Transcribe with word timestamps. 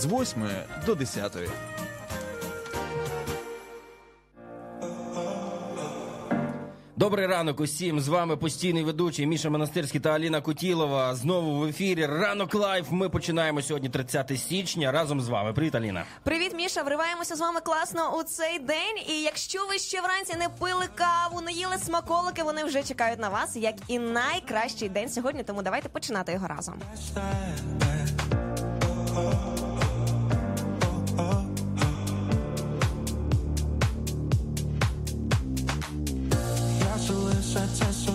з 0.00 0.06
8 0.06 0.48
до 0.86 0.94
10. 0.94 1.36
Добрий 6.96 7.26
ранок 7.26 7.60
усім. 7.60 8.00
З 8.00 8.08
вами 8.08 8.36
постійний 8.36 8.84
ведучий 8.84 9.26
Міша 9.26 9.50
Монастирський 9.50 10.00
та 10.00 10.10
Аліна 10.10 10.40
Кутілова. 10.40 11.14
Знову 11.14 11.58
в 11.58 11.64
ефірі. 11.64 12.06
Ранок 12.06 12.54
Live. 12.54 12.86
Ми 12.90 13.08
починаємо 13.08 13.62
сьогодні 13.62 13.88
30 13.88 14.40
січня 14.40 14.92
разом 14.92 15.20
з 15.20 15.28
вами. 15.28 15.52
Привіт, 15.52 15.74
Аліна. 15.74 16.04
Привіт, 16.22 16.54
Міша. 16.56 16.82
Вриваємося 16.82 17.36
з 17.36 17.40
вами 17.40 17.60
класно 17.60 18.18
у 18.18 18.22
цей 18.22 18.58
день. 18.58 18.96
І 19.08 19.22
якщо 19.22 19.66
ви 19.66 19.78
ще 19.78 20.00
вранці 20.00 20.36
не 20.36 20.48
пили 20.48 20.84
каву, 20.94 21.40
не 21.40 21.52
їли 21.52 21.78
смаколики, 21.78 22.42
вони 22.42 22.64
вже 22.64 22.82
чекають 22.82 23.20
на 23.20 23.28
вас, 23.28 23.56
як 23.56 23.74
і 23.88 23.98
найкращий 23.98 24.88
день 24.88 25.08
сьогодні. 25.08 25.42
Тому 25.42 25.62
давайте 25.62 25.88
починати 25.88 26.32
його 26.32 26.46
разом. 26.46 26.74
Залишаться 37.52 37.84
собі, 38.04 38.09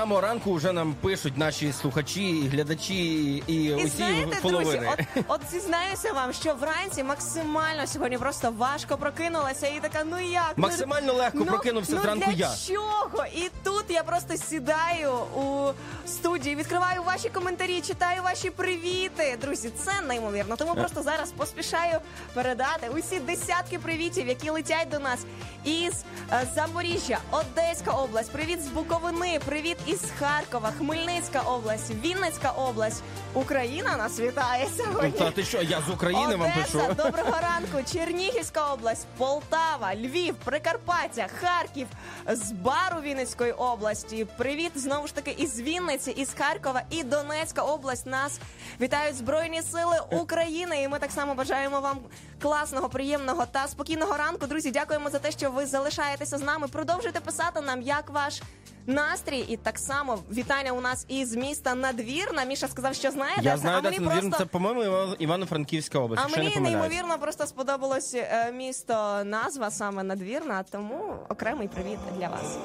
самого 0.00 0.20
ранку 0.20 0.54
вже 0.54 0.72
нам 0.72 0.94
пишуть 0.94 1.38
наші 1.38 1.72
слухачі, 1.72 2.28
і 2.28 2.48
глядачі 2.48 3.42
і, 3.46 3.54
І 3.54 3.74
усі 3.74 3.88
знаєте, 3.88 4.26
друзі, 4.26 4.40
фоловери. 4.42 4.88
от, 5.16 5.24
от 5.28 5.40
зізнаюся 5.52 6.12
вам, 6.12 6.32
що 6.32 6.54
вранці 6.54 7.02
максимально 7.04 7.86
сьогодні 7.86 8.18
просто 8.18 8.50
важко 8.58 8.96
прокинулася 8.96 9.66
і 9.66 9.80
така, 9.80 10.04
ну 10.10 10.20
як? 10.20 10.52
ну, 10.56 10.62
Максимально 10.62 11.12
легко 11.12 11.44
прокинувся 11.44 11.92
ну, 11.94 12.02
зранку 12.02 12.30
для 12.30 12.46
я. 12.46 12.52
чого? 12.68 13.26
І 13.34 13.50
тут 13.64 13.84
я 13.88 14.02
просто 14.02 14.36
сідаю 14.36 15.12
у 15.36 15.70
студії, 16.06 16.54
відкриваю 16.56 17.02
ваші 17.02 17.28
коментарі, 17.28 17.80
читаю 17.80 18.22
ваші 18.22 18.50
привіти. 18.50 19.38
Друзі, 19.40 19.70
це 19.84 19.92
неймовірно. 20.08 20.56
Тому 20.56 20.74
просто 20.74 21.02
зараз 21.02 21.30
поспішаю 21.30 21.98
передати 22.34 22.88
усі 22.88 23.20
десятки 23.20 23.78
привітів, 23.78 24.28
які 24.28 24.50
летять 24.50 24.88
до 24.88 24.98
нас 24.98 25.20
із 25.64 25.92
е, 26.32 26.46
Запоріжжя, 26.54 27.18
Одеська 27.30 27.90
область, 27.90 28.32
привіт 28.32 28.62
з 28.62 28.68
Буковини, 28.68 29.40
привіт 29.46 29.76
із 29.86 30.00
Харкова, 30.18 30.72
Хмельницька 30.78 31.40
область, 31.40 31.90
Вінницька 32.04 32.50
область. 32.50 33.02
Україна 33.34 33.96
нас 33.96 34.20
вітає 34.20 34.68
сьогодні. 34.76 35.10
Та 35.10 35.30
ти 35.30 35.44
що, 35.44 35.62
я 35.62 35.80
з 35.88 35.90
України 35.90 36.36
вам 36.36 36.52
Одеса, 36.56 36.78
пишу. 36.78 36.94
доброго 36.94 37.30
ранку. 37.42 37.90
Чернігівська 37.92 38.72
область, 38.72 39.06
Полтава, 39.16 39.94
Львів, 39.94 40.34
Прикарпаття, 40.34 41.26
Харків, 41.40 41.86
з 42.28 42.52
Бару 42.52 43.00
Вінницької 43.02 43.52
області. 43.52 44.26
Привіт 44.36 44.72
знову 44.74 45.06
ж 45.06 45.14
таки 45.14 45.30
із 45.30 45.60
Вінниці, 45.60 46.10
із 46.10 46.34
Харкова 46.38 46.82
і 46.90 47.02
Донецька 47.02 47.62
область. 47.62 48.06
Нас 48.06 48.40
вітають 48.80 49.16
Збройні 49.16 49.62
Сили 49.62 50.00
України. 50.10 50.82
І 50.82 50.88
ми 50.88 50.98
так 50.98 51.10
само 51.10 51.34
бажаємо 51.34 51.80
вам 51.80 51.98
класного, 52.42 52.88
приємного 52.88 53.46
та 53.46 53.68
спокійного 53.68 54.16
ранку. 54.16 54.46
Друзі, 54.46 54.70
дякуємо 54.70 55.10
за 55.10 55.18
те, 55.18 55.30
що 55.30 55.50
ви 55.50 55.66
залишаєтеся 55.66 56.38
з 56.38 56.42
нами. 56.42 56.68
Продовжуйте 56.68 57.20
писати 57.20 57.60
нам, 57.60 57.82
як 57.82 58.10
ваш. 58.10 58.42
Настрій 58.86 59.38
і 59.48 59.56
так 59.56 59.78
само 59.78 60.18
вітання 60.32 60.72
у 60.72 60.80
нас 60.80 61.04
із 61.08 61.34
міста 61.36 61.74
Надвірна. 61.74 62.44
Міша 62.44 62.68
сказав, 62.68 62.94
що 62.94 63.10
знає, 63.10 63.34
де 63.38 63.44
Я 63.44 63.52
це, 63.54 63.58
знаю, 63.58 63.76
а 63.78 63.80
де 63.80 63.90
мені 63.90 63.98
це 64.14 64.20
просто 64.20 64.38
це, 64.38 64.44
по-моєму, 64.44 64.82
Івано- 64.84 65.14
Івано-Франківська 65.18 65.98
область, 65.98 66.22
а 66.22 66.28
якщо 66.28 66.40
я 66.40 66.44
мені 66.44 66.54
не 66.54 66.60
помиляюсь. 66.60 66.90
неймовірно 66.92 67.18
просто 67.22 67.46
сподобалось 67.46 68.14
е, 68.14 68.52
місто 68.52 69.20
назва 69.24 69.70
саме 69.70 70.02
надвірна, 70.02 70.62
тому 70.70 71.16
окремий 71.28 71.68
привіт 71.68 71.98
для 72.18 72.28
вас. 72.28 72.56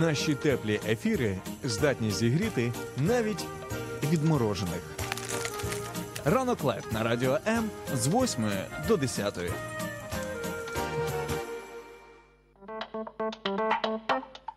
Наші 0.00 0.34
теплі 0.34 0.80
ефіри 0.88 1.36
здатні 1.64 2.10
зігріти 2.10 2.72
навіть 2.96 3.44
відморожених. 4.12 4.82
Ранок 6.24 6.64
Live 6.64 6.92
на 6.92 7.02
радіо 7.02 7.38
М 7.46 7.70
з 7.94 8.08
8 8.08 8.50
до 8.88 8.96
10. 8.96 9.38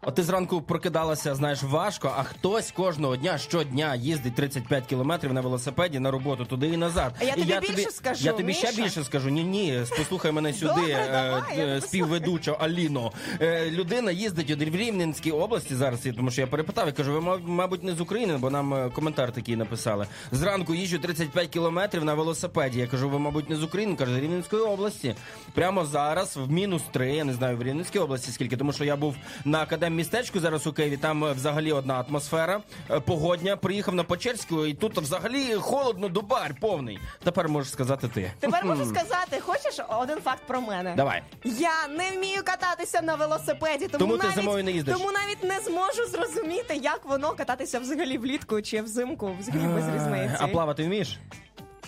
От 0.10 0.16
ти 0.16 0.24
зранку 0.24 0.62
прокидалася, 0.62 1.36
знаєш, 1.36 1.64
важко, 1.64 2.14
а 2.18 2.24
хтось 2.24 2.72
кожного 2.72 3.16
дня 3.16 3.38
щодня 3.38 3.96
їздить 3.96 4.36
35 4.36 4.86
кілометрів 4.86 5.34
на 5.34 5.42
велосипеді 5.42 6.00
на 6.00 6.12
роботу 6.12 6.46
туди 6.46 6.68
і 6.68 6.78
назад. 6.78 7.14
А 7.20 7.24
я 7.24 7.34
і 7.34 7.36
тобі 7.36 7.52
я 7.52 7.60
більше 7.60 7.76
тобі, 7.76 7.88
скажу, 7.92 8.26
Я 8.26 8.34
тобі 8.34 8.54
ще 8.54 8.72
більше 8.72 9.04
скажу. 9.04 9.30
Ні, 9.30 9.44
ні, 9.44 9.82
послухай 9.98 10.32
мене 10.32 10.54
сюди, 10.54 10.74
Добре, 10.76 10.94
е, 10.94 11.12
давай, 11.12 11.60
е, 11.60 11.82
співведуча 11.82 12.52
Аліно. 12.60 13.12
Е, 13.42 13.72
людина 13.72 14.12
їздить 14.12 14.52
в 14.52 14.76
Рівненській 14.76 15.32
області 15.32 15.76
зараз, 15.76 16.00
тому 16.16 16.32
що 16.32 16.42
я 16.42 16.48
перепитав, 16.48 16.88
я 16.88 16.94
кажу, 16.94 17.14
ви 17.14 17.40
мабуть 17.46 17.84
не 17.84 17.94
з 17.96 18.02
України, 18.02 18.38
бо 18.38 18.50
нам 18.50 18.74
е, 18.74 18.90
коментар 18.90 19.32
такий 19.32 19.56
написали. 19.56 20.08
Зранку 20.32 20.76
їжджу 20.76 20.98
35 20.98 21.48
кілометрів 21.48 22.06
на 22.06 22.14
велосипеді. 22.14 22.80
Я 22.80 22.88
кажу, 22.88 23.10
ви, 23.10 23.20
мабуть, 23.20 23.50
не 23.50 23.56
з 23.56 23.64
України, 23.64 23.96
каже, 23.96 24.14
з 24.14 24.18
Рівненської 24.18 24.62
області. 24.62 25.16
Прямо 25.54 25.86
зараз 25.86 26.38
в 26.38 26.52
мінус 26.52 26.82
3, 26.92 27.14
я 27.14 27.24
не 27.24 27.34
знаю, 27.34 27.58
в 27.58 27.64
Рівненській 27.64 28.00
області 28.00 28.32
скільки, 28.32 28.58
тому 28.58 28.74
що 28.74 28.84
я 28.84 28.96
був 28.96 29.16
на 29.46 29.66
академмістечку 30.00 30.40
зараз 30.40 30.68
у 30.68 30.74
Києві, 30.74 30.98
там 30.98 31.26
е, 31.26 31.32
взагалі 31.34 31.72
одна 31.72 32.06
атмосфера 32.10 32.62
е, 32.92 33.00
погодня. 33.00 33.56
Приїхав 33.58 33.96
на 33.96 34.04
Печерську, 34.04 34.66
і 34.66 34.74
тут 34.74 34.98
взагалі 34.98 35.54
холодно, 35.54 36.10
дубар 36.10 36.56
повний. 36.62 37.00
Тепер 37.24 37.50
можеш 37.50 37.72
сказати 37.72 38.08
ти. 38.08 38.32
Тепер 38.40 38.66
можу 38.66 38.86
сказати, 38.86 39.40
хочеш 39.40 39.80
один 40.00 40.18
факт 40.18 40.42
про 40.48 40.62
мене? 40.62 40.94
Давай. 40.98 41.22
Я 41.44 41.88
не 41.88 42.18
вмію 42.18 42.44
кататися 42.44 43.02
на 43.02 43.16
велосипеді, 43.16 43.88
тому, 43.88 44.00
Тому 44.00 44.18
ти 44.18 44.28
зимою 44.36 44.64
не 44.64 44.72
їздиш. 44.72 44.96
Тому 44.98 45.12
навіть 45.12 45.44
не 45.44 45.60
зможу 45.60 46.06
зрозуміти, 46.06 46.76
як 46.76 47.02
воно 47.06 47.32
кататися 47.32 47.80
взагалі 47.80 48.18
влітку 48.18 48.62
чи 48.62 48.82
взимку, 48.82 49.36
взагалі 49.40 49.74
без 49.74 49.96
різниці. 49.96 50.36
А 50.40 50.48
плавати 50.48 50.84
вмієш? 50.84 51.20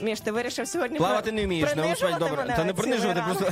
Міш, 0.02 0.20
ти 0.22 0.32
вирішив 0.32 0.68
сьогодні 0.68 0.98
Плавати 0.98 1.32
не 1.32 1.46
вмієш, 1.46 1.70
на 1.70 1.76
принижувати 1.76 2.20
добре. 2.20 2.54
Та 2.56 2.64
не 2.64 2.74
принижувати, 2.74 3.24
просто 3.26 3.52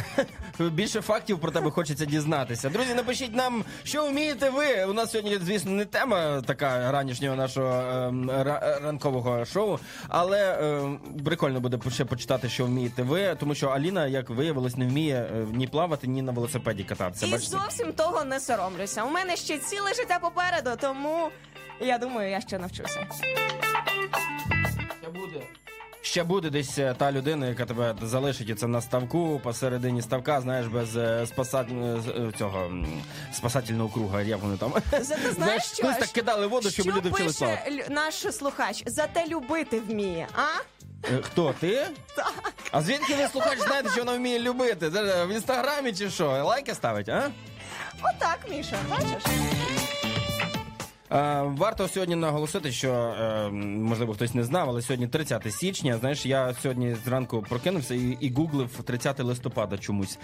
більше 0.69 1.01
фактів 1.01 1.40
про 1.40 1.51
тебе 1.51 1.72
хочеться 1.72 2.06
дізнатися. 2.06 2.69
Друзі, 2.69 2.94
напишіть 2.94 3.36
нам, 3.36 3.63
що 3.84 4.07
вмієте 4.07 4.50
ви. 4.50 4.86
У 4.86 4.94
нас 4.94 5.12
сьогодні, 5.12 5.38
звісно, 5.38 5.72
не 5.72 5.86
тема 5.86 6.42
така 6.42 6.92
ранішнього 6.92 7.36
нашого 7.36 7.81
ем, 8.07 8.31
ра- 8.31 8.80
ранкового 8.84 9.46
шоу, 9.46 9.80
але 10.07 10.57
ем, 10.62 11.00
прикольно 11.25 11.60
буде 11.60 11.80
ще 11.92 12.06
почитати, 12.06 12.50
що 12.50 12.66
вмієте 12.66 13.04
ви, 13.04 13.36
тому 13.40 13.56
що 13.56 13.68
Аліна, 13.68 14.07
як 14.07 14.30
виявилось, 14.30 14.78
не 14.78 14.88
вміє 14.88 15.16
е, 15.16 15.46
ні 15.54 15.68
плавати, 15.68 16.07
ні 16.07 16.22
на 16.22 16.31
велосипеді 16.31 16.84
кататися. 16.84 17.25
І 17.25 17.31
Бачите? 17.31 17.51
зовсім 17.51 17.94
того 17.94 18.24
не 18.24 18.40
соромлюся. 18.40 19.04
У 19.04 19.10
мене 19.10 19.36
ще 19.36 19.57
ціле 19.57 19.94
життя 19.94 20.19
попереду, 20.22 20.69
тому 20.81 21.30
я 21.81 21.98
думаю, 21.98 22.30
я 22.31 22.42
ще 22.42 22.60
навчуся. 22.60 23.07
Буде. 25.13 25.42
Ще 26.01 26.24
буде 26.24 26.50
десь 26.50 26.78
е, 26.78 26.96
та 26.98 27.12
людина, 27.12 27.48
яка 27.48 27.66
тебе 27.66 27.96
залишить 28.01 28.50
оце 28.50 28.68
на 28.68 28.81
ставку 28.81 29.40
посередині 29.44 30.01
ставка, 30.01 30.42
знаєш, 30.42 30.68
без 30.68 30.98
е, 30.98 31.25
спасат... 31.28 31.68
е, 31.72 32.31
цього 32.38 32.72
спасательного 33.34 33.90
круга, 33.90 34.22
як 34.22 34.40
вони 34.42 34.57
там. 34.57 34.74
Зате 35.01 35.31
знаєш, 35.36 35.63
що? 35.63 35.81
колись 35.84 35.98
так 35.98 36.10
кидали 36.10 36.48
воду, 36.48 36.69
щоб 36.72 36.86
що 36.86 36.96
люди 36.96 37.10
вчили 37.10 37.28
пише 37.28 37.40
плавати. 37.40 37.72
лю- 37.72 37.92
наш 37.92 38.13
слухач? 38.16 38.84
Зате 38.86 39.25
любити 39.28 39.80
вміє, 39.80 40.28
а? 40.36 40.46
Е, 41.13 41.22
Хто 41.22 41.54
ти? 41.60 41.88
Так. 42.16 42.54
А 42.72 42.81
звідки 42.81 43.16
ви 43.16 43.28
слухач 43.28 43.60
знаєте, 43.60 43.90
що 43.90 44.01
вона 44.04 44.18
вміє 44.18 44.40
любити? 44.40 44.92
Це 44.92 45.06
ж 45.06 45.25
в 45.25 45.30
інстаграмі 45.30 45.94
чи 45.94 46.10
що? 46.10 46.25
Лайки 46.30 46.75
ставить, 46.75 47.10
а? 47.10 47.30
Отак, 48.01 48.40
Міша, 48.50 48.75
бачиш? 48.90 49.24
Е, 51.11 51.41
Варто 51.57 51.88
сьогодні 51.88 52.15
наголосити, 52.15 52.71
що 52.71 52.91
е, 52.91 53.50
можливо 53.51 54.13
хтось 54.13 54.33
не 54.33 54.44
знав, 54.44 54.69
але 54.69 54.81
сьогодні 54.81 55.07
30 55.07 55.53
січня. 55.53 55.97
Знаєш, 55.97 56.25
я 56.25 56.53
сьогодні 56.61 56.95
зранку 57.06 57.45
прокинувся 57.50 57.94
і, 57.94 58.17
і 58.19 58.33
гуглив 58.33 58.69
30 58.85 59.19
листопада 59.19 59.77
чомусь. 59.77 60.17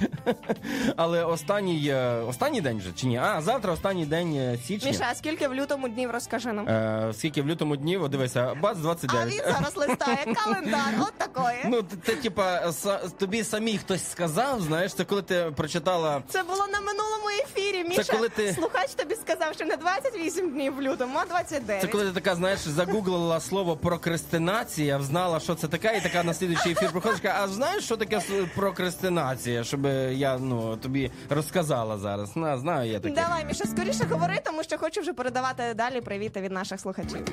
Але 0.96 1.24
останній 1.26 1.88
е, 1.88 2.16
останній 2.16 2.62
день 2.62 2.78
вже 2.78 2.92
чи 2.96 3.08
ні? 3.08 3.18
А 3.18 3.42
завтра 3.42 3.74
останній 3.74 4.06
день 4.06 4.60
січня. 4.66 4.92
Міша, 4.92 5.08
а 5.12 5.16
скільки 5.16 5.48
в 5.48 5.56
лютому 5.56 5.90
днів 5.90 6.12
розкажи 6.12 6.54
нам? 6.54 6.68
Е, 6.70 7.14
скільки 7.14 7.42
в 7.42 7.48
лютому 7.48 7.76
днів, 7.76 8.04
О, 8.04 8.08
дивися, 8.08 8.54
бац 8.62 8.78
А 8.78 8.82
29. 8.82 9.34
він 9.34 9.42
зараз 9.54 9.78
листає 9.78 10.26
календар, 10.44 10.94
от 11.00 11.14
такої. 11.18 11.58
Ну, 11.66 11.82
ти, 11.84 11.96
ти 11.98 12.16
типа, 12.16 12.72
тобі 13.18 13.44
самі 13.44 13.78
хтось 13.78 14.12
сказав, 14.12 14.62
знаєш, 14.62 14.94
це 14.94 15.04
коли 15.04 15.22
ти 15.22 15.52
прочитала. 15.56 16.24
Це 16.30 16.44
було 16.44 16.68
на 16.68 16.80
минулому 16.80 17.30
ефірі. 17.44 17.84
Міша, 17.84 18.14
коли 18.14 18.30
ти- 18.30 18.54
слухач 18.54 18.94
тобі 18.94 19.16
сказав, 19.16 19.54
що 19.54 19.66
не 19.66 19.78
28 19.78 20.52
днів 20.52 20.75
в 20.76 20.82
лютому, 20.82 21.20
а 21.22 21.26
29. 21.26 21.82
Це 21.82 21.88
коли 21.88 22.06
ти 22.06 22.12
така, 22.12 22.36
знаєш, 22.36 22.60
загуглила 22.60 23.40
слово 23.40 23.78
прокрастинація, 23.78 25.02
знала, 25.02 25.40
що 25.40 25.56
це 25.56 25.68
таке, 25.68 25.98
і 25.98 26.02
така 26.02 26.24
на 26.24 26.34
слідуючий 26.34 26.72
ефір 26.72 26.92
приходиш, 26.92 27.20
каже, 27.20 27.36
а 27.40 27.48
знаєш, 27.48 27.84
що 27.84 27.98
таке 27.98 28.22
прокрастинація? 28.56 29.64
Щоб 29.64 29.86
я 30.12 30.38
ну 30.38 30.78
тобі 30.78 31.12
розказала 31.30 31.98
зараз. 31.98 32.36
На, 32.36 32.58
знаю 32.58 32.92
я 32.92 33.00
таке. 33.00 33.16
Давай, 33.16 33.46
Міша, 33.46 33.66
скоріше 33.66 34.04
говори, 34.12 34.40
тому 34.46 34.64
що 34.64 34.78
хочу 34.78 35.02
вже 35.02 35.14
передавати 35.14 35.74
далі 35.74 36.02
привіти 36.02 36.42
від 36.42 36.52
наших 36.52 36.80
слухачів. 36.80 37.26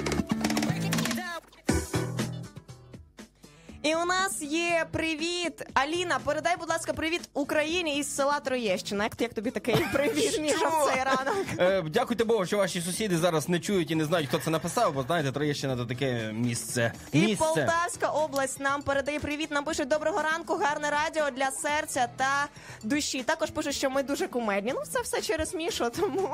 І 3.83 3.95
у 3.95 4.05
нас 4.05 4.43
є 4.43 4.87
привіт. 4.91 5.65
Аліна, 5.75 6.19
передай, 6.25 6.57
будь 6.61 6.69
ласка, 6.69 6.93
привіт 6.93 7.21
Україні 7.35 7.97
із 7.99 8.17
села 8.17 8.41
Троєщина. 8.41 9.05
Як, 9.05 9.21
як 9.21 9.35
тобі 9.35 9.51
такий 9.51 9.75
привіт, 9.93 10.41
Міша, 10.41 10.69
в 10.69 10.91
цей 10.93 11.05
ранок? 11.05 11.47
Е, 11.59 11.83
дякуйте 11.91 12.25
Богу, 12.25 12.47
що 12.47 12.59
ваші 12.59 12.81
сусіди 12.81 13.19
зараз 13.19 13.49
не 13.49 13.61
чують 13.61 13.91
і 13.91 13.95
не 13.95 14.05
знають, 14.05 14.29
хто 14.29 14.39
це 14.39 14.51
написав, 14.51 14.95
бо 14.95 15.03
знаєте, 15.03 15.33
Троєщина 15.33 15.77
це 15.77 15.85
таке 15.85 16.33
місце. 16.33 16.93
І. 17.13 17.37
Полтавська 17.37 18.09
область 18.09 18.61
нам 18.61 18.83
передає 18.83 19.21
привіт. 19.21 19.51
Нам 19.51 19.65
пишуть 19.65 19.89
доброго 19.89 20.23
ранку, 20.23 20.55
гарне 20.55 20.91
радіо 20.91 21.31
для 21.31 21.51
серця 21.51 22.09
та 22.17 22.47
душі. 22.83 23.23
Також 23.23 23.51
пишуть, 23.51 23.75
що 23.75 23.91
ми 23.91 24.03
дуже 24.03 24.29
кумедні. 24.29 24.73
Ну, 24.75 24.83
це 24.93 25.01
все 25.01 25.23
через 25.23 25.55
Мішу, 25.55 25.91
тому 26.01 26.29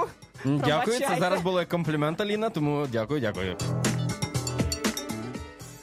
Дякую, 0.44 0.98
це 0.98 1.16
зараз 1.18 1.40
було 1.40 1.60
як 1.60 1.68
комплімент, 1.68 2.20
Аліна, 2.20 2.50
тому 2.50 2.86
дякую, 2.92 3.20
дякую. 3.20 3.56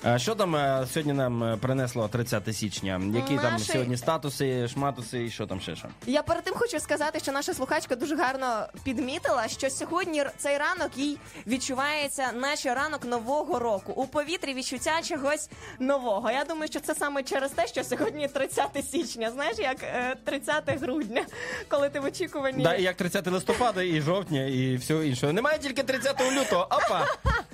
А 0.08 0.20
що 0.20 0.36
там 0.36 0.56
е, 0.56 0.88
сьогодні 0.94 1.14
нам 1.14 1.44
е, 1.44 1.58
принесло 1.58 2.08
30 2.08 2.56
січня? 2.58 3.02
Які 3.16 3.38
там 3.38 3.60
сьогодні 3.60 3.98
статуси, 3.98 4.68
шматуси 4.68 5.24
і 5.26 5.30
що 5.30 5.48
там 5.48 5.62
ще 5.62 5.76
що? 5.76 5.88
Я 6.06 6.22
перед 6.24 6.44
тим 6.44 6.54
хочу 6.54 6.80
сказати, 6.80 7.20
що 7.20 7.32
наша 7.32 7.54
слухачка 7.54 7.96
дуже 7.96 8.16
гарно 8.16 8.68
підмітила, 8.84 9.48
що 9.48 9.70
сьогодні 9.70 10.24
цей 10.38 10.58
ранок 10.58 10.98
їй 10.98 11.18
відчувається, 11.48 12.32
наче 12.32 12.74
ранок 12.74 13.06
нового 13.06 13.60
року. 13.60 13.94
У 13.96 14.08
повітрі 14.08 14.54
відчуття 14.54 14.92
чогось 15.04 15.50
нового. 15.80 16.32
Я 16.32 16.44
думаю, 16.46 16.68
що 16.68 16.80
це 16.80 16.96
саме 16.96 17.24
через 17.24 17.52
те, 17.52 17.68
що 17.68 17.84
сьогодні 17.84 18.28
30 18.28 18.70
січня. 18.92 19.32
Знаєш, 19.32 19.58
як 19.60 19.84
е, 19.84 20.16
30 20.24 20.64
грудня, 20.82 21.26
коли 21.68 21.90
ти 21.90 22.00
в 22.00 22.06
очікуванні. 22.06 22.64
Да, 22.64 22.74
і 22.76 22.84
як 22.84 22.96
30 22.96 23.28
листопада, 23.28 23.82
і 23.84 24.02
жовтня, 24.02 24.42
і 24.46 24.76
все 24.76 25.08
інше. 25.08 25.34
Немає 25.34 25.60
тільки 25.60 25.84
30 25.84 26.22
лютого. 26.32 26.64
Опа! 26.72 27.06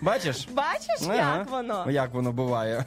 Бачиш? 0.02 0.48
Бачиш, 0.52 1.02
Ага. 1.02 1.38
як 1.38 1.50
воно? 1.50 1.86
Як 1.92 2.14
воно 2.14 2.32
буває. 2.44 2.86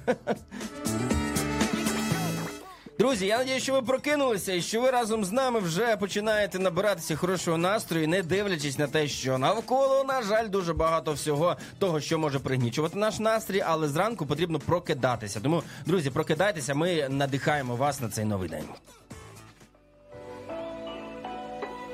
Друзі, 2.98 3.26
я 3.26 3.38
надію, 3.38 3.60
що 3.60 3.72
ви 3.72 3.82
прокинулися 3.82 4.52
і 4.52 4.62
що 4.62 4.80
ви 4.80 4.90
разом 4.90 5.24
з 5.24 5.32
нами 5.32 5.60
вже 5.60 5.96
починаєте 5.96 6.58
набиратися 6.58 7.16
хорошого 7.16 7.56
настрою, 7.58 8.08
не 8.08 8.22
дивлячись 8.22 8.78
на 8.78 8.86
те, 8.86 9.08
що 9.08 9.38
навколо, 9.38 10.04
на 10.04 10.22
жаль, 10.22 10.48
дуже 10.48 10.74
багато 10.74 11.12
всього 11.12 11.56
того, 11.78 12.00
що 12.00 12.18
може 12.18 12.38
пригнічувати 12.38 12.98
наш 12.98 13.18
настрій, 13.18 13.60
але 13.66 13.88
зранку 13.88 14.26
потрібно 14.26 14.58
прокидатися. 14.58 15.40
Тому, 15.40 15.62
друзі, 15.86 16.10
прокидайтеся, 16.10 16.74
ми 16.74 17.08
надихаємо 17.08 17.76
вас 17.76 18.00
на 18.00 18.08
цей 18.08 18.24
новий 18.24 18.48
день. 18.48 18.64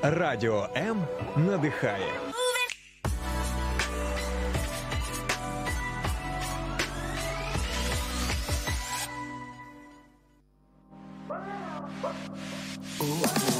Радіо 0.01 0.69
М 0.77 1.07
надихає. 1.35 2.07
Час 13.01 13.50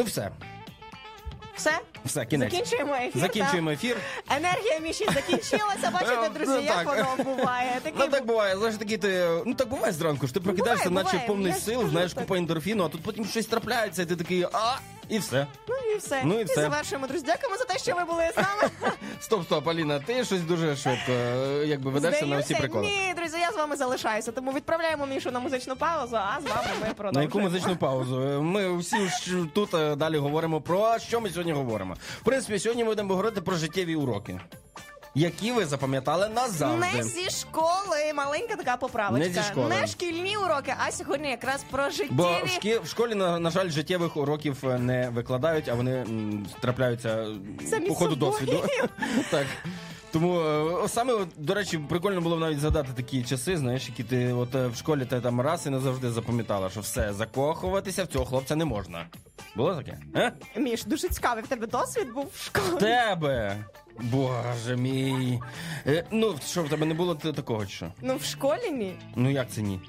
Ну 0.00 0.06
все, 0.06 0.30
Все? 1.56 1.70
все, 2.04 2.24
кінець. 2.26 2.52
Закінчуємо 2.52 2.94
ефір. 2.94 3.20
Закінчуємо 3.20 3.70
ефір. 3.70 3.96
так? 4.28 4.38
Енергія 4.38 4.78
Міші 4.78 5.04
закінчилася. 5.14 5.90
Бачите, 5.92 6.18
Ну, 6.22 6.28
друзі, 6.28 6.64
як 6.64 6.74
так. 6.74 6.86
воно 6.86 7.24
буває. 7.36 7.80
Такий 7.82 7.98
Ну 7.98 8.08
так 8.08 8.26
буває, 8.26 8.56
знаєш, 8.56 8.76
такі 8.76 8.98
ти. 8.98 9.28
Ну 9.46 9.54
так 9.54 9.68
буває 9.68 9.92
зранку, 9.92 10.26
що 10.26 10.34
ти 10.34 10.40
прокидаєшся, 10.40 10.88
Буває, 10.88 11.04
наче 11.04 11.16
буває. 11.16 11.28
повний 11.28 11.52
Я 11.52 11.58
ж 11.58 11.64
сил, 11.64 11.78
кажу 11.78 11.90
знаєш, 11.90 12.12
так. 12.12 12.22
купа 12.24 12.36
ендорфіну, 12.38 12.84
а 12.84 12.88
тут 12.88 13.02
потім 13.02 13.24
щось 13.26 13.46
трапляється, 13.46 14.02
і 14.02 14.06
ти 14.06 14.16
такий, 14.16 14.42
а, 14.52 14.76
і 15.08 15.18
все. 15.18 15.46
Ну 15.68 15.74
і 15.94 15.96
все. 15.98 16.22
Ну 16.24 16.40
і 16.40 16.44
все. 16.44 16.54
завершуємо, 16.54 17.06
друзі. 17.06 17.24
Дякуємо 17.26 17.56
за 17.56 17.64
те, 17.64 17.78
що 17.78 17.94
ви 17.94 18.04
були 18.04 18.30
з 18.34 18.36
нами. 18.36 18.70
Стоп, 19.20 19.44
стоп, 19.44 19.68
Аліна, 19.68 19.98
ти 19.98 20.24
щось 20.24 20.40
дуже 20.40 20.76
швидко, 20.76 21.12
е, 21.12 21.64
якби 21.66 21.90
ведешся 21.90 22.26
на 22.26 22.38
всі 22.38 22.46
Здаюся? 22.46 22.54
приколи. 22.68 22.86
Ні, 22.86 23.14
вами 23.70 23.76
залишаюся. 23.78 24.32
Тому 24.32 24.52
відправляємо 24.52 25.06
Мішу 25.06 25.30
на 25.30 25.40
музичну 25.40 25.76
паузу, 25.76 26.16
а 26.16 26.40
з 26.40 26.44
вами 26.44 26.68
ми 26.80 26.94
продовжуємо. 26.94 27.12
На 27.12 27.22
яку 27.22 27.40
музичну 27.40 27.76
паузу? 27.76 28.20
Е, 28.22 28.40
Ми 28.40 28.76
всі 28.78 28.96
ж 29.08 29.36
тут 29.54 29.74
е, 29.74 29.96
далі 29.96 30.16
говоримо 30.18 30.60
про 30.60 30.98
що 30.98 31.20
ми 31.20 31.30
сьогодні 31.30 31.52
говоримо. 31.52 31.94
В 32.20 32.24
принципі, 32.24 32.58
сьогодні 32.58 32.84
ми 32.84 32.90
будемо 32.90 33.08
говорити 33.08 33.40
про 33.40 33.56
життєві 33.56 33.94
уроки, 33.96 34.40
які 35.14 35.52
ви 35.52 35.66
запам'ятали 35.66 36.28
назавжди. 36.28 36.96
Не 36.96 37.02
зі 37.02 37.30
школи, 37.30 38.12
маленька 38.14 38.56
така 38.56 38.76
поправочка. 38.76 39.28
Не 39.28 39.34
зі 39.34 39.42
школи. 39.42 39.68
Не 39.80 39.86
шкільні 39.86 40.36
уроки, 40.36 40.74
а 40.86 40.92
сьогодні 40.92 41.28
якраз 41.30 41.64
про 41.70 41.90
життєві. 41.90 42.10
Бо 42.12 42.40
в, 42.44 42.48
шкі... 42.48 42.78
в 42.78 42.86
школі, 42.88 43.14
на, 43.14 43.38
на 43.38 43.50
жаль, 43.50 43.68
життєвих 43.68 44.16
уроків 44.16 44.56
е, 44.64 44.78
не 44.78 45.08
викладають, 45.10 45.68
а 45.68 45.74
вони 45.74 45.92
м, 45.96 46.46
трапляються 46.60 47.26
Самі 47.70 47.86
по 47.88 47.94
ходу 47.94 48.14
собою. 48.14 48.32
досвіду. 48.32 48.68
так. 49.30 49.46
Тому 50.12 50.40
е, 50.40 50.88
саме, 50.88 51.12
от, 51.12 51.28
до 51.36 51.54
речі, 51.54 51.78
прикольно 51.78 52.20
було 52.20 52.36
навіть 52.36 52.60
згадати 52.60 52.88
такі 52.96 53.22
часи, 53.24 53.56
знаєш, 53.56 53.88
які 53.88 54.04
ти 54.04 54.32
от 54.32 54.54
е, 54.54 54.66
в 54.66 54.76
школі 54.76 55.04
ти 55.04 55.20
там 55.20 55.40
раз 55.40 55.66
і 55.66 55.70
назавжди 55.70 56.10
запам'ятала, 56.10 56.70
що 56.70 56.80
все, 56.80 57.12
закохуватися 57.12 58.04
в 58.04 58.06
цього 58.06 58.24
хлопця 58.24 58.56
не 58.56 58.64
можна. 58.64 59.06
Було 59.56 59.74
таке? 59.74 59.98
Е? 60.16 60.32
Міш, 60.56 60.84
дуже 60.84 61.08
цікавий 61.08 61.44
в 61.44 61.46
тебе 61.46 61.66
досвід 61.66 62.12
був 62.14 62.26
в 62.34 62.38
школі. 62.44 62.80
Тебе! 62.80 63.56
Боже 64.00 64.76
мій. 64.76 65.40
Е, 65.86 66.04
ну, 66.10 66.34
що 66.46 66.62
в 66.62 66.68
тебе 66.68 66.86
не 66.86 66.94
було 66.94 67.14
т- 67.14 67.32
такого 67.32 67.66
чи 67.66 67.72
що? 67.76 67.92
Ну 68.02 68.16
в 68.16 68.24
школі 68.24 68.70
ні. 68.70 68.94
Ну 69.16 69.30
як 69.30 69.50
це 69.50 69.62
ні? 69.62 69.80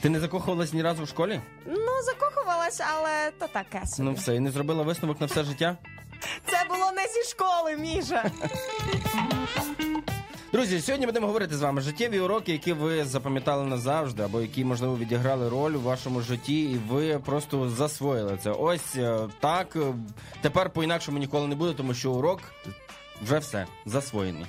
Ти 0.00 0.10
не 0.10 0.20
закохувалась 0.20 0.72
ні 0.72 0.82
разу 0.82 1.02
в 1.04 1.08
школі? 1.08 1.40
Ну 1.66 1.90
закохувалась, 2.04 2.80
але 2.96 3.30
то 3.38 3.46
таке 3.52 3.86
собі. 3.86 4.08
Ну 4.08 4.14
все, 4.14 4.34
і 4.36 4.40
не 4.40 4.50
зробила 4.50 4.82
висновок 4.82 5.20
на 5.20 5.26
все 5.26 5.44
життя? 5.44 5.76
Це 6.46 6.56
було 6.68 6.92
не 6.92 7.02
зі 7.02 7.30
школи, 7.30 7.76
Міша. 7.76 8.30
Друзі, 10.52 10.80
сьогодні 10.80 11.06
будемо 11.06 11.26
говорити 11.26 11.56
з 11.56 11.60
вами 11.60 11.80
життєві 11.80 12.20
уроки, 12.20 12.52
які 12.52 12.72
ви 12.72 13.04
запам'ятали 13.04 13.64
назавжди, 13.64 14.22
або 14.22 14.40
які, 14.40 14.64
можливо, 14.64 14.96
відіграли 14.96 15.48
роль 15.48 15.72
у 15.72 15.80
вашому 15.80 16.20
житті, 16.20 16.62
і 16.62 16.78
ви 16.88 17.18
просто 17.18 17.70
засвоїли 17.70 18.38
це. 18.42 18.50
Ось 18.50 18.96
е, 18.96 19.18
так. 19.40 19.76
е, 19.76 19.94
Тепер 20.40 20.70
по-інакшому 20.70 21.18
ніколи 21.18 21.46
не 21.48 21.54
буде, 21.54 21.74
тому 21.74 21.94
що 21.94 22.12
урок 22.12 22.40
вже 23.22 23.38
все 23.38 23.66
засвоєний. 23.86 24.46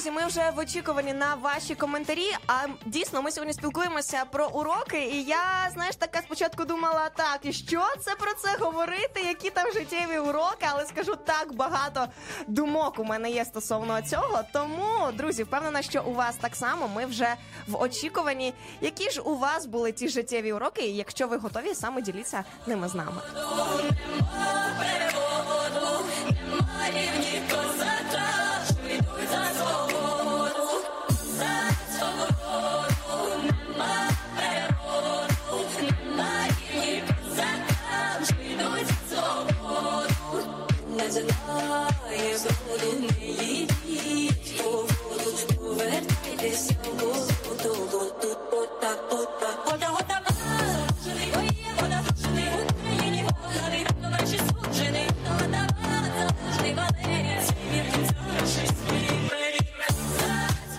Друзі, 0.00 0.10
ми 0.10 0.26
вже 0.26 0.50
в 0.56 0.58
очікуванні 0.58 1.12
на 1.12 1.34
ваші 1.34 1.74
коментарі. 1.74 2.26
А 2.46 2.66
дійсно, 2.86 3.22
ми 3.22 3.30
сьогодні 3.30 3.54
спілкуємося 3.54 4.24
про 4.32 4.48
уроки. 4.48 4.98
І 4.98 5.24
я, 5.24 5.70
знаєш, 5.72 5.96
така 5.96 6.22
спочатку 6.22 6.64
думала, 6.64 7.10
так, 7.16 7.38
і 7.42 7.52
що 7.52 7.82
це 8.00 8.14
про 8.14 8.34
це 8.34 8.56
говорити, 8.60 9.20
які 9.20 9.50
там 9.50 9.72
життєві 9.72 10.18
уроки, 10.18 10.66
але 10.70 10.86
скажу 10.86 11.16
так 11.16 11.52
багато 11.54 12.06
думок 12.46 12.98
у 12.98 13.04
мене 13.04 13.30
є 13.30 13.44
стосовно 13.44 14.02
цього. 14.02 14.40
Тому, 14.52 15.12
друзі, 15.14 15.42
впевнена, 15.42 15.82
що 15.82 16.02
у 16.06 16.14
вас 16.14 16.36
так 16.36 16.56
само 16.56 16.88
ми 16.88 17.06
вже 17.06 17.34
в 17.66 17.82
очікуванні. 17.82 18.54
Які 18.80 19.10
ж 19.10 19.20
у 19.20 19.36
вас 19.36 19.66
були 19.66 19.92
ті 19.92 20.08
життєві 20.08 20.52
уроки? 20.52 20.82
Якщо 20.82 21.28
ви 21.28 21.36
готові, 21.36 21.74
саме 21.74 22.02
діліться 22.02 22.44
ними 22.66 22.88
з 22.88 22.94
нами. 22.94 23.22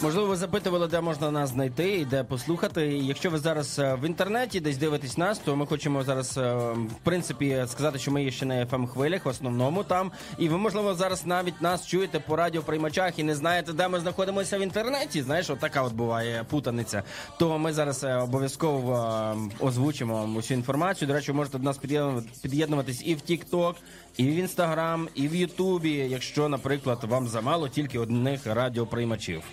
Можливо, 0.04 0.28
ви 0.28 0.36
запитували, 0.36 0.88
де 0.88 1.02
можна 1.02 1.32
нас 1.32 1.50
знайти 1.50 1.98
і 1.98 2.06
де 2.06 2.24
послухати. 2.24 2.88
Якщо 2.88 3.30
ви 3.30 3.38
зараз 3.38 3.80
е, 3.80 3.98
в 4.02 4.06
інтернеті 4.06 4.60
десь 4.60 4.78
дивитесь 4.78 5.18
нас, 5.18 5.40
то 5.40 5.56
ми 5.56 5.66
хочемо 5.66 6.04
зараз, 6.04 6.38
е, 6.38 6.54
в 6.74 7.00
принципі, 7.04 7.64
сказати, 7.68 8.00
що 8.00 8.12
ми 8.12 8.24
є 8.24 8.32
ще 8.32 8.46
на 8.46 8.66
fm 8.66 8.88
хвилях, 8.88 9.26
в 9.26 9.28
основному 9.28 9.84
там. 9.84 10.12
І 10.38 10.50
ви, 10.50 10.58
можливо, 10.58 10.94
зараз 10.96 11.26
навіть 11.26 11.62
нас 11.62 11.88
чуєте 11.88 12.20
по 12.20 12.36
радіоприймачах 12.36 13.20
і 13.20 13.24
не 13.24 13.36
знаєте, 13.36 13.74
де 13.74 13.88
ми 13.88 14.00
знаходимося 14.00 14.58
в 14.58 14.62
інтернеті. 14.62 15.22
Знаєш, 15.22 15.50
от 15.50 15.60
така 15.60 15.82
от 15.84 15.94
буває 15.94 16.46
путаниця. 16.50 17.04
То 17.40 17.58
ми 17.60 17.74
зараз 17.74 18.04
е, 18.04 18.16
обов'язково 18.16 19.36
озвучимо 19.60 20.24
усю 20.38 20.54
інформацію. 20.54 21.08
До 21.08 21.14
речі, 21.14 21.32
можете 21.34 21.58
до 21.58 21.64
нас 21.64 21.78
під'єднувати- 21.78 22.42
під'єднуватись 22.42 23.02
і 23.06 23.16
в 23.16 23.18
TikTok, 23.18 23.74
і 24.18 24.24
в 24.24 24.36
Інстаграм, 24.36 25.08
і 25.16 25.28
в 25.28 25.36
Ютубі, 25.36 25.92
якщо, 25.92 26.50
наприклад, 26.50 27.00
вам 27.04 27.28
замало 27.28 27.70
тільки 27.70 28.00
одних 28.00 28.48
радіоприймачів. 28.48 29.44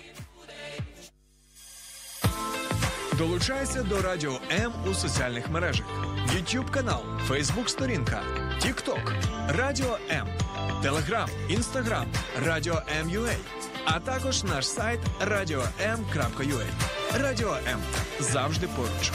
Долучайся 3.19 3.83
до 3.83 4.01
Радіо 4.01 4.39
М 4.51 4.73
у 4.91 4.93
соціальних 4.93 5.49
мережах: 5.49 5.85
YouTube 6.35 6.69
канал, 6.71 7.03
Facebook 7.29 7.67
сторінка, 7.67 8.21
TikTok, 8.65 9.13
Радіо 9.47 9.97
М, 10.11 10.27
Telegram, 10.83 11.27
Instagram, 11.49 12.05
Радіо 12.45 12.81
М.Ю.А. 12.99 13.33
а 13.85 13.99
також 13.99 14.43
наш 14.43 14.67
сайт 14.67 14.99
radio.m.ua. 15.21 16.65
Радіо 17.21 17.57
М 17.67 17.79
завжди 18.19 18.67
поруч. 18.67 19.11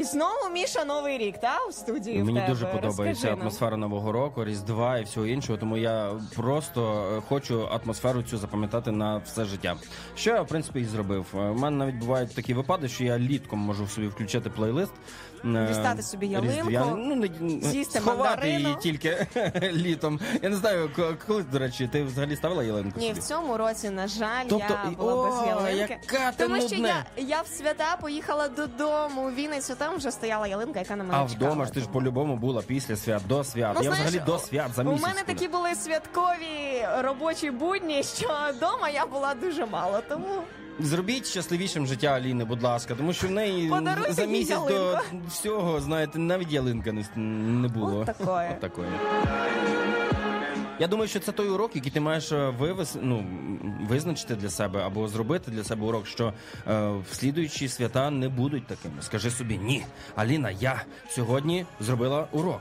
І 0.00 0.04
знову 0.04 0.48
Міша 0.52 0.84
новий 0.84 1.18
рік, 1.18 1.40
та 1.40 1.58
у 1.68 1.72
студії. 1.72 2.22
в 2.22 2.24
Мені 2.24 2.38
тебе. 2.38 2.48
дуже 2.52 2.66
подобається 2.66 3.06
Розкажи 3.08 3.30
нам. 3.30 3.40
атмосфера 3.40 3.76
нового 3.76 4.12
року, 4.12 4.44
різдва 4.44 4.98
і 4.98 5.04
всього 5.04 5.26
іншого. 5.26 5.58
Тому 5.58 5.76
я 5.76 6.10
просто 6.36 7.06
е, 7.16 7.22
хочу 7.28 7.68
атмосферу 7.84 8.22
цю 8.22 8.38
запам'ятати 8.38 8.90
на 8.90 9.16
все 9.16 9.44
життя. 9.44 9.76
Що 10.14 10.30
я 10.30 10.42
в 10.42 10.46
принципі 10.46 10.80
і 10.80 10.84
зробив. 10.84 11.26
Е, 11.34 11.38
У 11.38 11.54
мене 11.54 11.76
навіть 11.76 11.94
бувають 11.94 12.34
такі 12.34 12.54
випадки, 12.54 12.88
що 12.88 13.04
я 13.04 13.18
літком 13.18 13.58
можу 13.58 13.86
собі 13.86 14.06
включити 14.06 14.50
плейлист. 14.50 14.92
е, 15.44 15.66
Дістати 15.68 16.02
собі 16.02 16.26
ялинку, 16.26 16.56
різдвяний. 16.70 17.04
ну 17.06 17.14
не 17.40 17.60
з'їсти 17.68 17.98
сховати 18.00 18.22
мандарину. 18.30 18.58
її 18.58 18.76
тільки 18.82 19.26
літом. 19.72 20.20
Я 20.42 20.48
не 20.48 20.56
знаю, 20.56 20.90
ко- 20.96 21.14
коли 21.26 21.42
до 21.42 21.58
речі, 21.58 21.88
ти 21.92 22.02
взагалі 22.02 22.36
ставила 22.36 22.64
ялинку? 22.64 23.00
Ні, 23.00 23.08
собі? 23.08 23.20
в 23.20 23.22
цьому 23.22 23.56
році, 23.56 23.90
на 23.90 24.08
жаль, 24.08 24.44
Тобто, 24.48 24.74
я 24.84 24.90
була 24.90 25.14
о, 25.14 25.24
без 25.30 25.48
ялинки. 25.48 25.98
яка 26.12 26.32
ти 26.32 26.44
Тому 26.46 26.60
що 26.60 26.74
я, 26.76 27.04
я 27.16 27.40
в 27.42 27.46
свята 27.46 27.96
поїхала 28.00 28.48
додому 28.48 29.26
у 29.28 29.30
Вінницю, 29.30 29.74
там 29.78 29.89
вже 29.96 30.10
стояла 30.10 30.46
ялинка, 30.46 30.78
яка 30.78 30.96
на 30.96 31.04
мене 31.04 31.18
А 31.24 31.28
чекала. 31.28 31.50
вдома 31.50 31.64
ж 31.66 31.72
ти 31.72 31.80
ж 31.80 31.86
по-любому 31.88 32.36
була 32.36 32.62
після 32.62 32.96
свят, 32.96 33.22
до 33.28 33.44
свят. 33.44 33.72
Ну, 33.76 33.82
я 33.82 33.90
знаєш, 33.90 34.08
взагалі 34.08 34.26
до 34.26 34.38
свят 34.38 34.70
за 34.74 34.82
У 34.82 34.84
мене 34.96 35.22
такі 35.26 35.48
були 35.48 35.74
святкові 35.74 36.86
робочі 37.00 37.50
будні, 37.50 38.02
що 38.02 38.28
вдома 38.56 38.88
я 38.88 39.06
була 39.06 39.34
дуже 39.34 39.66
мало. 39.66 40.00
Тому 40.08 40.42
Зробіть 40.78 41.26
щасливішим 41.26 41.86
життя 41.86 42.06
Аліни, 42.06 42.44
будь 42.44 42.62
ласка, 42.62 42.94
тому 42.94 43.12
що 43.12 43.28
в 43.28 43.30
неї 43.30 43.68
Подаруйте 43.68 44.12
за 44.12 44.22
їй 44.22 44.28
місяць 44.28 44.58
до 44.68 44.72
ялинку. 44.74 45.04
всього, 45.28 45.80
знаєте, 45.80 46.18
навіть 46.18 46.52
ялинка 46.52 46.92
не, 46.92 47.04
не 47.16 47.68
було. 47.68 47.98
От 48.00 48.06
такое. 48.06 48.50
От 48.50 48.60
такое. 48.60 48.88
Я 50.80 50.86
думаю, 50.86 51.08
що 51.08 51.20
це 51.20 51.32
той 51.32 51.48
урок, 51.48 51.76
який 51.76 51.92
ти 51.92 52.00
маєш 52.00 52.32
е, 52.32 52.48
вивез, 52.58 52.98
ну, 53.02 53.26
визначити 53.88 54.34
для 54.34 54.50
себе 54.50 54.82
або 54.82 55.08
зробити 55.08 55.50
для 55.50 55.64
себе 55.64 55.86
урок, 55.86 56.06
що 56.06 56.32
е, 56.68 56.90
в 57.10 57.14
слідуючі 57.14 57.68
свята 57.68 58.10
не 58.10 58.28
будуть 58.28 58.66
такими. 58.66 58.94
Скажи 59.02 59.30
собі, 59.30 59.58
ні, 59.58 59.84
Аліна, 60.16 60.50
я 60.50 60.82
сьогодні 61.10 61.66
зробила 61.80 62.26
урок. 62.32 62.60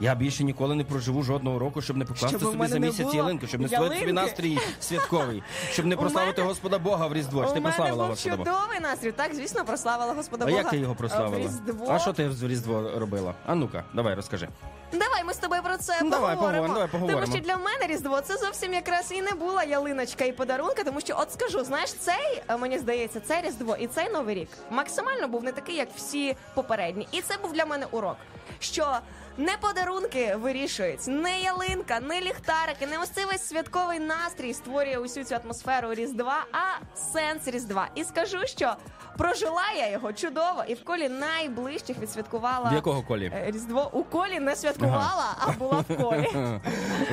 Я 0.00 0.14
більше 0.14 0.44
ніколи 0.44 0.74
не 0.74 0.84
проживу 0.84 1.22
жодного 1.22 1.58
року, 1.58 1.82
щоб 1.82 1.96
не 1.96 2.04
покласти 2.04 2.28
Щоб 2.28 2.42
у 2.42 2.44
собі 2.44 2.56
мене 2.56 2.72
за 2.72 2.78
не 2.78 2.86
місяць 2.86 3.04
було 3.06 3.16
ялинку, 3.16 3.46
щоб 3.46 3.60
не 3.60 3.68
створити 3.68 3.94
собі 3.94 4.06
ялинки. 4.10 4.22
настрій 4.26 4.58
святковий, 4.80 5.42
щоб 5.70 5.86
не 5.86 5.96
прославити 5.96 6.40
мене- 6.40 6.48
Господа 6.48 6.78
Бога 6.78 7.06
в 7.06 7.12
Різдво. 7.14 7.44
Чи 7.44 7.50
у 7.50 7.54
ти 7.54 7.60
мене 7.60 7.74
прославила 7.76 8.02
був 8.04 8.10
Господа 8.10 8.36
Бога? 8.36 8.50
чудовий 8.50 8.80
настрій. 8.80 9.12
Так, 9.12 9.34
звісно, 9.34 9.64
прославила 9.64 10.12
Господа 10.14 10.44
А 10.44 10.48
Бога. 10.48 10.58
як 10.60 10.70
ти 10.70 10.78
його 10.78 10.92
В 10.92 10.96
прославила? 10.96 11.38
Різдво. 11.44 11.86
А 11.88 11.98
що 11.98 12.12
ти 12.12 12.28
в 12.28 12.48
Різдво 12.48 12.90
робила? 12.96 13.34
А 13.46 13.54
ну-ка, 13.54 13.84
давай 13.94 14.14
розкажи. 14.14 14.48
Давай 14.92 15.24
ми 15.24 15.34
з 15.34 15.36
тобою 15.38 15.62
про 15.62 15.76
це 15.76 15.98
Ну, 16.02 16.10
давай, 16.10 16.34
поговоримо. 16.34 16.36
поговоримо, 16.36 16.74
давай 16.74 16.88
поговоримо. 16.88 17.20
Тому 17.20 17.36
що 17.36 17.44
для 17.46 17.56
мене 17.56 17.86
Різдво 17.86 18.20
це 18.20 18.36
зовсім 18.36 18.74
якраз 18.74 19.12
і 19.12 19.22
не 19.22 19.32
була 19.32 19.64
ялиночка 19.64 20.24
і 20.24 20.32
подарунка, 20.32 20.84
тому 20.84 21.00
що 21.00 21.14
от 21.18 21.32
скажу, 21.32 21.64
знаєш, 21.64 21.92
цей 21.94 22.42
е, 22.48 22.56
мені 22.56 22.78
здається, 22.78 23.20
це 23.20 23.40
Різдво 23.40 23.76
і 23.76 23.86
цей 23.86 24.08
Новий 24.10 24.34
рік 24.34 24.48
максимально 24.70 25.28
був 25.28 25.44
не 25.44 25.52
такий, 25.52 25.76
як 25.76 25.88
всі 25.96 26.36
попередні. 26.54 27.08
І 27.12 27.20
це 27.20 27.36
був 27.42 27.52
для 27.52 27.64
мене 27.66 27.86
урок. 27.90 28.16
Що 28.60 28.98
не 29.38 29.52
подарунки 29.60 30.36
вирішують, 30.36 31.06
не 31.06 31.40
ялинка, 31.40 32.00
не 32.00 32.20
ліхтарики, 32.20 32.86
не 32.86 32.98
ось 33.02 33.08
цей 33.08 33.24
весь 33.24 33.48
святковий 33.48 33.98
настрій 33.98 34.54
створює 34.54 34.98
усю 34.98 35.24
цю 35.24 35.34
атмосферу 35.34 35.94
Різдва, 35.94 36.44
а 36.52 36.96
сенс 36.96 37.48
Різдва. 37.48 37.88
І 37.94 38.04
скажу, 38.04 38.38
що 38.46 38.74
прожила 39.18 39.62
я 39.76 39.90
його 39.90 40.12
чудово 40.12 40.64
і 40.68 40.74
в 40.74 40.84
колі 40.84 41.08
найближчих 41.08 41.98
відсвяткувала 41.98 42.70
В 42.70 42.74
якого 42.74 43.02
колі? 43.02 43.32
Е, 43.34 43.50
Різдво 43.50 43.90
у 43.92 44.04
колі 44.04 44.40
не 44.40 44.56
святкувала, 44.56 45.36
а 45.38 45.52
була 45.52 45.84
в 45.88 45.96
колі. 45.96 46.28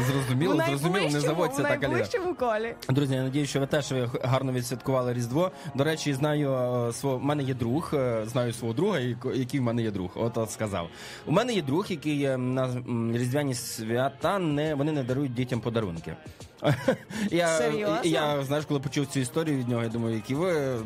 Зрозуміло, 0.07 0.63
зрозуміло, 0.67 1.09
не 1.09 1.19
заводься 1.19 1.63
так, 1.63 1.71
Аліна. 1.71 1.87
найближчому 1.87 2.35
колі. 2.35 2.75
Друзі, 2.89 3.13
я 3.13 3.23
надію, 3.23 3.45
що 3.45 3.59
ви 3.59 3.67
теж 3.67 3.91
е, 3.91 4.09
гарно 4.23 4.51
відсвяткували 4.51 5.13
Різдво. 5.13 5.51
До 5.75 5.83
речі, 5.83 6.13
знаю 6.13 6.53
е, 6.53 6.93
свого. 6.93 7.15
У 7.15 7.19
мене 7.19 7.43
є 7.43 7.53
друг, 7.53 7.93
знаю 8.25 8.53
свого 8.53 8.73
друга, 8.73 8.99
який 9.33 9.59
в 9.59 9.63
мене 9.63 9.81
є 9.81 9.91
друг. 9.91 10.09
От, 10.15 10.37
от 10.37 10.51
сказав. 10.51 10.89
У 11.25 11.31
мене 11.31 11.53
є 11.53 11.61
друг, 11.61 11.85
який 11.89 12.14
на 12.37 12.83
різдвяні 13.13 13.53
свята 13.53 14.39
не 14.39 14.75
вони 14.75 14.91
не 14.91 15.03
дарують 15.03 15.33
дітям 15.33 15.59
подарунки. 15.61 16.15
Я, 17.31 17.47
Серйозно? 17.47 17.99
я 18.03 18.43
знаєш, 18.43 18.65
коли 18.65 18.79
почув 18.79 19.05
цю 19.05 19.19
історію 19.19 19.57
від 19.57 19.69
нього, 19.69 19.83
я 19.83 19.89
думаю, 19.89 20.15
які 20.15 20.35
ви 20.35 20.77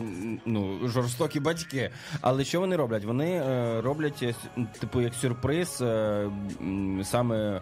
ну 0.45 0.87
жорстокі 0.87 1.39
батьки. 1.39 1.91
Але 2.21 2.43
що 2.43 2.59
вони 2.59 2.75
роблять? 2.75 3.05
Вони 3.05 3.31
е, 3.31 3.81
роблять 3.81 4.23
е, 4.23 4.35
типу 4.79 5.01
як 5.01 5.13
сюрприз 5.13 5.81
е, 5.81 6.29
саме 7.03 7.61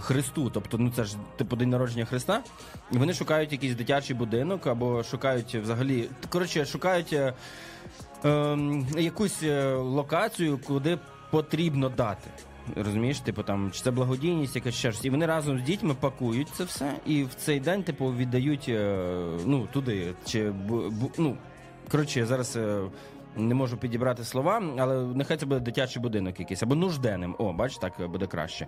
Христу. 0.00 0.50
Тобто, 0.50 0.78
ну 0.78 0.92
це 0.96 1.04
ж 1.04 1.16
типу 1.36 1.56
день 1.56 1.70
народження 1.70 2.04
Христа. 2.04 2.42
І 2.92 2.98
вони 2.98 3.14
шукають 3.14 3.52
якийсь 3.52 3.74
дитячий 3.74 4.16
будинок 4.16 4.66
або 4.66 5.02
шукають 5.02 5.54
взагалі. 5.54 6.08
Коротше, 6.28 6.64
шукають 6.64 7.12
е, 7.12 7.34
е, 8.24 8.58
якусь 8.98 9.42
локацію, 9.76 10.58
куди 10.66 10.98
потрібно 11.30 11.88
дати. 11.88 12.30
Розумієш, 12.76 13.20
типу 13.20 13.42
там 13.42 13.70
чи 13.72 13.82
це 13.82 13.90
благодійність, 13.90 14.56
якась 14.56 14.74
ще 14.74 14.92
щось. 14.92 15.04
І 15.04 15.10
вони 15.10 15.26
разом 15.26 15.58
з 15.58 15.62
дітьми 15.62 15.94
пакують 16.00 16.48
це 16.48 16.64
все, 16.64 16.94
і 17.06 17.24
в 17.24 17.34
цей 17.34 17.60
день, 17.60 17.82
типу, 17.82 18.14
віддають 18.14 18.66
е, 18.68 18.98
ну 19.46 19.68
туди. 19.72 20.14
Чи 20.24 20.52
ну 21.18 21.36
коротше, 21.90 22.20
я 22.20 22.26
зараз. 22.26 22.58
Не 23.36 23.54
можу 23.54 23.76
підібрати 23.76 24.24
слова, 24.24 24.62
але 24.78 25.02
нехай 25.14 25.36
це 25.36 25.46
буде 25.46 25.60
дитячий 25.60 26.02
будинок 26.02 26.40
якийсь 26.40 26.62
або 26.62 26.74
нужденним. 26.74 27.34
О, 27.38 27.52
бач, 27.52 27.76
так 27.78 27.92
буде 28.10 28.26
краще. 28.26 28.66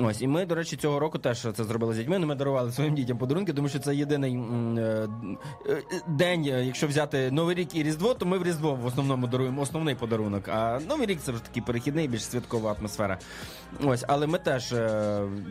Ось, 0.00 0.22
і 0.22 0.26
ми, 0.26 0.46
до 0.46 0.54
речі, 0.54 0.76
цього 0.76 0.98
року 0.98 1.18
теж 1.18 1.46
це 1.54 1.64
зробили 1.64 1.94
з 1.94 1.96
дітьми. 1.96 2.18
Ну, 2.18 2.26
Ми 2.26 2.34
дарували 2.34 2.72
своїм 2.72 2.94
дітям 2.94 3.18
подарунки, 3.18 3.52
тому 3.52 3.68
що 3.68 3.78
це 3.78 3.94
єдиний 3.96 4.36
е, 4.36 5.08
е, 5.68 5.82
день. 6.06 6.44
е, 6.44 6.64
Якщо 6.64 6.86
взяти 6.86 7.30
Новий 7.30 7.54
рік 7.54 7.74
і 7.74 7.82
Різдво, 7.82 8.14
то 8.14 8.26
ми 8.26 8.38
в 8.38 8.42
Різдво 8.44 8.74
в 8.74 8.86
основному 8.86 9.26
даруємо 9.26 9.62
основний 9.62 9.94
подарунок. 9.94 10.48
А 10.48 10.78
Новий 10.88 11.06
рік 11.06 11.18
це 11.20 11.32
вже 11.32 11.42
такий 11.44 11.62
перехідний, 11.62 12.08
більш 12.08 12.24
святкова 12.24 12.76
атмосфера. 12.78 13.18
Ось, 13.84 14.04
але 14.08 14.26
ми 14.26 14.38
теж 14.38 14.74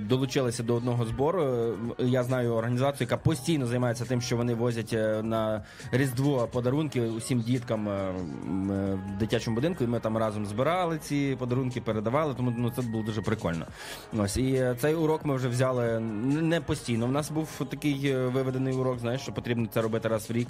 долучилися 0.10 0.64
до 0.64 0.76
одного 0.76 1.06
збору. 1.06 1.74
Я 2.00 2.24
знаю 2.24 2.54
організацію, 2.54 3.06
яка 3.06 3.18
постійно 3.18 3.68
займається 3.68 4.06
тим, 4.06 4.22
що 4.22 4.38
вони 4.38 4.54
возять 4.54 4.92
на 5.24 5.64
Різдво 5.92 6.48
подарунки 6.52 7.02
усім 7.02 7.42
діткам 7.42 7.90
в 8.50 9.18
дитячому 9.20 9.56
будинку. 9.56 9.84
І 9.84 9.88
ми 9.88 10.00
там 10.00 10.18
разом 10.18 10.46
збирали 10.46 10.98
ці 10.98 11.36
подарунки, 11.40 11.82
передавали. 11.82 12.34
Тому 12.34 12.54
ну 12.58 12.72
це 12.76 12.82
було 12.82 13.04
дуже 13.04 13.22
прикольно. 13.22 13.66
Ось 14.18 14.38
і 14.38 14.54
е, 14.54 14.76
цей 14.80 14.96
урок 14.96 15.26
ми 15.26 15.36
вже 15.36 15.48
взяли 15.48 16.00
не 16.00 16.62
постійно. 16.62 17.06
У 17.06 17.12
нас 17.12 17.32
був 17.32 17.50
такий 17.70 18.08
е, 18.08 18.28
виведений 18.28 18.74
урок, 18.74 19.00
знаєш, 19.00 19.22
що 19.22 19.32
потрібно 19.32 19.68
це 19.74 19.82
робити 19.82 20.08
раз 20.08 20.30
в 20.30 20.34
рік. 20.34 20.48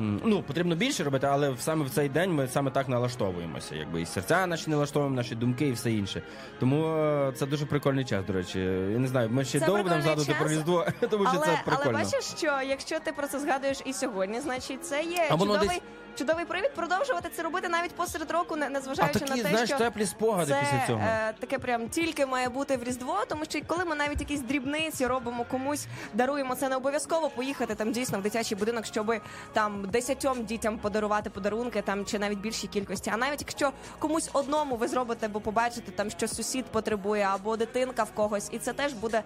Ну, 0.00 0.42
потрібно 0.42 0.74
більше 0.74 1.04
робити, 1.04 1.26
але 1.30 1.54
саме 1.58 1.84
в 1.84 1.90
цей 1.90 2.08
день 2.08 2.34
ми 2.34 2.48
саме 2.48 2.70
так 2.70 2.88
налаштовуємося. 2.88 3.76
Якби 3.76 4.02
і 4.02 4.06
серця 4.06 4.46
наші 4.46 4.70
налаштовуємо, 4.70 5.16
наші 5.16 5.34
думки 5.34 5.66
і 5.68 5.72
все 5.72 5.92
інше. 5.92 6.22
Тому 6.60 6.86
е, 6.86 7.32
це 7.36 7.46
дуже 7.46 7.66
прикольний 7.66 8.04
час, 8.04 8.24
до 8.26 8.32
речі. 8.32 8.60
Я 8.92 8.98
не 8.98 9.08
знаю, 9.08 9.30
ми 9.30 9.44
ще 9.44 9.60
Це 9.60 9.66
довго 9.66 9.82
будемо 9.82 10.02
прикольний 10.02 10.24
згадувати 10.24 10.44
про 10.44 10.58
Різдво, 10.58 10.86
тому 11.10 11.24
що 11.24 11.32
Але, 11.36 11.46
це 11.46 11.62
але 11.66 11.76
прикольно. 11.76 11.98
бачиш, 11.98 12.24
що 12.36 12.60
якщо 12.68 13.00
ти 13.00 13.12
про 13.12 13.26
це 13.28 13.40
згадуєш 13.40 13.78
і 13.84 13.92
сьогодні, 13.92 14.40
значить 14.40 14.86
це 14.86 15.02
є 15.02 15.26
А 15.30 15.38
чудовий, 15.38 15.68
десь- 15.68 15.80
чудовий 16.18 16.44
привід 16.44 16.74
продовжувати 16.74 17.28
це 17.36 17.42
робити 17.42 17.68
навіть 17.68 17.90
посеред 17.92 18.30
року, 18.30 18.56
не- 18.56 18.66
а 18.66 18.68
незважаючи 18.70 19.18
такі, 19.18 19.30
на 19.30 19.42
те, 19.42 19.50
знаєш, 19.50 19.68
що 19.68 19.78
теплі 19.78 20.06
спогади 20.06 20.52
це 20.52 20.60
після 20.60 20.86
цього. 20.86 21.00
е, 21.04 21.34
таке 21.40 21.58
прям 21.58 21.88
тільки 21.88 22.26
має 22.26 22.48
бути 22.48 22.76
в 22.76 22.82
Різдво, 22.82 23.16
тому 23.28 23.44
що 23.44 23.58
коли 23.66 23.84
ми 23.84 23.94
навіть 23.96 24.20
якісь 24.20 24.40
дрібниці 24.40 25.06
робимо 25.06 25.44
комусь, 25.50 25.86
даруємо 26.14 26.54
це 26.54 26.68
не 26.68 26.76
обов'язково 26.76 27.30
поїхати 27.30 27.74
там 27.74 27.92
дійсно 27.92 28.18
в 28.18 28.22
дитячий 28.22 28.58
будинок, 28.58 28.86
щоб 28.86 29.14
там 29.52 29.84
десятьом 29.90 30.44
дітям 30.44 30.78
подарувати 30.78 31.30
подарунки, 31.30 31.82
там 31.82 32.04
чи 32.04 32.18
навіть 32.18 32.38
більшій 32.38 32.66
кількості. 32.66 33.10
А 33.14 33.16
навіть 33.16 33.40
якщо 33.40 33.72
комусь 33.98 34.30
одному 34.32 34.76
ви 34.76 34.88
зробите, 34.88 35.28
бо 35.28 35.40
побачите 35.40 35.92
там, 35.92 36.10
що 36.10 36.28
сусід 36.28 36.64
потребує 36.66 37.22
або 37.32 37.56
дитинка 37.56 38.02
в 38.02 38.10
когось, 38.10 38.48
і 38.52 38.58
це 38.58 38.72
теж 38.72 38.92
буде 38.92 39.22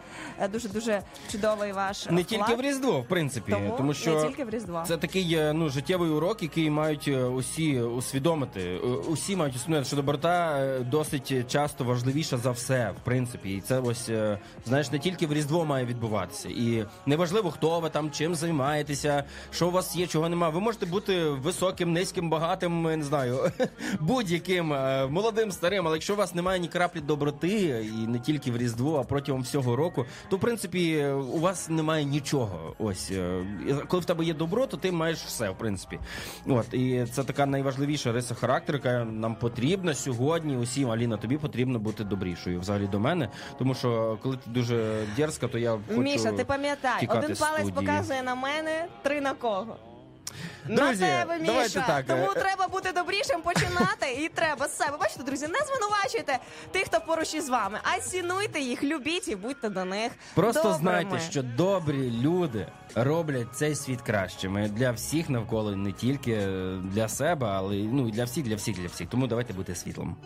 дуже 0.52 0.68
дуже 0.68 1.02
чудовий 1.33 1.72
ваш 1.72 2.07
Не 2.07 2.22
вклад. 2.22 2.26
тільки 2.26 2.55
в 2.55 2.61
Різдво, 2.61 3.00
в 3.00 3.09
принципі, 3.09 3.52
Тому, 3.52 3.74
тому 3.76 3.94
що 3.94 4.14
не 4.14 4.26
тільки 4.28 4.44
в 4.44 4.50
Різдво. 4.50 4.85
Це 4.88 4.96
такий 4.96 5.35
е, 5.35 5.52
ну 5.52 5.68
життєвий 5.68 6.11
урок, 6.11 6.42
який 6.42 6.70
мають 6.83 7.09
е, 7.09 7.25
усі 7.25 7.81
усвідомити. 7.81 8.61
Е, 8.61 8.87
Усі 8.87 9.37
мають 9.37 9.57
усвідомити, 9.57 9.87
що 9.87 9.97
доброта 9.97 10.59
е, 10.59 10.81
досить 10.81 11.51
часто 11.53 11.85
важливіша 11.85 12.37
за 12.37 12.51
все, 12.51 12.92
в 13.01 13.05
принципі. 13.05 13.51
І 13.51 13.61
це 13.61 13.79
ось 13.79 14.11
знаєш, 14.66 14.92
не 14.92 14.99
тільки 14.99 15.27
в 15.27 15.33
Різдво 15.33 15.64
має 15.64 15.85
відбуватися. 15.85 16.49
І 16.49 16.85
неважливо, 17.07 17.51
хто 17.51 17.81
ви 17.81 17.90
там, 17.90 18.11
чим 18.11 18.35
займаєтеся, 18.35 19.25
що 19.51 19.68
у 19.68 19.71
вас 19.71 19.97
є, 19.97 20.07
чого 20.07 20.29
немає. 20.29 20.53
Ви 20.53 20.61
можете 20.61 20.87
бути 20.87 21.25
високим, 21.25 21.92
низьким, 21.92 22.31
багатим, 22.31 22.83
не 22.83 23.03
знаю, 23.03 23.51
будь-яким 24.01 24.66
молодим, 25.11 25.53
старим. 25.53 25.87
Але 25.87 25.97
якщо 25.97 26.14
у 26.14 26.16
вас 26.16 26.35
немає 26.35 26.61
ні 26.61 26.68
краплі 26.68 27.01
доброти, 27.01 27.87
і 28.03 28.07
не 28.07 28.18
тільки 28.18 28.51
в 28.51 28.57
Різдво, 28.57 28.99
а 29.01 29.03
протягом 29.03 29.42
всього 29.42 29.77
року, 29.77 30.07
то 30.31 30.37
в 30.37 30.40
принципі 30.40 31.05
у 31.07 31.38
вас 31.38 31.68
немає 31.68 32.05
нічого. 32.05 32.75
Ось 32.79 33.12
коли 33.88 34.01
в 34.01 34.05
тебе 34.05 34.25
є 34.25 34.35
добро, 34.35 34.66
то 34.66 34.77
ти 34.77 34.92
маєш 34.92 35.18
все, 35.18 35.51
в 35.51 35.59
принципі. 35.59 35.99
От 36.47 36.72
і 36.73 37.07
це 37.13 37.25
така 37.25 37.47
найважливіша 37.47 38.13
риса 38.13 38.35
характеру, 38.35 38.79
яка 38.85 39.05
нам 39.05 39.35
потрібна 39.35 39.95
сьогодні. 39.95 40.57
Усім 40.57 40.91
Аліна, 40.91 41.17
тобі 41.17 41.39
потрібно 41.39 41.79
бути 41.79 42.05
добрішою 42.05 42.61
взагалі 42.61 42.87
до 42.87 43.01
мене. 43.01 43.29
Тому 43.59 43.75
що 43.75 44.19
коли 44.23 44.37
ти 44.37 44.51
дуже 44.51 45.05
дерзка, 45.17 45.49
то 45.49 45.59
я 45.59 45.79
хочу 45.89 46.01
Міша, 46.01 46.33
ти 46.33 46.45
пам'ятай, 46.45 47.07
один 47.11 47.21
палець 47.21 47.37
студії. 47.37 47.73
показує 47.73 48.23
на 48.23 48.35
мене, 48.35 48.87
три 49.03 49.21
на 49.21 49.35
кого. 49.35 49.77
Друзі, 50.69 51.03
на 51.03 51.19
тебе, 51.21 51.39
Міша. 51.39 51.53
давайте 51.53 51.85
так, 51.87 52.07
Тому 52.07 52.31
е, 52.37 52.41
треба 52.41 52.69
бути 52.69 52.93
добрішим, 52.93 53.43
починати 53.43 54.13
і 54.19 54.29
треба 54.29 54.69
з 54.69 54.77
себе. 54.77 54.97
Бачите, 55.01 55.23
друзі, 55.23 55.47
не 55.49 55.59
звинувачуйте 55.59 56.39
тих, 56.71 56.85
хто 56.85 57.01
поруч 57.01 57.35
із 57.35 57.49
вами, 57.49 57.79
а 57.83 58.01
цінуйте 58.01 58.61
їх, 58.61 58.83
любіть 58.83 59.29
і 59.29 59.37
будьте 59.37 59.69
до 59.69 59.85
них. 59.85 60.13
Просто 60.35 60.63
добрими. 60.63 60.79
знайте, 60.79 61.31
що 61.31 61.43
добрі 61.43 62.11
люди 62.23 62.67
роблять 62.95 63.47
цей 63.55 63.75
світ 63.75 64.03
кращими 64.03 64.69
для 64.69 64.91
всіх 64.93 65.29
навколо, 65.29 65.77
не 65.77 65.93
тільки 65.93 66.37
для 66.85 67.09
себе, 67.09 67.47
але 67.51 67.77
й, 67.77 67.89
ну 67.93 68.09
і 68.09 68.11
для 68.11 68.25
всіх, 68.25 68.45
для 68.45 68.57
всіх, 68.57 68.77
для 68.77 68.87
всіх. 68.87 69.09
Тому 69.09 69.27
давайте 69.27 69.53
бути 69.53 69.75
світлом. 69.75 70.17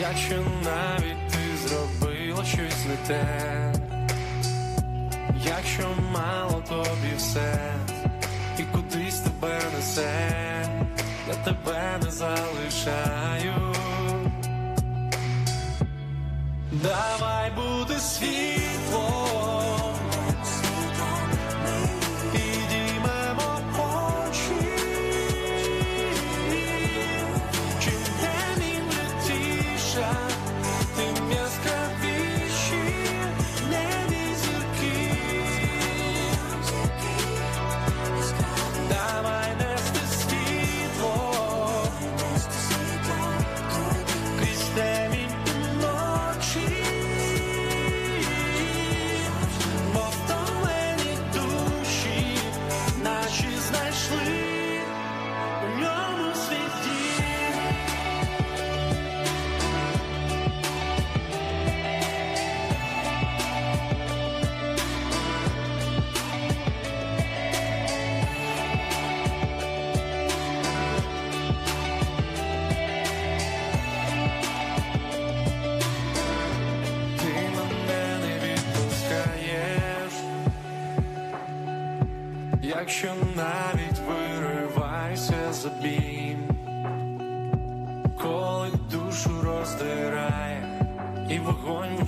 Якщо 0.00 0.34
навіть 0.64 1.28
ти 1.28 1.68
зробила 1.68 2.44
щось 2.44 2.86
не 2.88 2.96
те, 3.06 3.72
якщо 5.44 5.88
мало 6.12 6.62
тобі 6.68 7.14
все, 7.16 7.74
і 8.58 8.62
кудись 8.62 9.20
тебе 9.20 9.60
несе, 9.76 10.66
я 11.28 11.34
тебе 11.34 11.98
не 12.04 12.10
залишаю. 12.10 13.54
Давай 16.72 17.50
буде 17.50 18.00
світлом, 18.00 18.71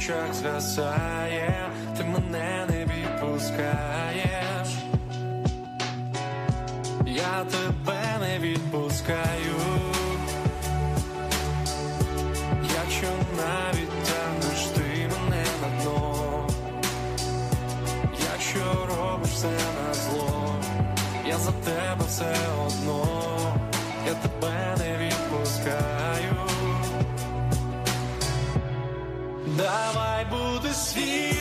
очах 0.04 0.34
згасає, 0.34 1.70
ти 1.96 2.04
мене 2.04 2.66
не 2.68 2.84
відпускаєш, 2.84 4.68
я 7.06 7.44
тебе 7.44 8.18
не 8.20 8.38
відпускаю. 8.38 9.54
Якщо 12.74 13.06
навіть 13.36 13.90
тягнеш 14.04 14.66
ти 14.74 14.82
мене 14.82 15.44
на 15.62 15.82
дно, 15.82 16.48
якщо 18.32 18.86
робиш 18.86 19.30
все 19.30 19.46
на 19.48 19.94
зло, 19.94 20.54
я 21.26 21.38
за 21.38 21.52
тебе 21.52 22.04
все 22.08 22.36
одно, 22.66 23.03
бути 30.94 31.33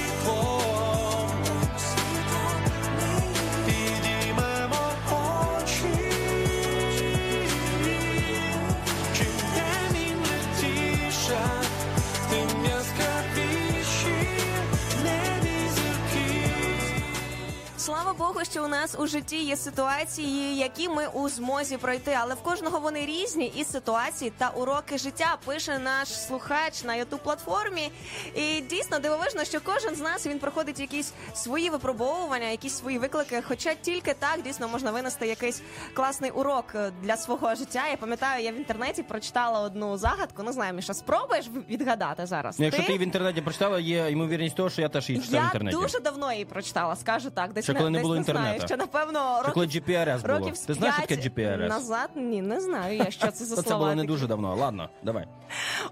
що 18.54 18.66
у 18.66 18.68
нас 18.68 18.96
у 19.00 19.08
житті 19.08 19.44
є 19.44 19.56
ситуації, 19.56 20.58
які 20.58 20.89
ми 20.89 21.08
у 21.08 21.30
змозі 21.30 21.78
пройти, 21.78 22.18
але 22.20 22.36
в 22.36 22.42
кожного 22.42 22.80
вони 22.80 23.06
різні 23.06 23.54
і 23.56 23.63
ситуації 23.63 24.32
та 24.38 24.50
уроки 24.50 24.98
життя 24.98 25.38
пише 25.46 25.80
наш 25.80 26.08
слухач 26.08 26.84
на 26.84 26.94
youtube 26.94 27.18
платформі. 27.24 27.92
І 28.36 28.62
дійсно 28.62 29.00
дивовижно, 29.00 29.44
що 29.44 29.60
кожен 29.63 29.96
з 29.96 30.00
нас 30.00 30.28
він 30.28 30.39
проходить 30.39 30.80
якісь 30.80 31.13
свої 31.34 31.70
випробовування, 31.70 32.48
якісь 32.48 32.74
свої 32.74 32.98
виклики. 32.98 33.42
Хоча 33.48 33.74
тільки 33.74 34.13
так 34.13 34.42
дійсно 34.44 34.68
можна 34.68 34.92
винести 34.92 35.28
якийсь 35.28 35.62
класний 35.94 36.32
урок 36.32 36.66
е, 36.76 36.92
для 37.02 37.18
свого 37.18 37.56
життя. 37.56 37.88
Я 37.92 37.98
пам'ятаю, 37.98 38.44
я 38.44 38.52
в 38.52 38.56
інтернеті 38.56 39.04
прочитала 39.04 39.60
одну 39.60 39.98
загадку. 39.98 40.44
Не 40.44 40.52
знаю, 40.52 40.74
Міша, 40.74 40.94
спробуєш 40.94 41.46
відгадати 41.70 42.26
зараз? 42.26 42.60
Ну, 42.60 42.66
Якщо 42.66 42.84
ти 42.84 42.98
в 42.98 43.02
інтернеті 43.02 43.42
прочитала, 43.42 43.80
є 43.80 44.12
ймовірність 44.12 44.56
того, 44.56 44.70
що 44.70 44.82
я 44.82 44.89
теж 44.89 45.10
її 45.10 45.22
читав 45.22 45.52
в 45.54 45.63
Я 45.63 45.72
дуже 45.72 46.00
давно 46.00 46.32
її 46.32 46.46
прочитала, 46.46 46.96
скажу 46.96 47.30
так. 47.30 47.54
Десь 47.54 47.63
Ще 47.66 47.74
коли 47.74 47.89
не 47.89 47.98
десь 47.98 48.08
було 48.08 48.24
знаю, 48.42 48.42
інтернету. 48.47 48.67
що 48.67 48.77
напевно 48.77 49.41
коли 49.53 49.65
років, 49.65 49.84
GPRS 49.84 50.21
було? 50.21 50.39
років 50.39 50.65
Ти 50.65 50.73
знаєш, 50.73 50.95
що 50.95 51.08
таке 51.08 51.21
GPRS? 51.29 51.67
Назад 51.67 52.10
ні, 52.15 52.41
не 52.41 52.62
знаю 52.62 52.97
я, 52.97 53.12
що 53.12 53.27
це 53.32 53.45
за 53.45 53.56
слова. 53.56 53.69
Це 53.69 53.75
було 53.75 53.95
не 53.95 54.03
дуже 54.03 54.27
давно. 54.27 54.56
Ладно, 54.56 54.89
давай. 55.03 55.27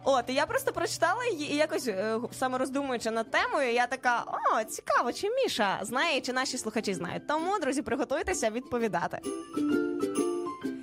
От 0.04 0.24
я 0.28 0.46
просто 0.46 0.72
прочитала 0.72 1.26
її 1.26 1.52
і 1.54 1.56
якось 1.56 1.88
е, 1.88 2.20
саме 2.32 2.58
роздумуючи 2.58 3.12
над 3.12 3.32
темою, 3.32 3.74
я 3.74 3.88
така: 3.88 4.24
о, 4.28 4.64
цікаво, 4.64 5.14
чи 5.14 5.30
Міша 5.30 5.80
знає, 5.82 6.22
чи 6.22 6.34
наші 6.34 6.58
слухачі 6.58 6.94
знають. 6.94 7.28
Тому, 7.28 7.60
друзі, 7.60 7.82
приготуйтеся 7.82 8.50
відповідати. 8.50 9.20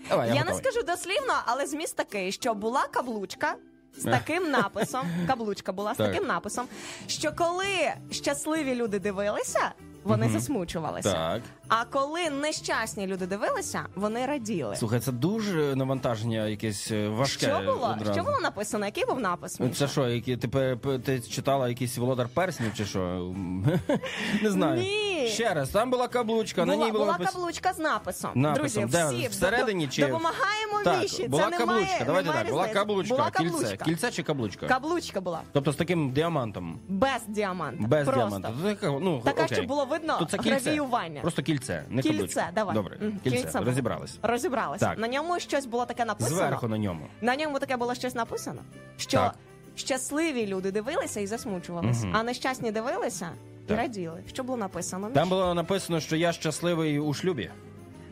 Давай, 0.09 0.28
я, 0.28 0.35
Я, 0.35 0.44
не 0.44 0.54
скажу 0.54 0.83
дослівно, 0.83 1.35
але 1.44 1.66
зміст 1.66 1.96
такий, 1.96 2.33
що 2.33 2.54
була 2.54 2.87
каблучка. 2.90 3.54
З 3.96 4.04
таким 4.04 4.50
написом, 4.50 5.07
каблучка 5.26 5.72
була 5.72 5.94
з 5.94 5.96
Так. 5.96 6.07
таким 6.12 6.26
написом, 6.28 6.66
що 7.07 7.33
коли 7.33 7.66
щасливі 8.11 8.74
люди 8.74 8.98
дивилися, 8.98 9.72
вони 10.09 10.29
засмучувалися. 10.29 11.12
Так. 11.12 11.42
А 11.68 11.85
коли 11.85 12.31
нещасні 12.31 13.07
люди 13.07 13.27
дивилися, 13.27 13.87
вони 13.94 14.27
раділи. 14.27 14.77
Слухай, 14.77 15.01
це 15.01 15.12
дуже 15.12 15.77
навантаження 15.77 16.47
якесь 16.47 16.90
е, 16.90 17.09
важке. 17.09 17.47
Що 17.47 17.59
було? 17.73 17.94
одразу. 17.97 18.12
Що 18.14 18.23
було 18.25 18.40
написано? 18.42 18.85
Який 18.87 19.07
був 19.07 19.21
напис? 19.21 19.61
Міша? 19.61 19.75
Це 19.75 19.88
що, 19.88 20.09
які 20.09 20.37
ти, 20.37 20.49
пе- 20.49 20.77
пе- 20.77 20.99
ти 20.99 21.21
читала 21.21 21.68
якийсь 21.68 21.99
володар 21.99 22.29
перснів 22.35 22.75
чи 22.77 22.85
що? 22.85 23.01
Не 24.42 24.51
знаю. 24.51 24.81
Ні. 24.81 25.29
Ще 25.29 25.55
раз, 25.55 25.68
там 25.68 25.90
була 25.90 26.09
каблучка, 26.09 26.64
на 26.64 26.73
була, 26.75 26.87
ній 26.87 26.92
було 26.92 27.05
була 27.05 27.18
написано. 27.18 27.38
каблучка 27.44 27.73
з 27.73 27.79
написом. 27.79 28.31
Написом. 28.35 28.83
Друзі, 28.88 28.97
Де? 28.99 29.07
всі 29.18 29.29
Всередині 29.29 29.88
чи- 29.88 30.03
допомагаємо 30.07 30.73
Так, 30.85 31.29
була 31.31 31.42
це 31.44 31.51
каблучка. 31.51 31.66
Немає, 31.66 32.03
Давайте 32.07 32.29
немає 32.29 32.44
так, 32.44 32.53
була 32.53 32.62
різниці. 32.64 32.75
каблучка, 32.75 33.14
Була 33.16 33.31
кільце. 33.31 33.51
каблучка. 33.53 33.85
Кільце 33.85 34.11
чи 34.11 34.23
каблучка? 34.23 34.66
Каблучка 34.66 35.21
була. 35.21 35.40
Тобто 35.53 35.73
з 35.73 35.77
таким 35.77 36.11
діамантом. 36.12 36.79
Без 36.88 37.23
діаманта. 37.29 37.87
Без 37.87 38.05
Просто. 38.05 38.21
діаманта. 38.21 38.53
Ну, 39.01 39.21
Така, 39.25 39.42
окей. 39.44 39.57
щоб 39.57 39.66
було 39.68 39.87
видно 39.99 40.19
То 40.19 40.25
це 40.25 40.39
кільце. 40.39 40.61
гравіювання. 40.61 41.21
Просто 41.21 41.43
кільце, 41.43 41.85
не 41.89 42.03
Кільце, 42.03 42.17
каблучка. 42.19 42.49
давай. 42.55 42.75
Добре, 42.75 42.97
Мгм, 43.01 43.21
кільце, 43.25 43.37
кільце 43.43 43.61
розібрались. 43.61 44.19
Розібралися. 44.23 44.87
Так. 44.89 44.99
На 44.99 45.09
ньому 45.09 45.41
щось 45.41 45.67
було 45.67 45.87
таке 45.87 46.05
написано. 46.05 46.37
Зверху 46.37 46.69
на 46.69 46.79
ньому. 46.79 47.07
На 47.21 47.37
ньому 47.37 47.59
таке 47.59 47.77
було 47.77 47.95
щось 47.95 48.15
написано, 48.15 48.63
що 48.97 49.19
Так. 49.19 49.35
щасливі 49.75 50.47
люди 50.47 50.71
дивилися 50.73 51.21
і 51.21 51.27
засмучувалися, 51.27 52.07
Мгм. 52.07 52.17
а 52.17 52.23
нещасні 52.23 52.71
дивилися 52.73 53.31
і 53.65 53.69
Так. 53.69 53.79
раділи. 53.79 54.23
Що 54.29 54.43
було 54.45 54.59
написано? 54.59 55.11
Там 55.11 55.29
було 55.29 55.55
написано, 55.55 56.01
що 56.01 56.17
я 56.17 56.33
щасливий 56.33 56.99
у 56.99 57.15
шлюбі. 57.15 57.51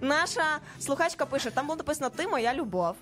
Наша 0.01 0.43
слухачка 0.81 1.27
пише: 1.27 1.51
там 1.51 1.67
було 1.67 1.77
написано 1.77 2.11
Ти 2.11 2.27
моя 2.29 2.55
любов. 2.55 2.95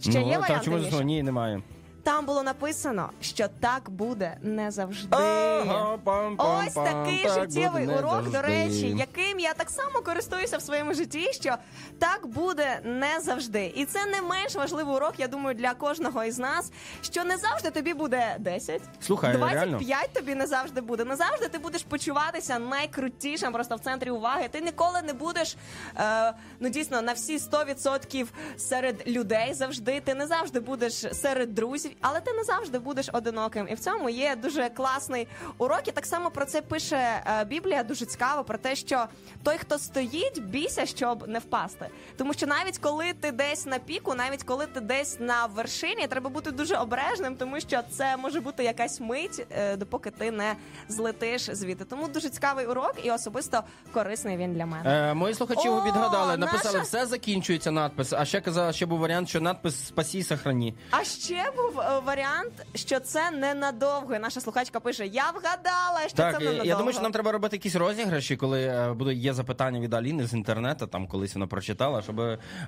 Ще 0.00 0.10
ну, 0.20 0.26
є 0.28 0.32
та 0.34 0.38
варіанти? 0.40 0.64
чому 0.64 0.76
Міша? 0.78 1.02
ні, 1.02 1.22
немає. 1.22 1.62
Там 2.08 2.26
було 2.26 2.42
написано, 2.42 3.10
що 3.20 3.48
так 3.60 3.90
буде 3.90 4.36
не 4.42 4.70
завжди. 4.70 5.16
Ага, 5.16 5.98
Ось 6.38 6.74
такий 6.74 7.24
так 7.24 7.40
життєвий 7.40 7.86
буде 7.86 8.02
не 8.02 8.08
урок, 8.08 8.30
до 8.30 8.42
речі, 8.42 8.96
яким 8.98 9.38
я 9.38 9.54
так 9.54 9.70
само 9.70 10.00
користуюся 10.04 10.56
в 10.56 10.62
своєму 10.62 10.94
житті, 10.94 11.32
що 11.32 11.54
так 11.98 12.26
буде 12.26 12.80
не 12.84 13.20
завжди. 13.20 13.72
І 13.76 13.84
це 13.84 14.06
не 14.06 14.22
менш 14.22 14.54
важливий 14.54 14.94
урок, 14.94 15.14
я 15.18 15.28
думаю, 15.28 15.54
для 15.54 15.74
кожного 15.74 16.24
із 16.24 16.38
нас, 16.38 16.72
що 17.02 17.24
не 17.24 17.36
завжди 17.36 17.70
тобі 17.70 17.94
буде 17.94 18.36
10, 18.38 18.82
Слухай, 19.00 19.36
25 19.36 19.52
реально. 19.52 20.08
тобі 20.12 20.34
не 20.34 20.46
завжди 20.46 20.80
буде. 20.80 21.04
Не 21.04 21.16
завжди 21.16 21.48
ти 21.48 21.58
будеш 21.58 21.82
почуватися 21.82 22.58
найкрутішим, 22.58 23.52
просто 23.52 23.76
в 23.76 23.80
центрі 23.80 24.10
уваги. 24.10 24.48
Ти 24.50 24.60
ніколи 24.60 25.02
не 25.06 25.12
будеш 25.12 25.56
е, 25.96 26.32
ну 26.60 26.68
дійсно 26.68 27.02
на 27.02 27.12
всі 27.12 27.38
100% 27.38 28.26
серед 28.56 29.08
людей 29.08 29.54
завжди. 29.54 30.00
Ти 30.00 30.14
не 30.14 30.26
завжди 30.26 30.60
будеш 30.60 30.94
серед 30.94 31.54
друзів, 31.54 31.90
але 32.00 32.20
ти 32.20 32.32
не 32.32 32.44
завжди 32.44 32.78
будеш 32.78 33.08
одиноким. 33.12 33.68
І 33.70 33.74
в 33.74 33.80
цьому 33.80 34.10
є 34.10 34.36
дуже 34.36 34.68
класний 34.68 35.28
урок. 35.58 35.82
І 35.86 35.92
так 35.92 36.06
само 36.06 36.30
про 36.30 36.44
це 36.44 36.62
пише 36.62 37.22
е, 37.40 37.44
Біблія. 37.44 37.82
Дуже 37.82 38.06
цікаво 38.06 38.44
про 38.44 38.58
те, 38.58 38.76
що 38.76 39.04
той, 39.42 39.58
хто 39.58 39.78
стоїть, 39.78 40.42
бійся, 40.44 40.86
щоб 40.86 41.28
не 41.28 41.38
впасти. 41.38 41.86
Тому 42.16 42.32
що 42.34 42.46
навіть 42.46 42.78
коли 42.78 43.12
ти 43.12 43.32
десь 43.32 43.66
на 43.66 43.78
піку, 43.78 44.14
навіть 44.14 44.42
коли 44.42 44.66
ти 44.66 44.80
десь 44.80 45.20
на 45.20 45.46
вершині, 45.46 46.06
треба 46.06 46.30
бути 46.30 46.50
дуже 46.50 46.76
обережним, 46.76 47.36
тому 47.36 47.60
що 47.60 47.80
це 47.90 48.16
може 48.16 48.40
бути 48.40 48.64
якась 48.64 49.00
мить, 49.00 49.46
е, 49.50 49.76
допоки 49.76 50.10
ти 50.10 50.30
не 50.30 50.54
злетиш 50.88 51.42
звідти. 51.42 51.84
Тому 51.84 52.08
дуже 52.08 52.28
цікавий 52.28 52.66
урок 52.66 52.94
і 53.02 53.10
особисто 53.10 53.62
корисний 53.92 54.36
він 54.36 54.54
для 54.54 54.66
мене. 54.66 55.10
Е, 55.10 55.14
мої 55.14 55.34
слухачі 55.34 55.68
О, 55.68 55.84
відгадали, 55.84 56.36
написали, 56.36 56.78
наша- 56.78 56.84
все 56.84 57.06
закінчується 57.06 57.70
надпис. 57.70 58.12
А 58.12 58.24
ще 58.24 58.40
казала, 58.40 58.72
ще 58.72 58.86
був 58.86 58.98
варіант, 58.98 59.28
що 59.28 59.40
надпис 59.40 59.86
спасі, 59.86 60.22
сохрані. 60.22 60.74
А 60.90 61.04
ще 61.04 61.52
був 61.56 61.80
варіант, 62.06 62.52
що 62.74 63.00
це 63.00 63.30
ненадовго. 63.30 64.14
І 64.14 64.18
наша 64.18 64.40
слухачка 64.40 64.80
пише: 64.80 65.06
Я 65.06 65.30
вгадала, 65.30 66.00
що 66.08 66.16
Так, 66.16 66.38
це 66.38 66.44
я- 66.44 66.50
ненадовго. 66.50 66.64
я 66.66 66.74
думаю, 66.76 66.92
що 66.92 67.02
нам 67.02 67.12
треба 67.12 67.32
робити 67.32 67.56
якісь 67.56 67.74
розіграші, 67.76 68.36
коли 68.36 68.62
е, 68.62 68.92
буде 68.92 69.14
є 69.14 69.34
запитання 69.34 69.80
від 69.80 69.94
Аліни 69.94 70.26
з 70.26 70.32
інтернету, 70.32 70.86
там 70.86 71.06
колись 71.06 71.34
вона 71.34 71.46
прочитала, 71.46 72.02
щоб 72.02 72.20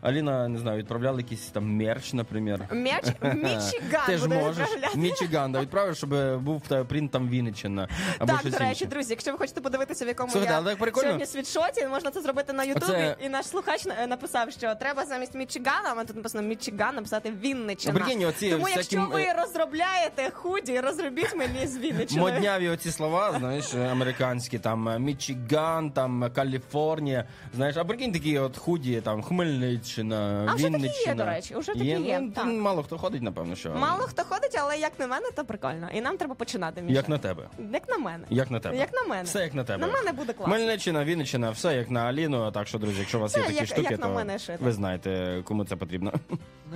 Аліна 0.03 0.49
не 0.49 0.59
знаю, 0.59 0.79
відправляла 0.79 1.19
якийсь 1.19 1.47
там 1.47 1.77
мерч, 1.77 2.13
наприклад. 2.13 2.61
М'яч 2.73 3.05
Мічиган 3.23 4.07
Ти 4.07 4.17
ж 4.19 4.23
буде 4.29 4.41
можеш 4.41 4.59
відправляти. 4.69 4.99
Мічиган, 4.99 5.53
да, 5.53 5.61
відправиш, 5.61 5.97
щоб 5.97 6.39
був 6.43 6.57
в 6.59 6.69
тебе 6.69 6.85
принт 6.85 7.11
там 7.11 7.29
Вінниччина. 7.29 7.89
Або 8.19 8.33
Так, 8.33 8.41
щось 8.41 8.53
до 8.53 8.59
речі, 8.59 8.71
інше. 8.71 8.87
друзі, 8.87 9.11
якщо 9.11 9.33
ви 9.33 9.39
хочете 9.39 9.61
подивитися, 9.61 10.05
в 10.05 10.09
якому 10.09 10.33
Слухайте, 10.33 10.53
я 10.53 10.59
але 10.59 10.71
так 10.71 10.79
прикольно. 10.79 11.07
сьогодні 11.09 11.27
світшоті, 11.27 11.87
можна 11.87 12.11
це 12.11 12.21
зробити 12.23 12.53
на 12.53 12.65
Ютубі. 12.65 12.85
Оце- 12.93 13.17
І 13.21 13.29
наш 13.29 13.47
слухач 13.47 13.87
е, 13.87 14.07
написав, 14.07 14.53
що 14.53 14.75
треба 14.75 15.05
замість 15.07 15.35
Мічигана, 15.35 15.95
а 15.97 16.05
тут 16.05 16.17
написано 16.17 16.49
Мічиган, 16.49 16.95
написати 16.95 17.31
Вінниччина. 17.43 17.95
А 17.97 17.99
прикинь, 17.99 18.25
оці 18.25 18.51
Тому 18.51 18.63
всякі 18.65 18.79
якщо 18.79 19.00
м- 19.05 19.11
ви 19.11 19.27
розробляєте 19.43 20.31
худі, 20.31 20.81
розробіть 20.81 21.37
мені 21.37 21.67
з 21.67 21.79
Вінниччини. 21.79 22.21
Модняві 22.21 22.69
оці 22.69 22.91
слова, 22.91 23.33
знаєш, 23.39 23.75
американські, 23.75 24.59
там 24.59 24.89
е, 24.89 24.99
Мічиган, 24.99 25.91
там 25.91 26.25
е, 26.25 26.31
Каліфорнія. 26.31 27.25
Знаєш, 27.55 27.77
а 27.77 27.85
прикинь 27.85 28.13
такі 28.13 28.39
от 28.39 28.57
худі, 28.57 29.01
там 29.01 29.23
Хмельниччина, 29.23 30.47
А 30.51 30.55
вже 30.55 30.71
такі 30.71 30.87
є, 31.07 31.15
до 31.15 31.25
речі, 31.25 31.55
вже 31.57 31.73
такі 31.73 31.85
є, 31.87 32.21
Ну, 32.21 32.31
так. 32.31 32.45
Мало 32.47 32.83
хто 32.83 32.99
ходить, 32.99 33.23
напевно, 33.23 33.57
що. 33.57 33.71
Мало 33.71 34.01
хто 34.03 34.23
ходить, 34.25 34.59
але 34.63 34.79
як 34.79 34.93
на 34.99 35.07
мене, 35.07 35.27
то 35.37 35.45
прикольно. 35.45 35.89
І 35.95 36.01
нам 36.01 36.17
треба 36.17 36.35
починати. 36.35 36.83
Міша. 36.83 36.95
Як 36.97 37.09
на 37.09 37.19
тебе. 37.19 37.49
Як 37.73 37.89
на 37.89 37.99
мене. 37.99 38.25
Як 38.31 38.51
на 38.51 38.61
тебе. 38.61 38.77
Як 38.77 38.93
на 38.93 39.03
мене. 39.03 39.23
Все 39.23 39.43
як 39.43 39.55
на 39.55 39.65
тебе. 39.65 39.87
На 39.87 39.93
мене 39.93 40.13
буде 40.13 40.33
класно. 40.33 40.55
Хмельниччина, 40.55 41.05
Вінниччина, 41.05 41.51
все 41.51 41.75
як 41.77 41.91
на 41.91 42.01
Аліну. 42.05 42.51
Так 42.53 42.69
що, 42.69 42.79
друзі, 42.79 42.99
якщо 42.99 43.19
у 43.19 43.21
вас 43.21 43.31
Все 43.31 43.41
є 43.41 43.47
такі 43.47 43.57
як- 43.59 43.67
штуки, 43.67 43.89
як 43.91 44.01
на 44.01 44.07
то 44.07 44.13
мене 44.15 44.39
ви 44.61 44.73
знаєте, 44.73 45.43
кому 45.45 45.65
це 45.65 45.77
потрібно. 45.77 46.13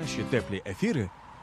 Наші 0.01 0.23
теплі 0.31 0.63
ефіри 0.67 1.11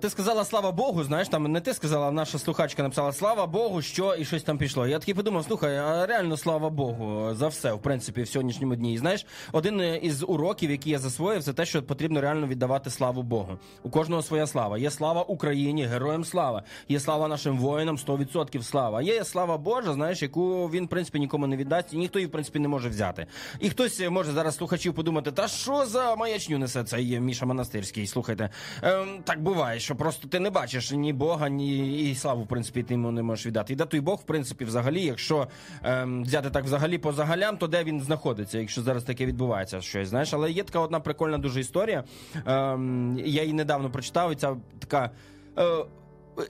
Ти 0.00 0.10
сказала 0.10 0.44
слава 0.44 0.72
Богу, 0.72 1.04
знаєш, 1.04 1.28
там 1.28 1.52
не 1.52 1.60
ти 1.60 1.74
сказала, 1.74 2.08
а 2.08 2.10
наша 2.10 2.38
слухачка 2.38 2.82
написала 2.82 3.12
слава 3.12 3.46
Богу, 3.46 3.82
що 3.82 4.14
і 4.14 4.24
щось 4.24 4.42
там 4.42 4.58
пішло. 4.58 4.86
Я 4.86 4.98
такий 4.98 5.14
подумав, 5.14 5.44
слухай, 5.44 5.76
а 5.76 6.06
реально 6.06 6.36
слава 6.36 6.70
Богу 6.70 7.34
за 7.34 7.48
все, 7.48 7.72
в 7.72 7.82
принципі, 7.82 8.22
в 8.22 8.28
сьогоднішньому 8.28 8.74
дні. 8.74 8.94
І 8.94 8.98
знаєш, 8.98 9.26
один 9.52 9.98
із 10.02 10.22
уроків, 10.22 10.70
який 10.70 10.92
я 10.92 10.98
засвоїв, 10.98 11.42
це 11.42 11.52
те, 11.52 11.66
що 11.66 11.82
потрібно 11.82 12.20
реально 12.20 12.46
віддавати 12.46 12.90
славу 12.90 13.22
Богу. 13.22 13.58
У 13.82 13.90
кожного 13.90 14.22
своя 14.22 14.46
слава. 14.46 14.78
Є 14.78 14.90
слава 14.90 15.22
Україні, 15.22 15.84
героям 15.84 16.24
слава. 16.24 16.62
Є 16.88 17.00
слава 17.00 17.28
нашим 17.28 17.58
воїнам, 17.58 17.96
100% 17.96 18.62
слава. 18.62 19.02
Є 19.02 19.24
слава 19.24 19.58
Божа, 19.58 19.92
знаєш, 19.92 20.22
яку 20.22 20.68
він, 20.68 20.84
в 20.84 20.88
принципі, 20.88 21.18
нікому 21.18 21.46
не 21.46 21.56
віддасть, 21.56 21.92
і 21.92 21.96
ніхто 21.96 22.18
її, 22.18 22.26
в 22.26 22.30
принципі, 22.32 22.58
не 22.58 22.68
може 22.68 22.88
взяти. 22.88 23.26
І 23.60 23.70
хтось 23.70 24.00
е, 24.00 24.10
може 24.10 24.32
зараз 24.32 24.56
слухачів 24.56 24.94
подумати, 24.94 25.32
та 25.32 25.48
що 25.48 25.86
за 25.86 26.16
маячню 26.16 26.58
несе 26.58 26.84
цей 26.84 27.20
Міша 27.20 27.46
Монастирський? 27.46 28.06
Слухайте, 28.06 28.50
ем, 28.82 29.18
так 29.24 29.42
буває, 29.42 29.67
що 29.76 29.96
просто 29.96 30.28
ти 30.28 30.40
не 30.40 30.50
бачиш 30.50 30.92
ні 30.92 31.12
Бога, 31.12 31.48
ні 31.48 32.10
і 32.10 32.14
славу, 32.14 32.42
в 32.42 32.46
принципі, 32.46 32.82
ти 32.82 32.94
йому 32.94 33.10
не 33.10 33.22
можеш 33.22 33.46
віддати. 33.46 33.72
І 33.72 33.76
да 33.76 33.84
той 33.84 34.00
Бог, 34.00 34.20
в 34.20 34.26
принципі, 34.26 34.64
взагалі, 34.64 35.02
якщо 35.02 35.48
ем, 35.82 36.22
взяти 36.22 36.50
так 36.50 36.64
взагалі 36.64 36.98
по 36.98 37.12
загалям, 37.12 37.56
то 37.56 37.66
де 37.66 37.84
він 37.84 38.00
знаходиться, 38.00 38.58
якщо 38.58 38.82
зараз 38.82 39.04
таке 39.04 39.26
відбувається 39.26 39.80
щось, 39.80 40.08
знаєш. 40.08 40.34
Але 40.34 40.50
є 40.50 40.62
така 40.62 40.80
одна 40.80 41.00
прикольна 41.00 41.38
дуже 41.38 41.60
історія. 41.60 42.04
Ем, 42.46 43.18
я 43.24 43.42
її 43.42 43.54
недавно 43.54 43.90
прочитав, 43.90 44.32
і 44.32 44.36
ця 44.36 44.56
така. 44.78 45.10
Е, 45.58 45.84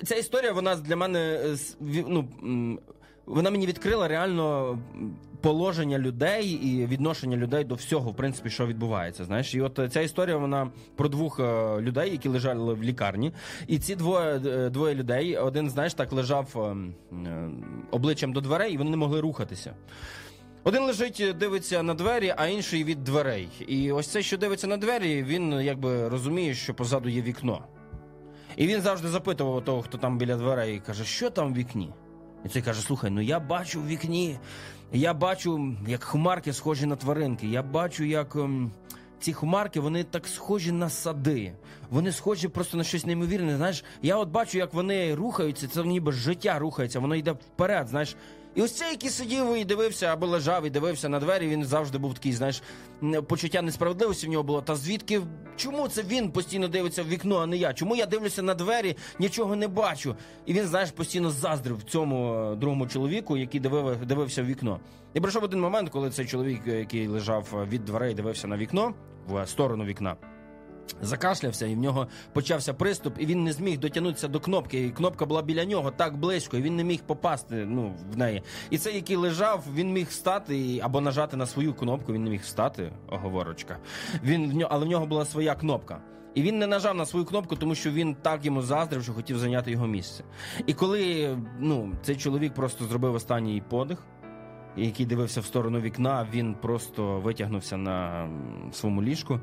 ця 0.04 0.14
історія, 0.14 0.52
вона 0.52 0.76
для 0.76 0.96
мене 0.96 1.20
е, 1.20 1.57
ну, 2.09 2.28
вона 3.28 3.50
мені 3.50 3.66
відкрила 3.66 4.08
реально 4.08 4.78
положення 5.40 5.98
людей 5.98 6.48
і 6.50 6.86
відношення 6.86 7.36
людей 7.36 7.64
до 7.64 7.74
всього, 7.74 8.10
в 8.10 8.16
принципі, 8.16 8.50
що 8.50 8.66
відбувається. 8.66 9.24
Знаєш, 9.24 9.54
і 9.54 9.60
от 9.60 9.78
е, 9.78 9.88
ця 9.88 10.00
історія 10.00 10.36
вона 10.36 10.70
про 10.96 11.08
двох 11.08 11.40
е, 11.40 11.76
людей, 11.80 12.10
які 12.10 12.28
лежали 12.28 12.74
в 12.74 12.82
лікарні. 12.82 13.32
І 13.66 13.78
ці 13.78 13.94
двоє 13.94 14.40
е, 14.46 14.70
двоє 14.70 14.94
людей, 14.94 15.36
один, 15.36 15.70
знаєш, 15.70 15.94
так 15.94 16.12
лежав 16.12 16.54
е, 16.56 16.60
е, 17.28 17.50
обличчям 17.90 18.32
до 18.32 18.40
дверей, 18.40 18.74
і 18.74 18.76
вони 18.76 18.90
не 18.90 18.96
могли 18.96 19.20
рухатися. 19.20 19.74
Один 20.64 20.82
лежить, 20.82 21.24
дивиться 21.38 21.82
на 21.82 21.94
двері, 21.94 22.34
а 22.36 22.46
інший 22.46 22.84
від 22.84 23.04
дверей. 23.04 23.48
І 23.68 23.92
ось 23.92 24.08
цей, 24.08 24.22
що 24.22 24.38
дивиться 24.38 24.66
на 24.66 24.76
двері, 24.76 25.22
він 25.22 25.52
якби 25.52 26.08
розуміє, 26.08 26.54
що 26.54 26.74
позаду 26.74 27.08
є 27.08 27.22
вікно. 27.22 27.64
І 28.56 28.66
він 28.66 28.80
завжди 28.80 29.08
запитував 29.08 29.64
того, 29.64 29.82
хто 29.82 29.98
там 29.98 30.18
біля 30.18 30.36
дверей, 30.36 30.76
і 30.76 30.80
каже, 30.80 31.04
що 31.04 31.30
там 31.30 31.52
в 31.52 31.56
вікні? 31.56 31.92
І 32.44 32.48
цей 32.48 32.62
каже: 32.62 32.81
слухай, 32.81 33.11
ну 33.11 33.20
я 33.20 33.40
бачу 33.40 33.81
в 33.81 33.87
вікні, 33.87 34.38
я 34.92 35.14
бачу, 35.14 35.77
як 35.87 36.05
хмарки 36.05 36.53
схожі 36.53 36.87
на 36.87 36.96
тваринки. 36.96 37.46
Я 37.46 37.62
бачу, 37.62 38.05
як 38.05 38.37
ем, 38.37 38.70
ці 39.20 39.33
хмарки 39.33 39.81
вони 39.81 40.05
так 40.05 40.27
схожі 40.27 40.72
на 40.72 40.90
сади. 40.90 41.53
Вони 41.90 42.12
схожі 42.12 42.48
просто 42.48 42.77
на 42.77 42.85
щось 42.85 43.07
неймовірне. 43.07 43.57
Знаєш, 43.57 43.85
я 44.03 44.16
от 44.16 44.29
бачу, 44.29 44.59
як 44.59 44.74
вони 44.74 45.14
рухаються, 45.14 45.68
це 45.68 45.85
ніби 45.85 46.12
життя 46.12 46.59
рухається, 46.59 47.01
воно 47.01 47.14
йде 47.14 47.33
вперед. 47.33 47.88
Знаєш. 47.88 48.16
І 48.58 48.62
ось 48.62 48.72
цей, 48.72 48.90
який 48.90 49.10
сидів 49.10 49.56
і 49.56 49.64
дивився 49.64 50.06
або 50.06 50.26
лежав 50.26 50.66
і 50.66 50.70
дивився 50.70 51.08
на 51.08 51.20
двері, 51.20 51.48
він 51.48 51.64
завжди 51.64 51.98
був 51.98 52.14
такий, 52.14 52.32
знаєш, 52.32 52.62
почуття 53.28 53.62
несправедливості 53.62 54.26
в 54.26 54.30
нього 54.30 54.44
було. 54.44 54.62
Та 54.62 54.76
звідки 54.76 55.20
чому 55.56 55.88
це 55.88 56.02
він 56.02 56.30
постійно 56.30 56.68
дивиться 56.68 57.02
в 57.02 57.08
вікно, 57.08 57.38
а 57.38 57.46
не 57.46 57.56
я? 57.56 57.72
Чому 57.72 57.96
я 57.96 58.06
дивлюся 58.06 58.42
на 58.42 58.54
двері, 58.54 58.96
нічого 59.18 59.56
не 59.56 59.68
бачу? 59.68 60.16
І 60.46 60.52
він, 60.52 60.64
знаєш, 60.64 60.90
постійно 60.90 61.30
заздрив 61.30 61.82
цьому 61.82 62.34
е, 62.34 62.56
другому 62.56 62.86
чоловіку, 62.86 63.36
який 63.36 63.60
дивив, 63.60 64.06
дивився 64.06 64.42
в 64.42 64.46
вікно. 64.46 64.80
І 65.14 65.20
прийшов 65.20 65.44
один 65.44 65.60
момент, 65.60 65.90
коли 65.90 66.10
цей 66.10 66.26
чоловік, 66.26 66.60
е, 66.66 66.78
який 66.78 67.06
лежав 67.08 67.48
е, 67.54 67.64
від 67.64 67.84
дверей, 67.84 68.14
дивився 68.14 68.48
на 68.48 68.56
вікно 68.56 68.94
в 69.28 69.46
сторону 69.46 69.84
вікна. 69.84 70.16
Закашлявся, 71.03 71.66
і 71.66 71.74
в 71.74 71.79
нього 71.79 72.07
почався 72.33 72.74
приступ, 72.74 73.14
і 73.18 73.27
він 73.27 73.44
не 73.44 73.53
зміг 73.53 73.79
дотягнутися 73.79 74.29
до 74.29 74.40
кнопки. 74.40 74.85
І 74.85 74.90
кнопка 74.90 75.27
була 75.27 75.42
біля 75.42 75.64
нього 75.64 75.90
так 75.90 76.16
близько, 76.16 76.57
і 76.57 76.62
він 76.62 76.77
не 76.77 76.85
міг 76.85 77.01
попасти 77.03 77.55
ну, 77.55 77.94
в 78.12 78.18
неї. 78.18 78.42
І 78.70 78.79
цей, 78.79 78.94
який 78.94 79.16
лежав, 79.16 79.64
він 79.74 79.92
міг 79.92 80.07
встати 80.07 80.81
або 80.83 81.01
нажати 81.01 81.37
на 81.37 81.46
свою 81.46 81.74
кнопку. 81.74 82.12
Він 82.12 82.24
не 82.24 82.31
міг 82.31 82.40
встати, 82.40 82.92
оговорочка. 83.09 83.79
Він 84.24 84.64
але 84.70 84.87
в 84.87 84.88
нього 84.88 85.07
була 85.07 85.24
своя 85.24 85.55
кнопка. 85.55 86.01
І 86.35 86.42
він 86.42 86.59
не 86.59 86.66
нажав 86.66 86.96
на 86.96 87.07
свою 87.07 87.27
кнопку, 87.27 87.57
тому 87.57 87.74
що 87.74 87.90
він 87.90 88.14
так 88.14 88.44
йому 88.44 88.62
заздрив, 88.62 89.03
що 89.03 89.12
хотів 89.12 89.38
зайняти 89.38 89.70
його 89.70 89.87
місце. 89.87 90.24
І 90.66 90.74
коли 90.74 91.37
ну, 91.59 91.92
цей 92.03 92.16
чоловік 92.16 92.55
просто 92.55 92.85
зробив 92.85 93.14
останній 93.14 93.62
подих, 93.68 94.07
який 94.77 95.07
дивився 95.07 95.40
в 95.40 95.44
сторону 95.44 95.81
вікна, 95.81 96.27
він 96.33 96.55
просто 96.55 97.20
витягнувся 97.20 97.77
на 97.77 98.29
своєму 98.72 99.03
ліжку. 99.03 99.40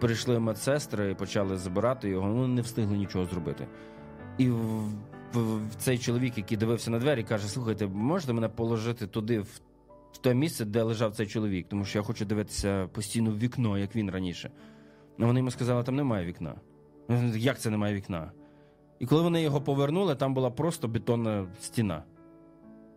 Прийшли 0.00 0.38
медсестри 0.38 1.10
і 1.10 1.14
почали 1.14 1.56
забирати 1.56 2.08
його, 2.08 2.28
ну 2.28 2.48
не 2.48 2.62
встигли 2.62 2.96
нічого 2.96 3.24
зробити. 3.24 3.66
І 4.38 4.50
в, 4.50 4.88
в, 5.32 5.74
цей 5.78 5.98
чоловік, 5.98 6.38
який 6.38 6.58
дивився 6.58 6.90
на 6.90 6.98
двері, 6.98 7.24
каже: 7.24 7.48
Слухайте, 7.48 7.86
можете 7.86 8.32
мене 8.32 8.48
положити 8.48 9.06
туди, 9.06 9.40
в, 9.40 9.60
в 10.12 10.18
те 10.18 10.34
місце, 10.34 10.64
де 10.64 10.82
лежав 10.82 11.14
цей 11.14 11.26
чоловік, 11.26 11.68
тому 11.68 11.84
що 11.84 11.98
я 11.98 12.02
хочу 12.02 12.24
дивитися 12.24 12.88
постійно 12.92 13.30
в 13.30 13.38
вікно, 13.38 13.78
як 13.78 13.96
він 13.96 14.10
раніше. 14.10 14.50
А 15.18 15.26
вони 15.26 15.40
йому 15.40 15.50
сказали, 15.50 15.82
там 15.82 15.96
немає 15.96 16.26
вікна. 16.26 16.54
Ну, 17.08 17.36
Як 17.36 17.58
це 17.58 17.70
немає 17.70 17.94
вікна? 17.94 18.32
І 18.98 19.06
коли 19.06 19.22
вони 19.22 19.42
його 19.42 19.60
повернули, 19.60 20.14
там 20.14 20.34
була 20.34 20.50
просто 20.50 20.88
бетонна 20.88 21.46
стіна. 21.60 22.04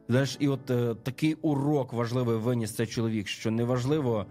Знаєш, 0.10 0.38
і 0.40 0.48
от 0.48 0.70
е, 0.70 0.96
такий 1.04 1.34
урок 1.34 1.94
важливий 1.94 2.38
виніс 2.38 2.76
цей 2.76 2.88
чоловік, 2.88 3.28
що 3.28 3.52
неважливо, 3.52 4.26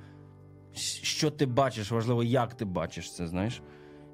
що 1.03 1.31
ти 1.31 1.47
бачиш, 1.47 1.91
важливо, 1.91 2.23
як 2.23 2.55
ти 2.55 2.65
бачиш 2.65 3.15
це, 3.15 3.27
знаєш. 3.27 3.63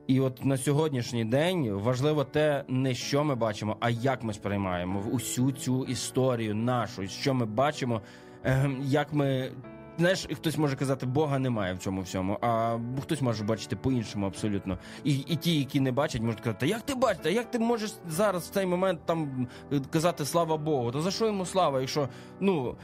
І 0.08 0.20
от 0.20 0.44
на 0.44 0.56
сьогоднішній 0.56 1.24
день 1.24 1.72
важливо 1.72 2.24
те, 2.24 2.64
не 2.68 2.94
що 2.94 3.24
ми 3.24 3.34
бачимо, 3.34 3.76
а 3.80 3.90
як 3.90 4.22
ми 4.22 4.32
сприймаємо 4.32 5.04
усю 5.12 5.52
цю 5.52 5.84
історію 5.84 6.54
нашу, 6.54 7.08
що 7.08 7.34
ми 7.34 7.46
бачимо, 7.46 8.02
е, 8.44 8.70
як 8.82 9.12
ми. 9.12 9.52
Знаєш, 9.98 10.26
хтось 10.34 10.58
може 10.58 10.76
казати, 10.76 11.06
Бога 11.06 11.38
немає 11.38 11.74
в 11.74 11.78
цьому 11.78 12.00
всьому, 12.00 12.38
а 12.40 12.78
хтось 13.02 13.22
може 13.22 13.44
бачити 13.44 13.76
по-іншому 13.76 14.26
абсолютно. 14.26 14.78
І, 15.04 15.16
і 15.16 15.36
ті, 15.36 15.58
які 15.58 15.80
не 15.80 15.92
бачать, 15.92 16.22
можуть 16.22 16.40
казати, 16.40 16.66
як 16.66 16.82
ти 16.82 16.94
бачиш, 16.94 17.22
та 17.22 17.28
як 17.28 17.50
ти 17.50 17.58
можеш 17.58 17.92
зараз 18.08 18.48
в 18.48 18.50
цей 18.50 18.66
момент 18.66 19.00
там 19.06 19.48
е, 19.72 19.80
казати 19.90 20.24
слава 20.24 20.56
Богу? 20.56 20.92
Та 20.92 21.00
за 21.00 21.10
що 21.10 21.26
йому 21.26 21.46
слава, 21.46 21.80
якщо 21.80 22.08
ну 22.40 22.76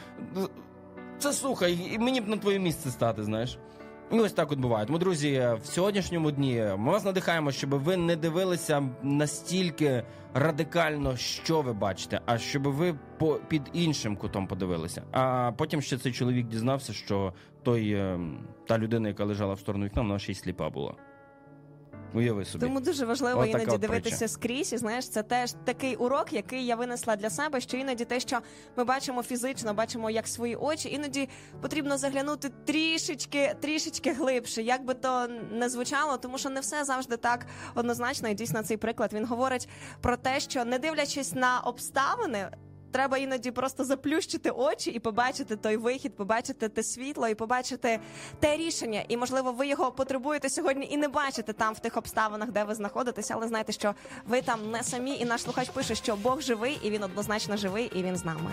це 1.24 1.32
слухай, 1.32 1.78
і 1.92 1.98
мені 1.98 2.20
б 2.20 2.28
на 2.28 2.36
твоє 2.36 2.58
місце 2.58 2.90
стати, 2.90 3.24
знаєш. 3.24 3.58
І 4.12 4.20
ось 4.20 4.32
так 4.32 4.52
от 4.52 4.58
буває. 4.58 4.86
Тому, 4.86 4.98
друзі, 4.98 5.48
в 5.62 5.66
сьогоднішньому 5.66 6.30
дні 6.30 6.64
ми 6.78 6.92
вас 6.92 7.04
надихаємо, 7.04 7.52
щоб 7.52 7.70
ви 7.70 7.96
не 7.96 8.16
дивилися 8.16 8.88
настільки 9.02 10.02
радикально, 10.34 11.16
що 11.16 11.62
ви 11.62 11.72
бачите, 11.72 12.20
а 12.26 12.38
щоб 12.38 12.62
ви 12.62 12.98
по 13.18 13.40
під 13.48 13.62
іншим 13.72 14.16
кутом 14.16 14.46
подивилися. 14.46 15.02
А 15.12 15.52
потім 15.56 15.82
ще 15.82 15.98
цей 15.98 16.12
чоловік 16.12 16.46
дізнався, 16.46 16.92
що 16.92 17.32
той 17.62 17.92
е, 17.92 18.20
та 18.66 18.78
людина, 18.78 19.08
яка 19.08 19.24
лежала 19.24 19.54
в 19.54 19.60
сторону 19.60 19.84
вікна, 19.84 20.02
вона 20.02 20.18
ще 20.18 20.32
й 20.32 20.34
сліпа 20.34 20.70
була. 20.70 20.94
Уяви 22.14 22.44
собі. 22.44 22.64
Тому 22.66 22.80
дуже 22.80 23.06
важливо 23.06 23.40
Отака 23.40 23.58
іноді 23.58 23.78
дивитися 23.78 24.16
притча. 24.16 24.28
скрізь. 24.28 24.72
І 24.72 24.76
знаєш, 24.76 25.08
це 25.08 25.22
теж 25.22 25.54
такий 25.64 25.96
урок, 25.96 26.32
який 26.32 26.66
я 26.66 26.76
винесла 26.76 27.16
для 27.16 27.30
себе. 27.30 27.60
Що 27.60 27.76
іноді 27.76 28.04
те, 28.04 28.20
що 28.20 28.38
ми 28.76 28.84
бачимо 28.84 29.22
фізично, 29.22 29.74
бачимо 29.74 30.10
як 30.10 30.28
свої 30.28 30.56
очі, 30.56 30.88
іноді 30.92 31.28
потрібно 31.60 31.98
заглянути 31.98 32.50
трішечки, 32.64 33.54
трішечки 33.60 34.12
глибше, 34.12 34.62
як 34.62 34.84
би 34.84 34.94
то 34.94 35.26
не 35.52 35.68
звучало, 35.68 36.16
тому 36.16 36.38
що 36.38 36.50
не 36.50 36.60
все 36.60 36.84
завжди 36.84 37.16
так 37.16 37.46
однозначно. 37.74 38.28
І 38.28 38.34
дійсно 38.34 38.62
цей 38.62 38.76
приклад 38.76 39.12
він 39.12 39.26
говорить 39.26 39.68
про 40.00 40.16
те, 40.16 40.40
що 40.40 40.64
не 40.64 40.78
дивлячись 40.78 41.32
на 41.34 41.60
обставини. 41.60 42.48
Треба 42.94 43.18
іноді 43.18 43.50
просто 43.50 43.84
заплющити 43.84 44.50
очі 44.50 44.90
і 44.90 44.98
побачити 44.98 45.56
той 45.56 45.76
вихід, 45.76 46.16
побачити 46.16 46.68
те 46.68 46.82
світло 46.82 47.28
і 47.28 47.34
побачити 47.34 48.00
те 48.40 48.56
рішення. 48.56 49.04
І 49.08 49.16
можливо, 49.16 49.52
ви 49.52 49.66
його 49.66 49.92
потребуєте 49.92 50.48
сьогодні 50.48 50.88
і 50.90 50.96
не 50.96 51.08
бачите 51.08 51.52
там 51.52 51.74
в 51.74 51.78
тих 51.78 51.96
обставинах, 51.96 52.50
де 52.50 52.64
ви 52.64 52.74
знаходитеся, 52.74 53.34
але 53.36 53.48
знайте, 53.48 53.72
що 53.72 53.94
ви 54.26 54.42
там 54.42 54.70
не 54.70 54.82
самі, 54.82 55.18
і 55.18 55.24
наш 55.24 55.42
слухач 55.42 55.68
пише, 55.68 55.94
що 55.94 56.16
Бог 56.16 56.40
живий, 56.40 56.78
і 56.82 56.90
він 56.90 57.02
однозначно 57.02 57.56
живий, 57.56 57.92
і 57.94 58.02
він 58.02 58.16
з 58.16 58.24
нами. 58.24 58.50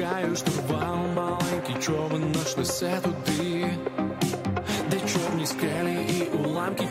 Відпускаю 0.00 0.36
штурвал, 0.36 0.96
маленький 1.14 1.74
човен 1.80 2.32
наш 2.32 2.56
несе 2.56 3.00
туди, 3.02 3.66
де 4.90 4.96
чорні 5.00 5.46
скелі 5.46 6.06
і 6.10 6.36
уламки 6.36 6.88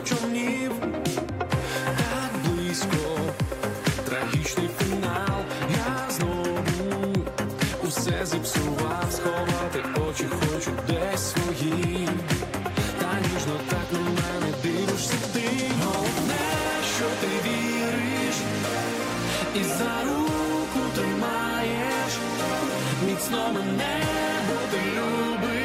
Міцно 23.39 23.53
мене, 23.53 24.01
бо 24.47 25.57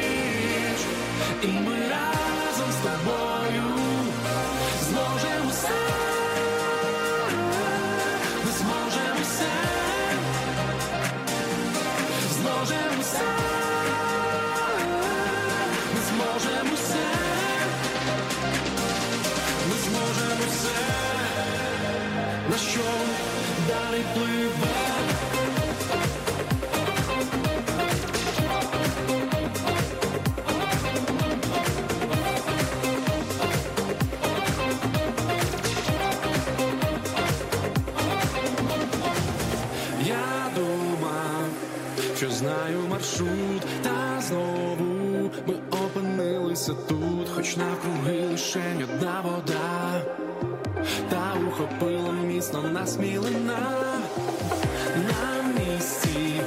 І 1.43 1.47
ми 1.47 1.75
разом 1.89 2.71
з 2.71 2.83
тобою 2.83 3.63
Зможемо 4.89 5.49
все. 5.51 5.79
Ми 8.45 8.51
зможемо 8.51 9.21
все. 9.21 9.51
Зможемо 12.33 13.01
все. 13.01 13.27
Ми 15.93 16.01
зможемо 16.09 16.75
все. 16.75 17.05
Ми 19.69 19.75
зможемо 19.85 20.45
все, 20.47 20.79
на 22.49 22.57
що 22.57 22.83
далі 23.67 24.03
пливе. 24.13 24.84
Маршрут, 43.15 43.61
та 43.83 44.21
знову 44.21 45.31
ми 45.47 45.53
опинилися 45.71 46.73
тут, 46.73 47.29
хоч 47.35 47.57
навкруги 47.57 48.27
лише 48.31 48.61
одна 48.83 49.21
вода, 49.21 50.01
та 51.09 51.33
ухопила 51.47 52.11
міцно 52.11 52.61
нас 52.61 52.97
мілина. 52.97 53.59
На 54.95 55.43
місці, 55.43 56.41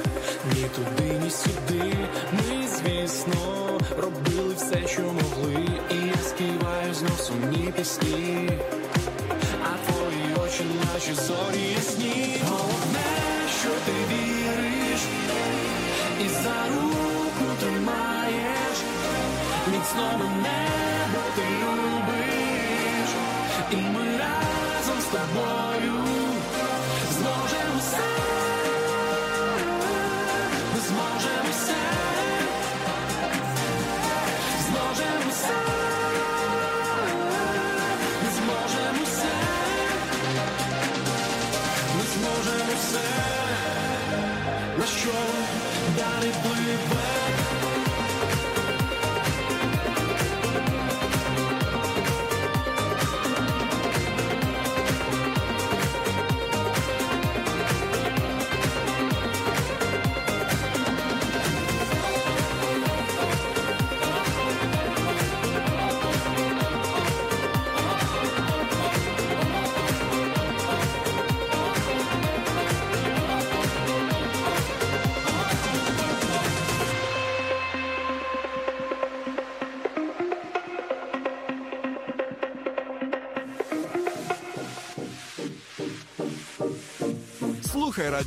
ні 0.53 0.65
туди, 0.75 1.19
ні 1.23 1.29
сюди. 1.29 1.93
Ми, 2.33 2.67
звісно, 2.67 3.79
робили 3.97 4.53
все, 4.55 4.87
що 4.87 5.01
могли, 5.01 5.67
і 5.91 6.07
я 6.07 6.17
співаю 6.23 6.93
знов 6.93 7.19
сумні 7.19 7.73
пісні. 7.77 8.49
А 9.63 9.91
твої 9.91 10.45
очі 10.45 10.63
наші 10.93 11.13
зорі 11.13 11.71
ясні 11.75 12.41
Міцно 19.99 20.29
небо 20.43 21.23
ти 21.35 21.41
любиш. 21.41 23.09
І 23.71 23.75
ми 23.75 24.17
разом 24.17 25.01
з 25.01 25.05
тобою 25.05 25.58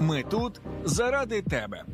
Ми 0.00 0.22
тут 0.22 0.60
заради 0.84 1.42
тебе. 1.42 1.84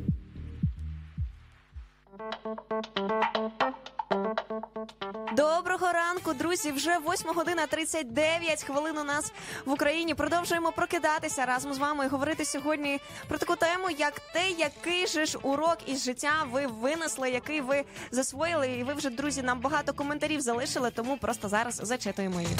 Доброго 5.35 5.91
ранку, 5.91 6.33
друзі. 6.33 6.71
Вже 6.71 6.97
8 7.13 7.31
година 7.35 7.67
39 7.67 8.63
хвилин 8.63 8.97
у 8.97 9.03
нас 9.03 9.33
в 9.65 9.71
Україні. 9.71 10.15
Продовжуємо 10.15 10.71
прокидатися 10.71 11.45
разом 11.45 11.73
з 11.73 11.77
вами 11.77 12.05
і 12.05 12.07
говорити 12.07 12.45
сьогодні 12.45 12.99
про 13.27 13.37
таку 13.37 13.55
тему, 13.55 13.89
як 13.97 14.19
те, 14.19 14.49
який 14.49 15.07
же 15.07 15.25
ж 15.25 15.37
урок 15.37 15.77
із 15.85 16.03
життя 16.03 16.31
ви 16.51 16.67
винесли, 16.67 17.29
який 17.29 17.61
ви 17.61 17.83
засвоїли. 18.11 18.67
І 18.71 18.83
ви 18.83 18.93
вже, 18.93 19.09
друзі, 19.09 19.41
нам 19.41 19.59
багато 19.59 19.93
коментарів 19.93 20.41
залишили, 20.41 20.91
тому 20.91 21.17
просто 21.17 21.49
зараз 21.49 21.81
зачитуємо 21.83 22.41
їх. 22.41 22.57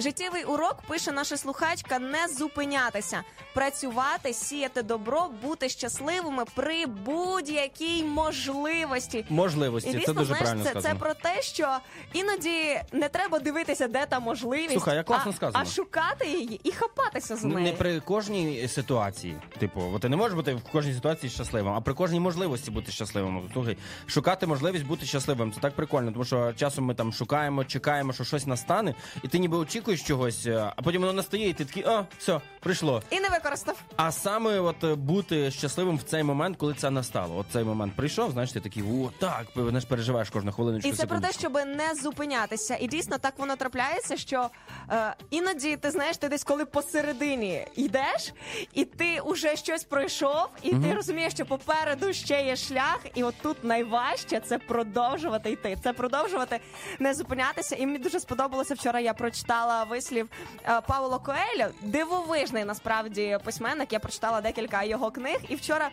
Життєвий 0.00 0.44
урок 0.44 0.76
пише 0.88 1.12
наша 1.12 1.36
слухачка: 1.36 1.98
не 1.98 2.28
зупинятися, 2.28 3.22
працювати, 3.54 4.32
сіяти 4.32 4.82
добро, 4.82 5.28
бути 5.42 5.68
щасливими 5.68 6.44
при 6.54 6.86
будь-якій 6.86 8.04
можливості. 8.04 9.24
Можливості, 9.28 9.90
І 9.90 10.04
це 10.04 10.12
дуже 10.12 10.26
знаєш, 10.26 10.44
правильно 10.44 10.64
це, 10.72 10.80
це 10.82 10.94
про 10.94 11.14
те, 11.14 11.42
що 11.42 11.76
іноді 12.12 12.80
не 12.92 13.08
треба 13.08 13.38
дивитися, 13.38 13.88
де 13.88 14.06
та 14.06 14.20
можливість, 14.20 14.72
Слухай, 14.72 14.96
як 14.96 15.06
класно 15.06 15.30
а, 15.30 15.34
сказано. 15.34 15.64
а 15.68 15.70
шукати 15.70 16.28
її 16.28 16.60
і 16.64 16.72
хапатися 16.72 17.36
з 17.36 17.44
неї. 17.44 17.70
Не 17.70 17.72
при 17.72 18.00
кожній 18.00 18.68
ситуації. 18.68 19.36
Типу, 19.58 19.80
от 19.94 20.02
ти 20.02 20.08
не 20.08 20.16
можеш 20.16 20.34
бути 20.36 20.54
в 20.54 20.62
кожній 20.72 20.94
ситуації 20.94 21.30
щасливим, 21.30 21.72
а 21.72 21.80
при 21.80 21.94
кожній 21.94 22.20
можливості 22.20 22.70
бути 22.70 22.92
щасливим. 22.92 23.50
Слухай, 23.52 23.76
шукати 24.06 24.46
можливість 24.46 24.86
бути 24.86 25.06
щасливим. 25.06 25.52
Це 25.52 25.60
так 25.60 25.76
прикольно, 25.76 26.12
тому 26.12 26.24
що 26.24 26.52
часом 26.52 26.84
ми 26.84 26.94
там 26.94 27.12
шукаємо, 27.12 27.64
чекаємо, 27.64 28.12
що 28.12 28.24
щось 28.24 28.46
настане, 28.46 28.94
і 29.22 29.28
ти 29.28 29.38
ніби 29.38 29.56
очікуєш 29.56 29.89
чогось, 29.96 30.46
е, 30.46 30.72
а 30.76 30.82
потім 30.82 31.00
воно 31.00 31.12
настає, 31.12 31.48
і 31.48 31.52
ти 31.52 31.64
такий, 31.64 31.84
о, 31.84 32.06
все, 32.18 32.40
прийшло. 32.60 33.02
І 33.10 33.20
не 33.20 33.28
використав. 33.28 33.76
А 33.96 34.12
саме 34.12 34.60
от 34.60 34.84
е, 34.84 34.94
бути 34.94 35.50
щасливим 35.50 35.96
в 35.96 36.02
цей 36.02 36.22
момент, 36.22 36.56
коли 36.56 36.74
це 36.74 36.90
настало. 36.90 37.36
От 37.36 37.46
цей 37.52 37.64
момент 37.64 37.96
прийшов, 37.96 38.32
знаєш, 38.32 38.52
ти 38.52 38.60
такий, 38.60 38.82
о, 38.82 39.10
так, 39.18 39.46
знаєш, 39.56 39.84
переживаєш 39.84 40.30
кожну 40.30 40.52
хвилиночку. 40.52 40.88
І 40.88 40.92
це 40.92 41.06
про 41.06 41.20
те, 41.20 41.32
секундочку. 41.32 41.60
щоб 41.60 41.76
не 41.76 41.94
зупинятися. 42.02 42.76
І 42.80 42.86
дійсно 42.86 43.18
так 43.18 43.34
воно 43.38 43.56
трапляється, 43.56 44.16
що 44.16 44.48
е, 44.90 45.14
іноді 45.30 45.76
ти 45.76 45.90
знаєш, 45.90 46.16
ти 46.16 46.28
десь 46.28 46.44
коли 46.44 46.64
посередині 46.64 47.66
йдеш, 47.76 48.32
і 48.74 48.84
ти 48.84 49.20
уже 49.20 49.56
щось 49.56 49.84
пройшов, 49.84 50.48
і 50.62 50.70
ти 50.74 50.94
розумієш, 50.94 51.32
що 51.32 51.46
попереду 51.46 52.12
ще 52.12 52.42
є 52.42 52.56
шлях, 52.56 53.00
і 53.14 53.22
от 53.24 53.34
тут 53.42 53.64
найважче 53.64 54.40
це 54.40 54.58
продовжувати 54.58 55.50
йти. 55.50 55.76
Це 55.82 55.92
продовжувати 55.92 56.60
не 56.98 57.14
зупинятися. 57.14 57.76
І 57.76 57.86
мені 57.86 57.98
дуже 57.98 58.20
сподобалося 58.20 58.74
вчора. 58.74 59.00
Я 59.00 59.14
прочитала 59.14 59.79
вислів 59.84 60.28
е, 60.64 60.80
Пауло 60.88 61.18
Коелю, 61.18 61.70
дивовижний 61.82 62.64
насправді 62.64 63.38
письменник. 63.44 63.92
Я 63.92 63.98
прочитала 63.98 64.40
декілька 64.40 64.82
його 64.82 65.10
книг, 65.10 65.38
і 65.48 65.54
вчора 65.54 65.90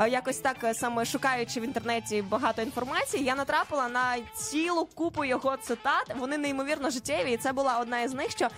е, 0.00 0.08
якось 0.08 0.38
так 0.38 0.56
е, 0.64 0.74
саме 0.74 1.04
шукаючи 1.04 1.60
в 1.60 1.64
інтернеті 1.64 2.22
багато 2.22 2.62
інформації, 2.62 3.24
я 3.24 3.34
натрапила 3.34 3.88
на 3.88 4.16
цілу 4.34 4.86
купу 4.94 5.24
його 5.24 5.56
цитат. 5.56 6.14
Вони 6.18 6.38
неймовірно 6.38 6.90
життєві, 6.90 7.32
і 7.32 7.36
це 7.36 7.52
була 7.52 7.78
одна 7.78 8.00
із 8.00 8.14
них, 8.14 8.30
що 8.30 8.48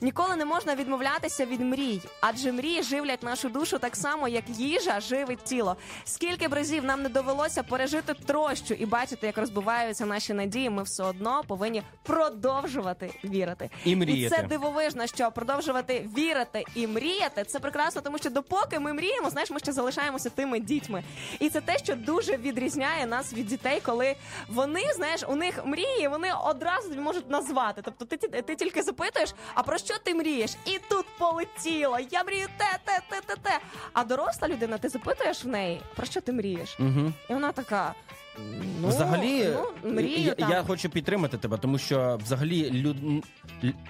ніколи 0.00 0.36
не 0.36 0.44
можна 0.44 0.74
відмовлятися 0.74 1.46
від 1.46 1.60
мрій, 1.60 2.00
адже 2.20 2.52
мрії 2.52 2.82
живлять 2.82 3.22
нашу 3.22 3.48
душу 3.48 3.78
так 3.78 3.96
само, 3.96 4.28
як 4.28 4.44
їжа 4.48 5.00
живить 5.00 5.44
тіло. 5.44 5.76
Скільки 6.04 6.48
б 6.48 6.52
разів 6.52 6.84
нам 6.84 7.02
не 7.02 7.08
довелося 7.08 7.62
пережити 7.62 8.14
трощу 8.14 8.74
і 8.74 8.86
бачити, 8.86 9.26
як 9.26 9.38
розбиваються 9.38 10.06
наші 10.06 10.32
надії, 10.34 10.70
ми 10.70 10.82
все 10.82 11.02
одно 11.04 11.42
повинні 11.46 11.82
продовжувати 12.02 13.10
вірити. 13.24 13.70
І 13.84 13.96
мріяти. 13.96 14.25
Це 14.30 14.42
дивовижно, 14.42 15.06
що 15.06 15.30
продовжувати 15.30 16.08
вірити 16.16 16.64
і 16.74 16.86
мріяти 16.86 17.44
це 17.44 17.58
прекрасно, 17.60 18.00
тому 18.00 18.18
що 18.18 18.30
допоки 18.30 18.78
ми 18.80 18.92
мріємо, 18.92 19.30
знаєш, 19.30 19.50
ми 19.50 19.58
ще 19.58 19.72
залишаємося 19.72 20.30
тими 20.30 20.60
дітьми. 20.60 21.02
І 21.40 21.50
це 21.50 21.60
те, 21.60 21.78
що 21.78 21.94
дуже 21.94 22.36
відрізняє 22.36 23.06
нас 23.06 23.32
від 23.32 23.46
дітей, 23.46 23.80
коли 23.84 24.16
вони, 24.48 24.82
знаєш, 24.96 25.24
у 25.28 25.34
них 25.36 25.66
мрії, 25.66 26.08
вони 26.08 26.28
одразу 26.44 26.94
можуть 26.94 27.30
назвати. 27.30 27.82
Тобто 27.84 28.04
ти, 28.04 28.16
ти, 28.16 28.42
ти 28.42 28.56
тільки 28.56 28.82
запитуєш, 28.82 29.34
а 29.54 29.62
про 29.62 29.78
що 29.78 29.94
ти 29.98 30.14
мрієш? 30.14 30.54
І 30.64 30.78
тут 30.88 31.06
полетіло. 31.18 31.98
Я 32.10 32.24
мрію 32.24 32.46
те, 32.56 32.78
те, 32.84 33.00
те, 33.10 33.20
те, 33.26 33.34
те. 33.42 33.58
А 33.92 34.04
доросла 34.04 34.48
людина, 34.48 34.78
ти 34.78 34.88
запитуєш 34.88 35.44
в 35.44 35.48
неї, 35.48 35.80
про 35.96 36.06
що 36.06 36.20
ти 36.20 36.32
мрієш? 36.32 36.76
Угу. 36.80 37.12
І 37.30 37.32
вона 37.32 37.52
така. 37.52 37.94
Ну, 38.82 38.88
взагалі, 38.88 39.48
ну, 39.84 39.92
мрію, 39.92 40.18
я, 40.18 40.34
там. 40.34 40.50
я 40.50 40.62
хочу 40.62 40.88
підтримати 40.88 41.38
тебе, 41.38 41.58
тому 41.58 41.78
що 41.78 42.18
взагалі 42.24 42.70
люд... 42.70 42.96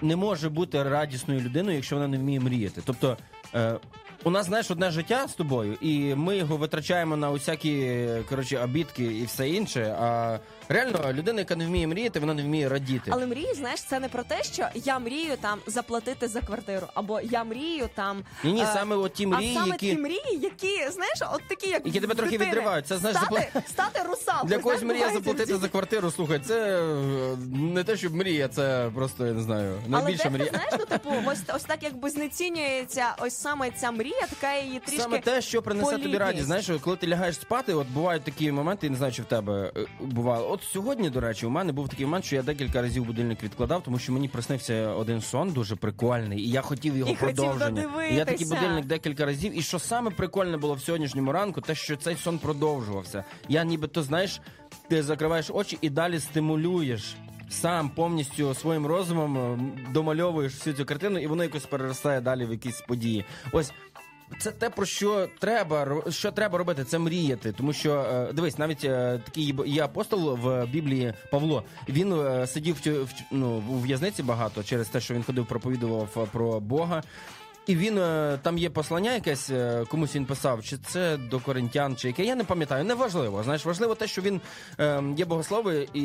не 0.01 0.15
може 0.15 0.49
бути 0.49 0.83
радісною 0.83 1.41
людиною, 1.41 1.75
якщо 1.75 1.95
вона 1.95 2.07
не 2.07 2.17
вміє 2.17 2.39
мріяти. 2.39 2.81
Тобто. 2.85 3.17
Е... 3.55 3.79
У 4.23 4.29
нас 4.29 4.45
знаєш 4.45 4.71
одне 4.71 4.91
життя 4.91 5.27
з 5.27 5.33
тобою, 5.33 5.77
і 5.81 6.15
ми 6.15 6.37
його 6.37 6.57
витрачаємо 6.57 7.17
на 7.17 7.31
усякі 7.31 7.99
коротше 8.29 8.59
обідки 8.59 9.03
і 9.03 9.25
все 9.25 9.49
інше. 9.49 9.95
А 9.99 10.37
реально 10.69 11.13
людина, 11.13 11.39
яка 11.39 11.55
не 11.55 11.65
вміє 11.65 11.87
мріяти, 11.87 12.19
вона 12.19 12.33
не 12.33 12.43
вміє 12.43 12.69
радіти. 12.69 13.11
Але 13.13 13.25
мрії, 13.25 13.53
знаєш, 13.53 13.81
це 13.83 13.99
не 13.99 14.07
про 14.09 14.23
те, 14.23 14.43
що 14.43 14.67
я 14.75 14.99
мрію 14.99 15.37
там 15.41 15.59
заплатити 15.67 16.27
за 16.27 16.41
квартиру, 16.41 16.87
або 16.93 17.19
я 17.21 17.43
мрію 17.43 17.89
там. 17.95 18.23
Ні, 18.43 18.53
ні, 18.53 18.61
е, 18.61 18.69
саме 18.73 18.95
от 18.95 19.13
ті 19.13 19.27
мрії, 19.27 19.51
а 19.57 19.59
саме 19.59 19.67
які 19.71 19.89
ті 19.89 19.97
мрії, 20.01 20.39
які 20.41 20.91
знаєш, 20.91 21.19
от 21.33 21.41
такі, 21.47 21.69
як 21.69 21.85
Які 21.85 21.99
тебе 21.99 22.15
трохи 22.15 22.31
дитини. 22.31 22.51
відривають. 22.51 22.87
Це, 22.87 22.97
знаєш, 22.97 23.17
стати, 23.17 23.35
запла- 23.55 23.67
стати 23.69 24.01
русалкою. 24.09 24.49
для 24.49 24.59
когось 24.59 24.81
мрія 24.81 25.09
заплатити 25.13 25.57
за 25.57 25.67
квартиру. 25.67 26.11
Слухай, 26.11 26.39
це 26.39 26.81
е, 26.81 27.37
не 27.53 27.83
те, 27.83 27.97
щоб 27.97 28.15
мрія, 28.15 28.47
це 28.47 28.89
просто 28.95 29.25
я 29.27 29.33
не 29.33 29.41
знаю. 29.41 29.73
Але 29.81 29.89
Найбільша 29.89 30.23
дехто, 30.23 30.29
мрія. 30.37 30.49
знаєш, 30.51 30.73
ну 30.79 30.85
типу, 30.97 31.13
ось 31.25 31.39
ось 31.55 31.63
так 31.63 31.83
якби 31.83 32.09
знецінюється 32.09 33.15
ось 33.19 33.33
саме 33.35 33.71
ця 33.71 33.91
мрія, 33.91 34.27
така 34.29 34.55
її 34.55 34.79
трішки 34.79 35.01
Саме 35.01 35.19
те, 35.19 35.41
що 35.41 35.61
принесе 35.61 35.91
тобі 35.91 36.01
політність. 36.03 36.21
радість. 36.21 36.45
Знаєш, 36.45 36.69
коли 36.81 36.95
ти 36.97 37.07
лягаєш 37.07 37.35
спати, 37.35 37.73
от 37.73 37.87
бувають 37.87 38.23
такі 38.23 38.51
моменти, 38.51 38.85
я 38.87 38.91
не 38.91 38.97
знаю, 38.97 39.13
чи 39.13 39.21
в 39.21 39.25
тебе 39.25 39.71
е, 39.77 39.85
бувало. 40.01 40.49
От 40.57 40.63
сьогодні, 40.63 41.09
до 41.09 41.19
речі, 41.19 41.45
у 41.45 41.49
мене 41.49 41.71
був 41.71 41.89
такий 41.89 42.05
момент, 42.05 42.25
що 42.25 42.35
я 42.35 42.43
декілька 42.43 42.81
разів 42.81 43.05
будильник 43.05 43.43
відкладав, 43.43 43.83
тому 43.83 43.99
що 43.99 44.13
мені 44.13 44.27
приснився 44.27 44.87
один 44.87 45.21
сон 45.21 45.51
дуже 45.51 45.75
прикольний, 45.75 46.39
і 46.39 46.49
я 46.49 46.61
хотів 46.61 46.97
його 46.97 47.11
І 47.11 47.15
хотів 47.15 47.35
продовження. 47.35 47.81
І 47.81 48.15
я 48.15 48.25
такий 48.25 48.45
додивитися. 48.45 48.55
будильник 48.55 48.85
декілька 48.85 49.25
разів. 49.25 49.57
І 49.57 49.61
що 49.61 49.79
саме 49.79 50.11
прикольне 50.11 50.57
було 50.57 50.73
в 50.73 50.81
сьогоднішньому 50.81 51.31
ранку, 51.31 51.61
те, 51.61 51.75
що 51.75 51.97
цей 51.97 52.15
сон 52.15 52.39
продовжувався. 52.39 53.23
Я 53.49 53.63
нібито, 53.63 54.03
знаєш, 54.03 54.41
ти 54.87 55.03
закриваєш 55.03 55.49
очі 55.53 55.77
і 55.81 55.89
далі 55.89 56.19
стимулюєш. 56.19 57.15
Сам 57.49 57.89
повністю 57.89 58.53
своїм 58.53 58.85
розумом 58.85 59.37
е, 59.37 59.59
домальовуєш 59.93 60.53
всю 60.53 60.75
цю 60.75 60.85
картину, 60.85 61.19
і 61.19 61.27
воно 61.27 61.43
якось 61.43 61.65
переростає 61.65 62.21
далі 62.21 62.45
в 62.45 62.51
якісь 62.51 62.81
події. 62.81 63.25
Ось 63.51 63.71
це 64.39 64.51
те, 64.51 64.69
про 64.69 64.85
що 64.85 65.27
треба 65.39 66.01
що 66.09 66.31
треба 66.31 66.57
робити, 66.57 66.83
це 66.83 66.99
мріяти. 66.99 67.51
Тому 67.51 67.73
що 67.73 67.93
е, 67.93 68.33
дивись, 68.33 68.57
навіть 68.57 68.83
е, 68.83 69.21
такий 69.25 69.55
є 69.65 69.83
апостол 69.83 70.35
в 70.35 70.65
Біблії 70.65 71.13
Павло. 71.31 71.63
Він 71.89 72.13
е, 72.13 72.47
сидів 72.47 72.75
в, 72.85 73.07
ну, 73.31 73.63
у 73.69 73.79
в'язниці 73.79 74.23
багато 74.23 74.63
через 74.63 74.89
те, 74.89 74.99
що 74.99 75.13
він 75.13 75.23
ходив, 75.23 75.45
проповідував 75.45 76.27
про 76.31 76.59
Бога. 76.59 77.03
І 77.67 77.75
він 77.75 77.95
там 78.41 78.57
є 78.57 78.69
послання 78.69 79.13
якесь, 79.13 79.51
комусь 79.87 80.15
він 80.15 80.25
писав, 80.25 80.63
чи 80.63 80.77
це 80.77 81.17
до 81.17 81.39
коринтян, 81.39 81.95
чи 81.95 82.07
яке. 82.07 82.25
Я 82.25 82.35
не 82.35 82.43
пам'ятаю. 82.43 82.85
Неважливо. 82.85 83.43
Знаєш, 83.43 83.65
важливо 83.65 83.95
те, 83.95 84.07
що 84.07 84.21
він 84.21 84.41
є 85.17 85.25
богослови, 85.25 85.87
і 85.93 86.03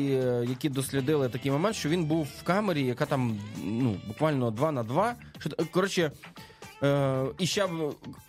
які 0.49 0.69
дослідили 0.69 1.29
такий 1.29 1.51
момент, 1.51 1.75
що 1.75 1.89
він 1.89 2.05
був 2.05 2.27
в 2.39 2.43
камері, 2.43 2.83
яка 2.83 3.05
там 3.05 3.39
ну 3.63 3.95
буквально 4.07 4.51
два 4.51 4.71
на 4.71 4.83
два. 4.83 5.15
Що 5.39 5.49
коротше. 5.71 6.11
Е, 6.83 7.25
і 7.37 7.47
ще 7.47 7.67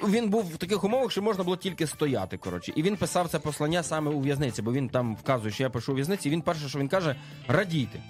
він 0.09 0.29
був 0.29 0.45
в 0.55 0.57
таких 0.57 0.85
умовах, 0.85 1.11
що 1.11 1.23
можна 1.23 1.45
було 1.45 1.57
тільки 1.57 1.87
стояти. 1.87 2.37
Коротше, 2.37 2.73
і 2.77 2.83
він 2.83 2.97
писав 2.97 3.29
це 3.29 3.39
послання 3.39 3.83
саме 3.83 4.11
у 4.11 4.21
в'язниці, 4.21 4.63
бо 4.63 4.73
він 4.73 4.89
там 4.89 5.17
вказує, 5.17 5.53
що 5.53 5.63
я 5.63 5.71
пишу 5.71 5.93
у 5.93 5.95
в'язниці. 5.95 6.29
І 6.29 6.33
він 6.33 6.43
перше, 6.43 6.69
що 6.69 6.79
він 6.79 6.89
каже, 6.89 7.17
радійте. 7.49 8.03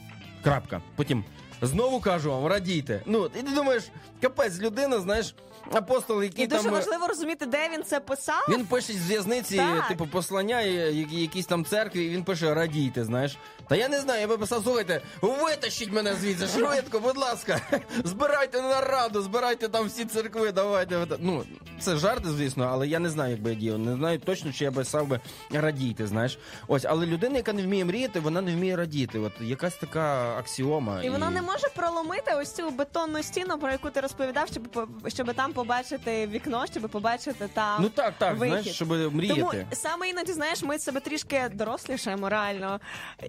Крапка. 0.44 0.80
Потім 0.96 1.24
знову 1.62 2.00
кажу 2.00 2.30
вам, 2.30 2.46
радійте. 2.46 3.02
Ну, 3.06 3.26
і 3.40 3.42
ти 3.42 3.54
думаєш, 3.54 3.84
капець, 4.20 4.60
людина, 4.60 5.00
знаєш, 5.00 5.34
апостол, 5.72 6.22
який 6.22 6.44
І 6.44 6.48
дуже 6.48 6.62
там. 6.62 6.74
е, 6.74 6.78
важливо 6.78 7.06
розуміти, 7.06 7.46
де 7.46 7.68
він 7.72 7.82
це 7.84 8.00
писав. 8.00 8.46
Він 8.48 8.66
пише 8.66 8.92
з 8.92 9.10
в'язниці, 9.10 9.62
типу, 9.88 10.06
послання, 10.06 10.60
якісь 10.60 11.46
там 11.46 11.64
церкві, 11.64 12.04
і 12.04 12.08
він 12.08 12.24
пише 12.24 12.54
радійте, 12.54 13.04
знаєш. 13.04 13.38
Та 13.68 13.76
я 13.76 13.88
не 13.88 14.00
знаю, 14.00 14.20
я 14.20 14.26
би 14.26 14.38
писав, 14.38 14.62
слухайте, 14.62 15.00
витащіть 15.22 15.92
мене 15.92 16.14
звідси, 16.14 16.46
швидко, 16.46 17.00
будь 17.00 17.16
ласка, 17.16 17.60
збирайте 18.04 18.62
нараду, 18.62 19.22
збирайте 19.22 19.68
там 19.68 19.86
всі 19.86 20.04
церкви, 20.04 20.52
давайте. 20.52 21.06
Ну, 21.20 21.44
це 21.80 21.96
жарти, 21.96 22.28
звісно, 22.28 22.68
але 22.72 22.88
я 22.88 22.98
не 22.98 23.10
знаю, 23.10 23.30
як 23.30 23.40
би 23.40 23.50
я 23.50 23.56
діяв. 23.56 23.78
Не 23.78 23.96
знаю 23.96 24.18
точно, 24.18 24.52
чи 24.52 24.64
я 24.64 24.70
би 24.70 24.84
писав 24.84 25.06
би 25.06 25.20
радійте, 25.50 26.06
знаєш. 26.06 26.38
Ось, 26.68 26.84
але 26.84 27.06
людина, 27.06 27.36
яка 27.36 27.52
не 27.52 27.62
вміє 27.62 27.84
мріяти, 27.84 28.20
вона 28.20 28.40
не 28.40 28.54
вміє 28.54 28.76
радіти. 28.76 29.18
От 29.18 29.32
якась 29.40 29.76
така 29.76 30.36
аксіома. 30.38 31.02
І 31.02 31.10
вона 31.10 31.30
не 31.30 31.42
може 31.42 31.68
проломити 31.76 32.34
ось 32.34 32.52
цю 32.52 32.70
бетонну 32.70 33.22
стіну, 33.22 33.58
про 33.58 33.70
яку 33.70 33.90
ти 33.90 34.00
розповідав, 34.00 34.48
щоб 34.48 34.88
щоб 35.08 35.34
там 35.34 35.52
побачити 35.52 36.26
вікно, 36.26 36.64
щоб 36.66 36.82
побачити 36.82 37.48
там. 37.54 37.82
Ну 37.82 37.88
так, 37.88 38.14
так, 38.18 38.36
вихід. 38.36 38.48
знаєш, 38.48 38.76
щоб 38.76 39.14
мріяти. 39.14 39.40
Тому 39.40 39.52
саме 39.72 40.08
іноді, 40.08 40.32
знаєш, 40.32 40.62
ми 40.62 40.78
себе 40.78 41.00
трішки 41.00 41.50
дорослішаємо 41.52 42.28
реально 42.28 42.80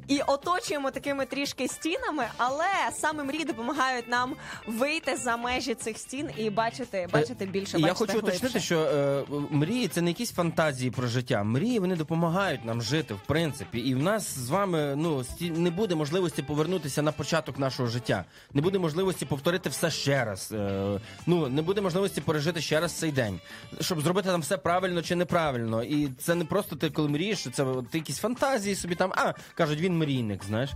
і 0.08 0.22
оточуємо 0.28 0.92
такими 0.92 1.26
трішки 1.26 1.68
стінами, 1.68 2.26
але 2.38 2.66
саме 2.94 3.24
мрії 3.24 3.46
допомагають 3.46 4.08
нам 4.08 4.36
вийти 4.68 5.16
за 5.16 5.38
межі 5.38 5.76
цих 5.76 5.98
стін 5.98 6.30
і 6.38 6.50
бачити, 6.50 7.08
бачити 7.14 7.46
більше. 7.46 7.78
І 7.78 7.82
я 7.82 7.88
бачити 7.88 8.00
хочу 8.00 8.20
глибше. 8.20 8.38
уточнити, 8.38 8.60
що 8.60 8.80
е, 8.80 9.24
мрії 9.50 9.88
це 9.88 10.02
не 10.02 10.10
якісь 10.10 10.32
фантазії 10.32 10.92
про 10.92 11.08
життя. 11.08 11.44
Мрії 11.44 11.80
вони 11.80 11.96
допомагають 11.96 12.66
нам 12.66 12.82
жити, 12.82 13.14
в 13.14 13.20
принципі. 13.28 13.80
І 13.80 13.96
в 13.96 14.00
нас 14.00 14.38
з 14.38 14.50
вами 14.50 14.94
ну 14.98 15.24
не 15.40 15.70
буде 15.70 15.96
можливості 15.96 16.42
повернутися 16.42 17.02
на 17.02 17.12
початок 17.12 17.60
нашого 17.60 17.90
життя. 17.90 18.26
Не 18.54 18.62
буде 18.62 18.80
можливості 18.80 19.26
повторити 19.26 19.70
все 19.70 19.92
ще 19.92 20.26
раз. 20.26 20.52
Е, 20.52 21.00
ну 21.26 21.48
не 21.48 21.62
буде 21.62 21.82
можливості 21.82 22.22
пережити 22.22 22.62
ще 22.62 22.80
раз 22.80 22.92
цей 22.92 23.12
день, 23.12 23.40
щоб 23.82 24.02
зробити 24.02 24.30
там 24.30 24.42
все 24.42 24.58
правильно 24.58 25.02
чи 25.02 25.16
неправильно. 25.16 25.84
І 25.84 26.10
це 26.18 26.36
не 26.36 26.46
просто 26.46 26.76
ти, 26.76 26.90
коли 26.90 27.10
мрієш, 27.10 27.40
що 27.40 27.52
це 27.52 27.66
ти 27.92 27.98
якісь 27.98 28.18
фантазії 28.18 28.76
собі 28.76 28.96
там. 28.96 29.12
А 29.16 29.34
кажуть, 29.54 29.80
він 29.80 29.98
мрійник, 30.16 30.44
знаєш. 30.44 30.70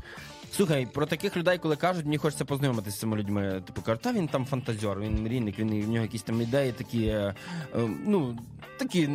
Слухай, 0.51 0.85
про 0.85 1.05
таких 1.05 1.37
людей, 1.37 1.57
коли 1.57 1.75
кажуть, 1.75 2.05
мені 2.05 2.17
хочеться 2.17 2.45
познайомитися 2.45 2.97
з 2.97 2.99
цими 2.99 3.17
людьми. 3.17 3.61
Типу 3.65 3.81
кажуть, 3.81 4.01
та 4.01 4.13
він 4.13 4.27
там 4.27 4.45
фантазер, 4.45 4.99
він 4.99 5.23
мрійник, 5.23 5.59
він 5.59 5.83
в 5.83 5.89
нього 5.89 6.03
якісь 6.03 6.21
там 6.21 6.41
ідеї 6.41 6.71
такі, 6.71 7.05
е, 7.05 7.35
е, 7.75 7.89
ну 8.05 8.37
такі 8.79 9.09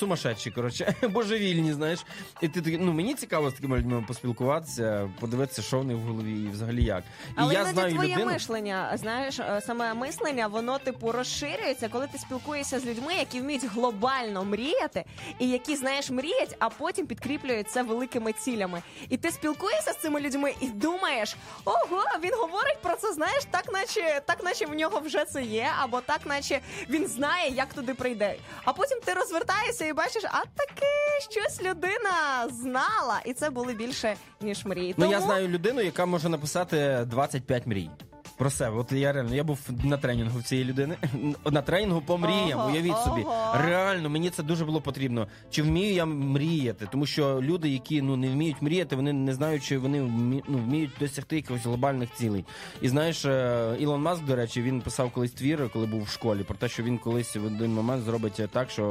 сумасшедші, 0.00 0.50
коротше, 0.50 0.94
божевільні, 1.10 1.72
знаєш. 1.72 2.04
І 2.40 2.48
ти 2.48 2.60
такий, 2.60 2.78
ну 2.78 2.92
мені 2.92 3.14
цікаво 3.14 3.50
з 3.50 3.54
такими 3.54 3.78
людьми 3.78 4.04
поспілкуватися, 4.08 5.10
подивитися, 5.20 5.62
що 5.62 5.80
в 5.80 5.84
них 5.84 5.96
в 5.96 6.00
голові 6.00 6.42
і 6.42 6.48
взагалі 6.48 6.84
як. 6.84 7.04
І 7.28 7.32
Але 7.36 7.54
я 7.54 7.60
іноді 7.60 7.74
знаю 7.74 7.94
твоє 7.94 8.12
людину. 8.14 8.30
мишлення, 8.30 8.96
знаєш, 8.96 9.38
е, 9.40 9.60
саме 9.66 9.94
мислення, 9.94 10.46
воно 10.46 10.78
типу 10.78 11.12
розширюється, 11.12 11.88
коли 11.88 12.06
ти 12.06 12.18
спілкуєшся 12.18 12.80
з 12.80 12.86
людьми, 12.86 13.14
які 13.18 13.40
вміють 13.40 13.64
глобально 13.64 14.44
мріяти, 14.44 15.04
і 15.38 15.48
які 15.48 15.76
знаєш 15.76 16.10
мріять, 16.10 16.56
а 16.58 16.68
потім 16.68 17.06
підкріплюють 17.06 17.70
це 17.70 17.82
великими 17.82 18.32
цілями. 18.32 18.82
І 19.08 19.16
ти 19.16 19.30
спілкуєшся 19.30 19.92
з 19.92 19.96
цими 20.00 20.20
людьми 20.20 20.54
і 20.60 20.68
думаєш, 20.78 21.36
ого, 21.64 22.04
він 22.22 22.34
говорить 22.34 22.78
про 22.82 22.96
це, 22.96 23.12
знаєш, 23.12 23.44
так 23.50 23.72
наче 23.72 24.20
так, 24.26 24.44
наче 24.44 24.66
в 24.66 24.74
нього 24.74 25.00
вже 25.00 25.24
це 25.24 25.42
є, 25.42 25.68
або 25.82 26.00
так, 26.00 26.20
наче 26.26 26.60
він 26.90 27.06
знає, 27.06 27.50
як 27.50 27.74
туди 27.74 27.94
прийде. 27.94 28.34
А 28.64 28.72
потім 28.72 28.98
ти 29.04 29.12
розвертаєшся 29.12 29.84
і 29.84 29.92
бачиш, 29.92 30.24
а 30.24 30.40
таке 30.56 30.86
щось 31.30 31.62
людина 31.62 32.48
знала, 32.50 33.20
і 33.24 33.32
це 33.32 33.50
були 33.50 33.72
більше 33.72 34.16
ніж 34.40 34.64
мрії. 34.64 34.94
Ну 34.96 35.10
я 35.10 35.20
знаю 35.20 35.48
людину, 35.48 35.80
яка 35.80 36.06
може 36.06 36.28
написати 36.28 37.04
25 37.06 37.66
мрій. 37.66 37.90
Про 38.38 38.50
себе, 38.50 38.76
от 38.76 38.92
я 38.92 39.12
реально 39.12 39.34
я 39.34 39.44
був 39.44 39.58
на 39.84 39.96
тренінгу 39.96 40.38
в 40.38 40.42
цієї 40.42 40.66
людини. 40.68 40.96
На 41.50 41.62
тренінгу 41.62 42.00
по 42.00 42.18
мріям. 42.18 42.58
Ого, 42.60 42.70
Уявіть 42.70 42.96
собі, 43.04 43.26
реально 43.64 44.10
мені 44.10 44.30
це 44.30 44.42
дуже 44.42 44.64
було 44.64 44.80
потрібно. 44.80 45.28
Чи 45.50 45.62
вмію 45.62 45.94
я 45.94 46.04
мріяти? 46.06 46.88
Тому 46.92 47.06
що 47.06 47.40
люди, 47.42 47.68
які 47.68 48.02
ну 48.02 48.16
не 48.16 48.28
вміють 48.28 48.62
мріяти, 48.62 48.96
вони 48.96 49.12
не 49.12 49.34
знають, 49.34 49.64
чи 49.64 49.78
вони 49.78 50.02
вмі- 50.02 50.42
ну, 50.48 50.58
вміють 50.58 50.90
досягти 51.00 51.36
якихось 51.36 51.64
глобальних 51.64 52.08
цілей. 52.14 52.44
І 52.82 52.88
знаєш, 52.88 53.24
е, 53.24 53.76
Ілон 53.78 54.02
Маск, 54.02 54.24
до 54.24 54.36
речі, 54.36 54.62
він 54.62 54.80
писав 54.80 55.10
колись 55.10 55.32
твір, 55.32 55.70
коли 55.72 55.86
був 55.86 56.02
в 56.02 56.08
школі, 56.08 56.42
про 56.42 56.54
те, 56.56 56.68
що 56.68 56.82
він 56.82 56.98
колись 56.98 57.36
в 57.36 57.46
один 57.46 57.74
момент 57.74 58.04
зробить 58.04 58.40
так, 58.52 58.70
що 58.70 58.84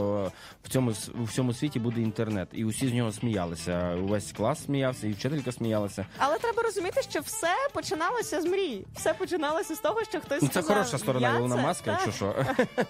в 0.63 0.69
цьому 0.69 0.91
у 1.19 1.23
всьому 1.23 1.53
світі 1.53 1.79
буде 1.79 2.01
інтернет, 2.01 2.47
і 2.53 2.65
усі 2.65 2.87
з 2.87 2.93
нього 2.93 3.11
сміялися. 3.11 3.95
Увесь 4.03 4.31
клас 4.31 4.65
сміявся, 4.65 5.07
і 5.07 5.11
вчителька 5.11 5.51
сміялася. 5.51 6.05
Але 6.17 6.37
треба 6.37 6.63
розуміти, 6.63 7.01
що 7.09 7.19
все 7.19 7.53
починалося 7.73 8.41
з 8.41 8.45
мрії. 8.45 8.85
Все 8.95 9.13
починалося 9.13 9.36
з 9.75 9.79
того, 9.79 10.03
що 10.03 10.19
хтось 10.19 10.41
Ну, 10.41 10.47
це 10.47 10.61
сказав, 10.61 10.77
хороша 10.77 10.97
сторона 10.97 11.29
«Я 11.31 11.38
Ілона 11.38 11.55
це». 11.55 11.61
Маска, 11.61 11.91
Так. 11.91 12.01
якщо 12.05 12.11
що. 12.11 12.45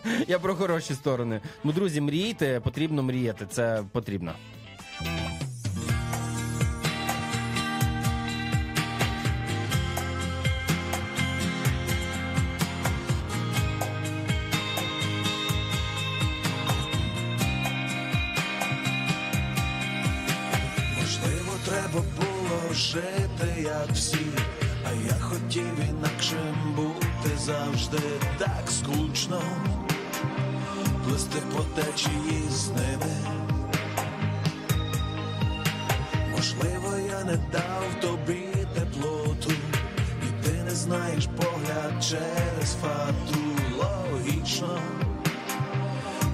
Я 0.28 0.40
про 0.40 0.56
хороші 0.56 0.94
сторони. 0.94 1.42
Ну, 1.64 1.72
друзі, 1.72 2.02
мрійте, 2.02 2.60
потрібно 2.60 3.04
мріяти. 3.04 3.46
Це 3.52 3.84
потрібно. 3.92 4.34
Можливо, 20.98 21.52
треба 21.66 22.02
було 22.18 22.74
жити, 22.74 23.62
як 23.64 23.88
всі, 23.94 24.17
завжди 27.48 27.98
так 28.38 28.64
скучно, 28.70 29.42
плисти 31.04 31.40
по 31.56 31.82
течії 31.82 32.44
з 32.50 32.68
ними. 32.70 33.16
Можливо, 36.32 36.98
я 37.10 37.24
не 37.24 37.38
дав 37.52 38.02
тобі 38.02 38.48
теплоту, 38.74 39.52
і 40.24 40.44
ти 40.44 40.64
не 40.64 40.72
знаєш 40.72 41.28
погляд 41.38 42.04
через 42.04 42.76
фату. 42.82 43.40
Логічно, 43.78 44.80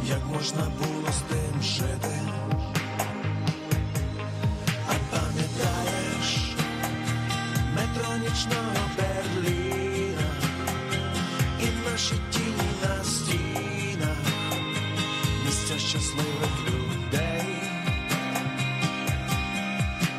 як 0.05 0.25
можна 0.33 0.71
було 0.79 1.11
з 1.11 1.21
тим 1.33 1.61
жити. 1.61 2.19
А 4.87 5.15
пам'ятаєш 5.15 6.55
метро 7.75 8.17
нічного 8.17 8.89
Берліна 8.97 9.72
наші 12.03 12.15
тіні 12.31 12.69
на 12.81 13.03
стінах, 13.03 14.17
місця 15.45 15.79
щасливих 15.79 16.55
людей. 16.67 17.55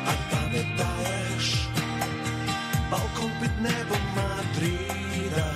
А 0.05 0.35
пам'ятаєш 0.35 1.67
балкон 2.91 3.31
під 3.41 3.61
небом 3.61 4.01
Мадріда 4.15 5.55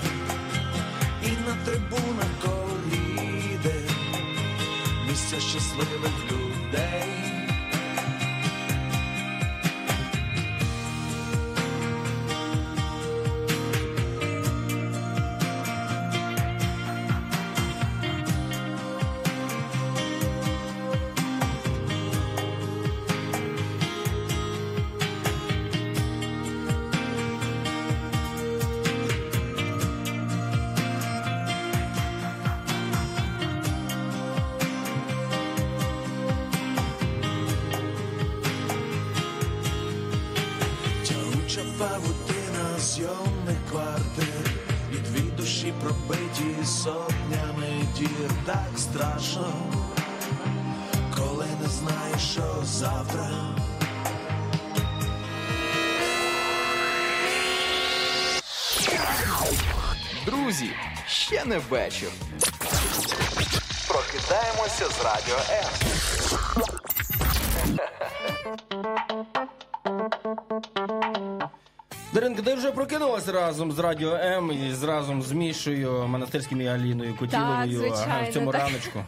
і 1.23 1.30
на 1.47 1.65
трибунах 1.65 2.32
коріди, 2.41 3.82
місця 5.07 5.39
щасливих 5.39 6.32
людей. 6.32 7.28
Завтра. 52.99 53.27
Друзі, 60.25 60.69
ще 61.07 61.45
не 61.45 61.57
вечір. 61.57 62.09
Прокидаємося 63.87 64.85
з 64.89 65.03
радіо 65.05 65.37
М. 65.49 65.69
Даринка, 72.13 72.41
ти 72.41 72.53
вже 72.55 72.71
прокинулася 72.71 73.31
разом 73.31 73.71
з 73.71 73.79
Радіо 73.79 74.15
М 74.15 74.51
і 74.51 74.73
з 74.73 74.83
разом 74.83 75.21
з 75.21 75.31
Мішою, 75.31 76.07
Монастирським 76.07 76.61
і 76.61 76.67
Аліною 76.67 77.15
звичайно, 77.19 78.03
ага, 78.07 78.29
в 78.29 78.33
цьому 78.33 78.51
так. 78.51 78.61
раночку. 78.61 78.99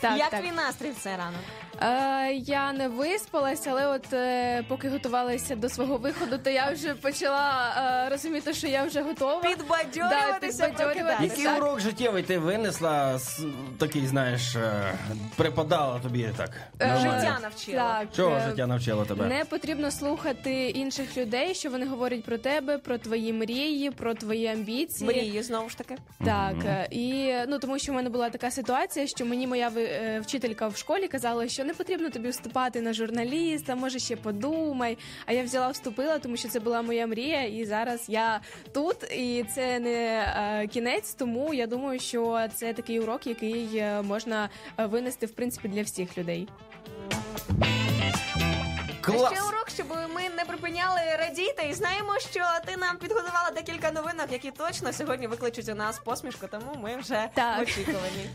Так, 0.00 0.18
Як 0.18 0.30
так. 0.30 0.40
твій 0.40 0.50
настрій 0.50 0.90
в 0.90 0.94
цей 1.02 1.16
ранок? 1.16 1.40
Е, 1.82 2.32
я 2.34 2.72
не 2.72 2.88
виспалась, 2.88 3.66
але 3.66 3.86
от 3.86 4.12
е, 4.12 4.62
поки 4.68 4.88
готувалася 4.88 5.56
до 5.56 5.68
свого 5.68 5.96
виходу, 5.96 6.38
то 6.38 6.50
я 6.50 6.70
вже 6.70 6.94
почала 6.94 7.74
е, 8.06 8.10
розуміти, 8.10 8.54
що 8.54 8.66
я 8.66 8.84
вже 8.84 9.02
готова. 9.02 9.40
Підбадьорюватися, 9.42 10.58
Да, 10.62 10.68
підбадьорюватися. 10.68 11.22
Який 11.24 11.44
так? 11.44 11.58
урок 11.58 11.80
життєвий 11.80 12.22
ти 12.22 12.38
винесла, 12.38 13.14
с- 13.14 13.44
такий, 13.78 14.06
знаєш, 14.06 14.56
е, 14.56 14.94
припадала 15.36 15.98
тобі 15.98 16.28
так? 16.36 16.50
Е, 16.80 16.86
нормально? 16.86 17.20
Життя 17.20 17.38
навчило. 17.42 17.76
Так, 17.78 18.08
Чого 18.16 18.36
е, 18.36 18.42
життя 18.50 18.66
навчило 18.66 19.04
тебе? 19.04 19.26
Не 19.26 19.44
потрібно 19.44 19.90
слухати 19.90 20.68
інших 20.70 21.16
людей, 21.16 21.54
що 21.54 21.70
вони 21.70 21.86
говорять 21.86 22.24
про 22.24 22.38
тебе, 22.38 22.78
про 22.78 22.98
твої 22.98 23.32
мрії, 23.32 23.90
про 23.90 24.14
твої 24.14 24.46
амбіції. 24.46 25.10
Мрію, 25.10 25.42
знову 25.42 25.68
ж 25.68 25.78
таки. 25.78 25.96
Так, 26.24 26.54
е, 26.64 26.88
і 26.90 27.34
ну 27.48 27.58
тому, 27.58 27.78
що 27.78 27.92
в 27.92 27.94
мене 27.94 28.10
була 28.10 28.30
така 28.30 28.50
ситуація, 28.50 29.06
що 29.06 29.26
мені 29.26 29.46
моя 29.46 29.68
ви- 29.68 29.84
е, 29.84 30.20
вчителька 30.20 30.68
в 30.68 30.76
школі 30.76 31.08
казала, 31.08 31.48
що 31.48 31.64
не 31.64 31.71
потрібно 31.74 32.10
тобі 32.10 32.28
вступати 32.28 32.80
на 32.80 32.92
журналіста, 32.92 33.74
може 33.74 33.98
ще 33.98 34.16
подумай. 34.16 34.98
А 35.26 35.32
я 35.32 35.42
взяла, 35.42 35.68
вступила, 35.68 36.18
тому 36.18 36.36
що 36.36 36.48
це 36.48 36.60
була 36.60 36.82
моя 36.82 37.06
мрія, 37.06 37.44
і 37.44 37.64
зараз 37.64 38.04
я 38.08 38.40
тут, 38.72 39.02
і 39.02 39.44
це 39.54 39.78
не 39.78 39.92
е, 39.92 40.66
кінець. 40.66 41.14
Тому 41.14 41.54
я 41.54 41.66
думаю, 41.66 42.00
що 42.00 42.46
це 42.54 42.72
такий 42.72 43.00
урок, 43.00 43.26
який 43.26 43.76
е, 43.76 44.02
можна 44.02 44.48
е, 44.78 44.86
винести 44.86 45.26
в 45.26 45.32
принципі 45.32 45.68
для 45.68 45.82
всіх 45.82 46.18
людей. 46.18 46.48
Клас! 49.00 49.32
Ще 49.32 49.42
урок, 49.42 49.66
щоб 49.74 49.86
ми 50.14 50.22
не 50.36 50.44
припиняли 50.44 51.00
радіти. 51.18 51.62
І 51.70 51.74
знаємо, 51.74 52.18
що 52.30 52.40
ти 52.66 52.76
нам 52.76 52.96
підготувала 52.96 53.50
декілька 53.54 53.90
новинок, 53.90 54.26
які 54.30 54.50
точно 54.50 54.92
сьогодні 54.92 55.26
викличуть 55.26 55.68
у 55.68 55.74
нас 55.74 55.98
посмішку, 55.98 56.46
тому 56.50 56.82
ми 56.82 56.96
вже 56.96 57.28
Так. 57.34 57.58
в 57.58 57.62
очікуванні. 57.62 58.30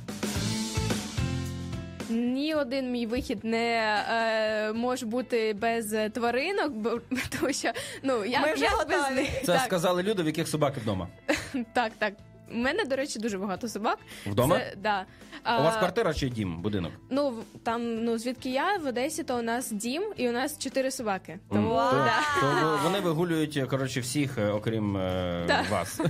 Ні 2.09 2.55
один 2.55 2.91
мій 2.91 3.05
вихід 3.05 3.43
не 3.43 3.75
е, 4.09 4.73
може 4.73 5.05
бути 5.05 5.53
без 5.53 5.95
тваринок, 6.13 6.71
бо 6.71 6.99
тому 7.39 7.53
що 7.53 7.71
ну 8.03 8.25
я, 8.25 8.41
Ми 8.41 8.53
вже 8.53 8.63
я 8.63 8.85
без 8.89 9.15
них 9.15 9.29
Це 9.39 9.53
так, 9.53 9.61
сказали 9.61 10.03
люди, 10.03 10.23
в 10.23 10.25
яких 10.25 10.47
собаки 10.47 10.79
вдома. 10.79 11.07
так, 11.73 11.91
так. 11.97 12.13
У 12.51 12.55
мене, 12.57 12.83
до 12.85 12.95
речі, 12.95 13.19
дуже 13.19 13.37
багато 13.37 13.67
собак. 13.67 13.97
Вдома? 14.25 14.55
Це, 14.59 14.73
да. 14.77 15.05
У 15.59 15.63
вас 15.63 15.77
квартира 15.77 16.13
чи 16.13 16.29
дім, 16.29 16.61
будинок? 16.61 16.91
Ну 17.09 17.33
там, 17.63 18.03
ну 18.03 18.17
звідки 18.17 18.49
я 18.49 18.77
в 18.77 18.87
Одесі, 18.87 19.23
то 19.23 19.39
у 19.39 19.41
нас 19.41 19.71
дім 19.71 20.13
і 20.17 20.29
у 20.29 20.31
нас 20.31 20.57
чотири 20.59 20.91
собаки. 20.91 21.39
Тому 21.49 21.79
М, 21.79 21.89
то, 21.91 21.95
да. 21.95 22.21
то 22.41 22.79
вони 22.83 22.99
вигулюють, 22.99 23.61
коротше, 23.69 23.99
всіх, 23.99 24.37
е, 24.37 24.49
окрім 24.49 24.97
е, 24.97 25.65
вас. 25.71 26.01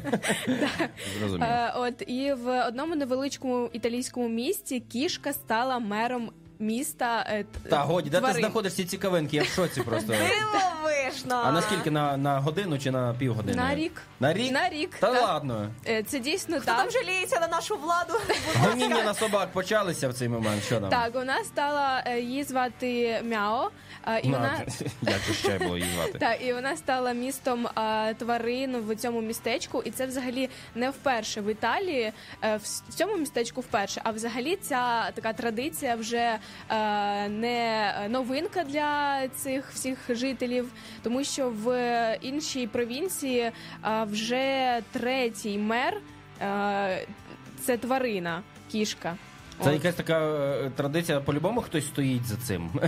Зрозуміло. 1.19 1.51
Е, 1.51 1.73
от 1.75 2.03
і 2.07 2.33
в 2.33 2.67
одному 2.67 2.95
невеличкому 2.95 3.69
італійському 3.73 4.29
місті 4.29 4.79
кішка 4.79 5.33
стала 5.33 5.79
мером 5.79 6.31
міста. 6.60 7.26
е, 7.30 7.43
т- 7.64 7.70
Та 7.70 7.78
годі, 7.78 8.10
де 8.10 8.18
ти 8.18 8.22
тварин. 8.22 8.38
знаходиш 8.41 8.74
ці 8.74 8.86
цікавинки? 8.86 9.38
Я 9.38 9.43
в 9.43 9.47
шоці 9.47 9.82
просто. 9.82 10.14
Дивовижно. 10.14 11.41
А 11.45 11.51
наскільки 11.51 11.91
на, 11.91 12.18
на 12.18 12.39
годину 12.39 12.80
чи 12.80 12.91
на 12.91 13.14
півгодини? 13.20 13.58
На 13.58 13.76
рік. 13.76 14.01
На 14.20 14.34
рік? 14.34 14.51
На 14.51 14.70
рік. 14.70 14.95
Та 14.99 15.14
так. 15.14 15.24
ладно. 15.24 15.70
Е, 15.88 16.03
Це 16.03 16.20
дійсно 16.20 16.55
Хто 16.58 16.66
так. 16.66 16.78
там 16.78 16.91
жаліється 16.91 17.39
на 17.39 17.47
нашу 17.47 17.76
владу? 17.76 18.14
Гоніння 18.55 19.03
на 19.03 19.14
собак 19.14 19.49
почалися 19.51 20.10
в 20.10 20.14
цей 20.14 20.30
момент. 20.30 20.64
Що 20.64 20.80
там? 20.80 20.89
Так, 20.89 21.14
вона 21.16 21.43
стала 21.43 22.03
е, 22.05 22.20
її 22.20 22.43
звати 22.43 23.22
Мяо, 23.26 23.70
і 24.24 24.30
вона 24.32 24.62
Як 25.02 25.20
же 25.20 25.34
ще 25.34 25.58
було 25.60 25.78
її 25.78 25.89
звати? 25.95 26.20
Так, 26.20 26.38
і 26.41 26.54
вона 26.54 26.78
стала 26.78 27.14
містом 27.14 27.68
тварин 28.18 28.78
в 28.78 28.95
цьому 28.95 29.22
містечку, 29.22 29.82
і 29.86 29.91
це 29.91 30.06
взагалі 30.06 30.50
не 30.76 30.89
вперше 30.89 31.41
в 31.41 31.52
Італії. 31.52 32.12
е, 32.43 32.58
в 32.58 32.62
с- 32.66 32.84
в 32.89 32.93
цьому 32.93 33.18
містечку 33.18 33.62
вперше. 33.62 34.02
А 34.04 34.12
взагалі 34.12 34.56
ця 34.56 35.12
така 35.12 35.34
традиція 35.34 35.95
вже 35.95 36.39
е, 36.70 37.30
не 37.30 37.93
новинка 38.10 38.64
для 38.64 39.22
цих 39.28 39.72
всіх 39.74 39.98
жителів, 40.10 40.72
тому 41.04 41.24
що 41.24 41.50
в 41.50 42.18
іншій 42.22 42.68
провінції 42.68 43.39
е, 43.39 43.54
вже 44.04 44.80
третій 44.91 45.58
мер 45.58 45.98
е, 46.41 47.08
це 47.66 47.78
тварина, 47.78 48.41
кішка. 48.72 49.16
Це 49.64 49.74
якась 49.74 49.95
така 49.95 50.20
е, 50.20 50.72
традиція, 50.76 51.20
по-любому 51.20 51.62
хтось 51.62 51.88
стоїть 51.88 52.26
за 52.26 52.36
цим. 52.36 52.70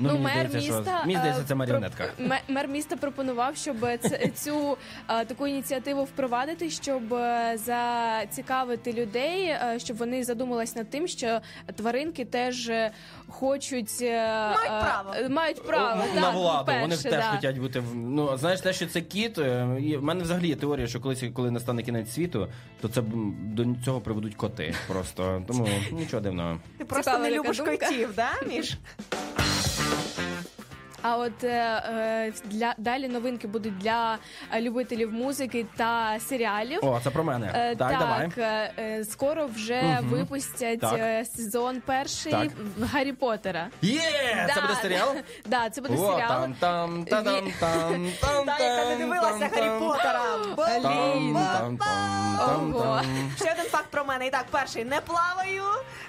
Ну, 0.00 0.08
мені 0.12 0.18
мер 0.24 0.32
здається, 0.48 0.60
що- 0.60 0.76
міста 0.78 1.00
Мені 1.06 1.16
здається, 1.18 1.42
е, 1.42 1.44
це 1.48 1.54
маріонетка. 1.54 2.04
про- 2.16 2.26
ме- 2.26 2.40
Мер 2.48 2.68
міста 2.68 2.96
пропонував, 2.96 3.56
щоб 3.56 3.76
це- 4.00 4.28
цю 4.34 4.76
е, 5.08 5.24
таку 5.24 5.46
ініціативу 5.46 6.04
впровадити, 6.04 6.70
щоб 6.70 7.14
е, 7.14 7.58
зацікавити 7.64 8.92
людей, 8.92 9.42
е, 9.44 9.74
щоб 9.78 9.96
вони 9.96 10.24
задумались 10.24 10.76
над 10.76 10.90
тим, 10.90 11.08
що 11.08 11.40
тваринки 11.76 12.24
теж 12.24 12.68
е, 12.68 12.90
хочуть 13.28 14.00
Мають 14.00 14.68
право. 14.80 15.28
мають 15.30 15.66
право 15.66 16.02
на 16.14 16.20
так, 16.22 16.34
владу. 16.34 16.64
Вони 16.72 16.82
по-перше, 16.96 17.02
теж 17.10 17.20
да. 17.24 17.30
хочуть 17.36 17.60
бути 17.60 17.80
в- 17.80 17.94
Ну 17.96 18.36
знаєш, 18.36 18.60
те, 18.60 18.72
що 18.72 18.86
це 18.86 19.00
кіт. 19.00 19.38
е, 19.38 19.66
і 19.80 19.96
В 19.96 20.02
мене 20.02 20.22
взагалі 20.22 20.48
є 20.48 20.56
теорія, 20.56 20.86
що 20.86 21.00
колись, 21.00 21.24
коли 21.34 21.50
настане 21.50 21.82
кінець 21.82 22.12
світу, 22.12 22.48
то 22.80 22.88
це 22.88 23.00
м, 23.00 23.36
до 23.42 23.66
цього 23.84 24.00
приведуть 24.00 24.34
коти. 24.34 24.74
Просто 24.88 25.42
тому 25.48 25.68
нічого 25.92 26.17
дивного. 26.20 26.58
Ти 26.78 26.84
просто 26.84 27.10
Цікава 27.10 27.28
не 27.28 27.36
любиш 27.36 27.56
думка. 27.56 27.76
котів, 27.76 28.08
да, 28.16 28.28
Міш? 28.48 28.76
А 31.02 31.16
от 31.16 31.44
е, 31.44 31.48
е, 31.48 32.32
для 32.44 32.74
далі 32.78 33.08
новинки 33.08 33.46
будуть 33.46 33.78
для 33.78 34.18
любителів 34.60 35.12
музики 35.12 35.66
та 35.76 36.18
серіалів. 36.28 36.78
О, 36.82 37.00
це 37.04 37.10
про 37.10 37.24
мене. 37.24 37.52
Е, 37.54 37.76
так, 37.76 37.98
давай. 37.98 38.30
е, 38.38 38.72
е, 38.78 39.04
скоро 39.04 39.46
вже 39.46 39.82
Мгм. 39.82 40.06
випустять 40.08 40.80
Так. 40.80 40.94
е, 40.98 41.24
сезон 41.36 41.80
перший 41.86 42.32
Так. 42.32 42.48
Гаррі 42.92 43.12
Поттера. 43.12 43.66
Є! 43.82 44.00
Це 44.48 44.52
Да, 44.54 44.60
буде 44.60 44.74
серіал? 44.82 45.08
Да, 45.46 45.70
це 45.70 45.80
буде 45.80 45.94
О, 45.94 46.12
серіал. 46.12 46.28
там, 46.28 46.54
там, 46.60 47.04
та 47.04 47.22
там, 47.22 47.52
там, 47.60 48.08
там, 48.20 48.46
Та, 48.46 48.58
яка 48.64 48.88
не 48.90 48.96
дивилася 48.96 49.50
Гаррі 49.54 49.80
Поттера. 49.80 50.22
Там, 50.82 52.74
Ого. 52.74 53.00
Ще 53.36 53.52
один 53.52 53.64
факт 53.70 53.86
про 53.90 54.04
мене. 54.04 54.26
І 54.26 54.30
так, 54.30 54.44
перший 54.50 54.84
не 54.84 55.00
плаваю, 55.00 55.62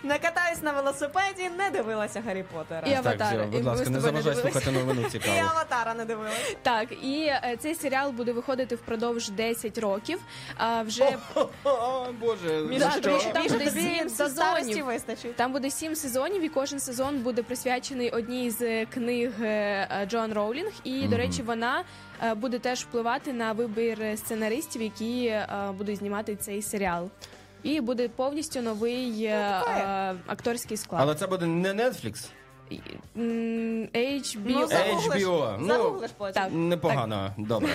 не 0.04 0.20
катаюсь 0.20 0.62
на 0.62 0.72
велосипеді, 0.72 1.50
не 1.58 1.70
дивилася 1.70 2.24
Гаррі 2.28 2.44
Поттера. 2.54 2.88
І 2.88 3.04
Так, 3.04 3.34
І 3.44 3.46
будь 3.46 3.66
ласка, 3.66 3.90
не 3.90 4.00
заважай 4.00 4.36
слухати 4.36 4.72
новину 4.80 5.02
І 5.08 5.10
цікаву. 5.10 5.38
аватара 5.50 5.94
не 5.94 6.06
дивилась. 6.06 6.56
Так, 6.62 6.90
і 7.04 7.22
е, 7.26 7.58
цей 7.60 7.76
серіал 7.76 8.12
буде 8.12 8.32
виходити 8.32 8.76
впродовж 8.76 9.30
10 9.30 9.78
років. 9.78 10.20
А 10.58 10.82
вже 10.82 11.18
О, 11.64 12.06
Боже, 12.20 12.64
що? 12.94 13.02
тому 13.02 13.18
там 13.34 13.44
Більше 13.44 13.54
буде 13.58 13.66
тобі 13.70 13.82
сім 13.82 14.04
до 14.04 14.10
старості 14.30 14.64
сезонів. 14.66 14.86
вистачить. 14.86 15.36
Там 15.36 15.52
буде 15.54 15.70
сім 15.72 15.96
сезонів, 15.96 16.44
і 16.44 16.50
кожен 16.50 16.80
сезон 16.80 17.18
буде 17.20 17.44
присвячений 17.44 18.10
одній 18.10 18.52
з 18.52 18.86
книг 18.86 19.32
е, 19.42 19.46
е, 20.02 20.06
Джоан 20.10 20.34
Роулінг. 20.34 20.72
І, 20.84 21.08
до 21.08 21.18
речі, 21.18 21.42
вона 21.42 21.84
е, 22.24 22.34
буде 22.34 22.60
теж 22.60 22.80
впливати 22.82 23.34
на 23.34 23.52
вибір 23.52 23.98
сценаристів, 24.18 24.82
які 24.82 25.26
е, 25.26 25.48
будуть 25.78 25.98
знімати 25.98 26.36
цей 26.36 26.62
серіал. 26.62 27.10
І 27.64 27.82
буде 27.82 28.10
повністю 28.10 28.62
новий 28.62 29.24
е, 29.24 29.30
е, 29.68 30.16
акторський 30.28 30.78
склад. 30.78 31.02
Але 31.02 31.16
це 31.16 31.28
буде 31.28 31.46
не 31.46 31.74
Netflix, 31.74 32.26
М, 33.18 33.90
HBO. 33.94 34.40
Ну, 34.46 34.68
загуглиш. 34.68 35.24
HBO. 35.24 35.56
Ну, 35.60 35.68
Загуглиш 35.68 36.12
потім. 36.18 36.34
так. 36.34 36.50
непогано, 36.54 37.34
добре. 37.38 37.70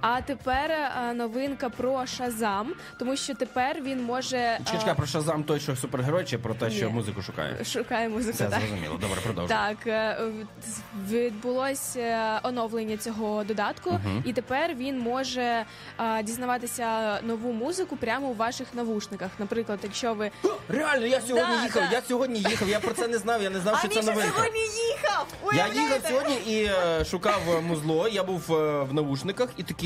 А 0.00 0.20
тепер 0.20 0.70
е, 0.70 1.12
новинка 1.14 1.68
про 1.68 2.06
Шазам, 2.06 2.72
тому 2.98 3.16
що 3.16 3.34
тепер 3.34 3.82
він 3.82 4.02
може 4.04 4.36
е, 4.36 4.58
Чекай, 4.64 4.80
чекай, 4.80 4.94
про 4.96 5.06
Шазам 5.06 5.44
той, 5.44 5.60
що 5.60 5.76
супергерой, 5.76 6.24
чи 6.24 6.38
про 6.38 6.54
те, 6.54 6.70
що 6.70 6.86
Ні. 6.86 6.92
музику 6.92 7.22
шукає? 7.22 7.64
шукає 7.64 8.08
музику. 8.08 8.32
Все 8.34 8.44
так. 8.48 8.60
зрозуміло. 8.60 8.98
Добре, 9.00 9.20
продовжуй. 9.24 9.56
Так, 9.56 9.76
е, 9.86 10.18
в- 10.26 11.10
відбулось 11.12 11.96
е, 11.96 12.40
оновлення 12.42 12.96
цього 12.96 13.44
додатку, 13.44 14.00
і 14.24 14.32
тепер 14.32 14.74
він 14.74 14.98
може 14.98 15.64
е, 16.00 16.22
дізнаватися 16.22 17.18
нову 17.22 17.52
музику 17.52 17.96
прямо 17.96 18.26
у 18.26 18.34
ваших 18.34 18.66
навушниках. 18.74 19.30
Наприклад, 19.38 19.78
якщо 19.82 20.14
ви 20.14 20.30
Реально, 20.68 21.06
я 21.06 21.20
сьогодні 21.20 21.56
Да, 21.56 21.62
їхав, 21.62 21.82
да. 21.90 21.96
я 21.96 22.02
сьогодні 22.02 22.38
їхав, 22.38 22.68
я 22.68 22.80
про 22.80 22.94
це 22.94 23.08
не 23.08 23.18
знав, 23.18 23.42
я 23.42 23.50
не 23.50 23.60
знав, 23.60 23.74
А 23.74 23.78
що 23.78 23.88
це 23.88 23.94
Міша 24.00 24.10
новинка. 24.12 24.32
сьогодні 24.36 24.60
їхав! 24.60 25.26
Я 25.42 25.48
Уявляєте? 25.48 25.80
їхав 25.80 26.00
сьогодні 26.10 26.34
і 26.54 26.64
е, 26.64 27.04
шукав 27.04 27.40
е, 27.50 27.60
музло, 27.60 28.08
я 28.08 28.22
був 28.22 28.52
е, 28.54 28.82
в 28.82 28.94
навушниках 28.94 29.48
і 29.56 29.62
такий 29.62 29.85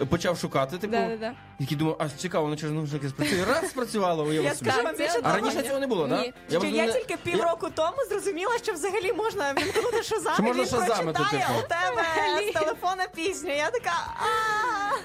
е, 0.00 0.04
почав 0.04 0.38
шукати, 0.38 0.78
типу. 0.78 0.92
Да-да-да. 0.92 1.32
І 1.58 1.62
такий 1.64 1.76
думав, 1.78 1.96
а 1.98 2.08
цікаво, 2.08 2.44
воно 2.44 2.56
через 2.56 2.74
навушники 2.74 3.08
спрацює. 3.08 3.44
Раз 3.44 3.70
спрацювало, 3.70 4.22
уявив 4.24 4.44
Я 4.44 4.54
собі. 4.54 4.70
скажу 4.70 4.84
вам 4.84 4.96
більше 4.96 5.18
А 5.18 5.20
того, 5.22 5.34
раніше 5.34 5.62
цього 5.62 5.78
не 5.80 5.86
було, 5.86 6.08
так? 6.08 6.20
Ні. 6.20 6.32
Що 6.58 6.66
я 6.66 6.92
тільки 6.92 7.16
півроку 7.16 7.68
тому 7.74 7.96
зрозуміла, 8.10 8.58
що 8.62 8.72
взагалі 8.72 9.12
можна 9.12 9.54
вімкнути 9.54 10.02
шазам, 10.02 10.34
Що 10.34 10.42
і 10.42 10.46
можна 10.46 10.62
він 10.62 10.70
шазамити, 10.70 11.18
прочитає 11.18 11.46
типу. 11.46 11.58
у 11.58 11.62
тебе 11.68 12.50
з 12.50 12.52
телефона 12.52 13.06
пісню. 13.14 13.50
Я 13.50 13.70
така 13.70 13.90
а 14.20 14.24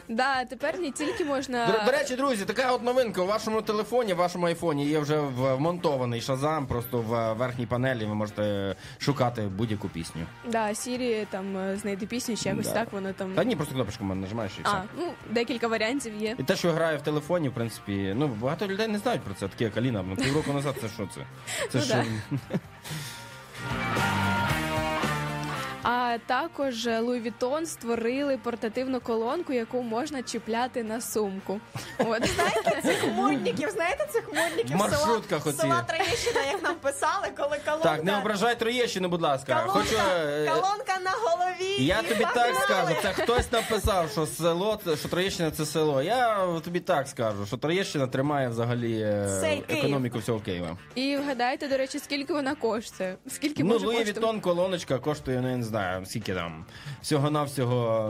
Да, 0.10 0.46
тепер 0.46 0.80
не 0.80 0.92
тільки 0.92 1.26
можна 1.26 1.66
До, 1.68 1.86
до 1.86 1.92
речі, 1.92 2.16
друзі, 2.16 2.46
така 2.46 2.72
от 2.72 2.84
новинка 2.84 3.22
у 3.22 3.26
вашому 3.26 3.62
телефоні, 3.62 4.14
в 4.14 4.18
вашому 4.18 4.46
айфоні 4.46 4.86
є 4.86 5.00
вже 5.00 5.18
в- 5.20 5.56
вмонтований 5.56 6.22
шазам, 6.22 6.68
просто 6.68 6.98
в 6.98 7.34
верхній 7.34 7.66
панелі 7.66 8.06
ви 8.06 8.16
можете 8.16 8.76
шукати 9.00 9.42
будь-яку 9.42 9.90
пісню. 9.90 10.22
да, 10.48 10.76
Сірі 10.76 11.28
там 11.32 11.58
е, 11.58 11.78
знайти 11.82 12.06
пісню, 12.06 12.36
ще 12.36 12.50
якось 12.50 12.68
Да. 12.68 12.74
так 12.74 12.94
воно 12.94 13.14
там. 13.14 13.34
Та 13.36 13.44
ні, 13.44 13.56
просто 13.56 13.76
кнопочку 13.76 14.04
нажимаєш 14.04 14.52
і 14.60 14.64
все. 14.64 14.72
А, 14.74 14.84
ну 14.98 15.14
декілька 15.30 15.68
варіантів 15.68 16.16
є. 16.22 16.36
І 16.40 16.43
те, 16.46 16.56
що 16.56 16.72
грає 16.72 16.98
в 16.98 17.02
телефоні, 17.02 17.50
в 17.50 17.54
принципі, 17.54 18.14
ну 18.16 18.28
багато 18.28 18.68
людей 18.68 18.88
не 18.88 18.98
знають 18.98 19.22
про 19.22 19.34
це, 19.34 19.48
такі 19.48 19.64
як 19.64 19.78
Аліна. 19.78 20.06
Півроку 20.24 20.54
назад 20.54 20.76
це 20.82 20.90
що 20.90 21.08
це? 21.16 21.22
Це 21.70 21.80
Ну, 21.80 22.06
да. 22.52 22.60
А 25.84 26.18
також 26.26 26.88
Louis 26.88 27.32
Vuitton 27.32 27.66
створили 27.66 28.38
портативну 28.38 29.00
колонку, 29.00 29.54
яку 29.54 29.82
можна 29.82 30.24
чіпляти 30.24 30.84
на 30.84 31.02
сумку. 31.02 31.60
От. 32.00 32.24
Цих 32.84 33.06
модників, 33.16 33.70
знаєте, 33.70 34.08
цих 34.12 34.28
модників 34.28 34.76
В 34.78 34.80
маршрутках 34.80 35.44
села, 35.44 35.54
оці. 35.56 35.62
села 35.62 35.82
Троєщина, 35.88 36.42
як 36.52 36.64
нам 36.64 36.76
писали, 36.76 37.28
коли 37.38 37.58
колонка... 37.66 37.84
Так, 37.90 38.04
не 38.04 38.18
ображай 38.18 38.60
Троєщину, 38.60 39.10
будь 39.10 39.22
ласка. 39.22 39.56
Колонка, 39.66 39.80
Хочу. 39.80 39.96
е, 40.20 40.46
колонка 40.48 41.00
на 41.04 41.12
голові. 41.12 41.76
Я 41.86 42.00
і 42.00 42.08
тобі 42.08 42.20
так 42.24 42.34
погнали. 42.34 42.60
скажу, 42.64 42.96
це 43.02 43.14
хтось 43.24 43.52
написав, 43.52 44.10
що 44.12 44.26
село, 44.26 44.80
що 45.00 45.10
Троєщина 45.10 45.52
це 45.52 45.66
село. 45.66 46.02
Я 46.02 46.48
тобі 46.64 46.80
так 46.80 47.08
скажу, 47.08 47.46
що 47.46 47.58
Троєщина 47.58 48.08
тримає 48.08 48.50
взагалі 48.50 49.02
е, 49.02 49.38
Цей 49.42 49.64
економіку 49.70 50.18
всього 50.20 50.40
Києва. 50.40 50.78
І 50.96 51.18
вгадайте, 51.18 51.68
до 51.68 51.78
речі, 51.78 52.00
скільки 52.00 52.34
вона 52.34 52.56
коштує? 52.56 53.16
Скільки 53.28 53.64
Ну, 53.64 53.70
може 53.74 53.86
Луї? 53.86 54.04
Вітон 54.04 54.40
колоночка 54.42 54.98
коштує, 55.00 55.42
ну 55.42 55.50
я 55.50 55.58
не 55.58 55.64
знаю, 55.64 55.73
скільки 56.06 56.34
там. 56.34 56.66
Всього-навсього 57.02 58.10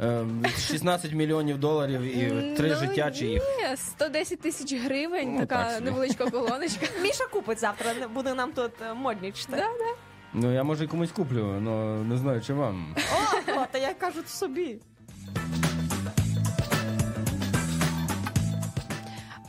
ем, 0.00 0.44
16 0.58 1.12
мільйонів 1.12 1.58
доларів 1.58 2.00
і 2.02 2.54
три 2.56 2.68
Ну, 2.68 2.76
життя 2.76 3.10
чи 3.10 3.26
їх. 3.26 3.42
Ні, 3.42 3.76
110 3.76 4.40
тисяч 4.40 4.72
гривень, 4.74 5.32
Ну, 5.34 5.40
така 5.40 5.64
так 5.64 5.82
невеличка 5.84 6.30
колоночка. 6.30 6.86
Міша 7.02 7.24
купить 7.32 7.60
завтра, 7.60 7.92
буде 8.14 8.34
нам 8.34 8.52
тут 8.52 8.70
моднічне. 8.96 9.56
Да, 9.56 9.62
да. 9.66 9.94
Ну 10.34 10.52
я 10.54 10.64
може 10.64 10.86
комусь 10.86 11.10
куплю, 11.12 11.46
але 11.66 12.04
не 12.04 12.16
знаю, 12.16 12.40
чи 12.40 12.52
вам. 12.54 12.96
О, 13.48 13.52
о, 13.52 13.66
та 13.70 13.78
я 13.78 13.94
кажу 13.94 14.22
собі. 14.26 14.78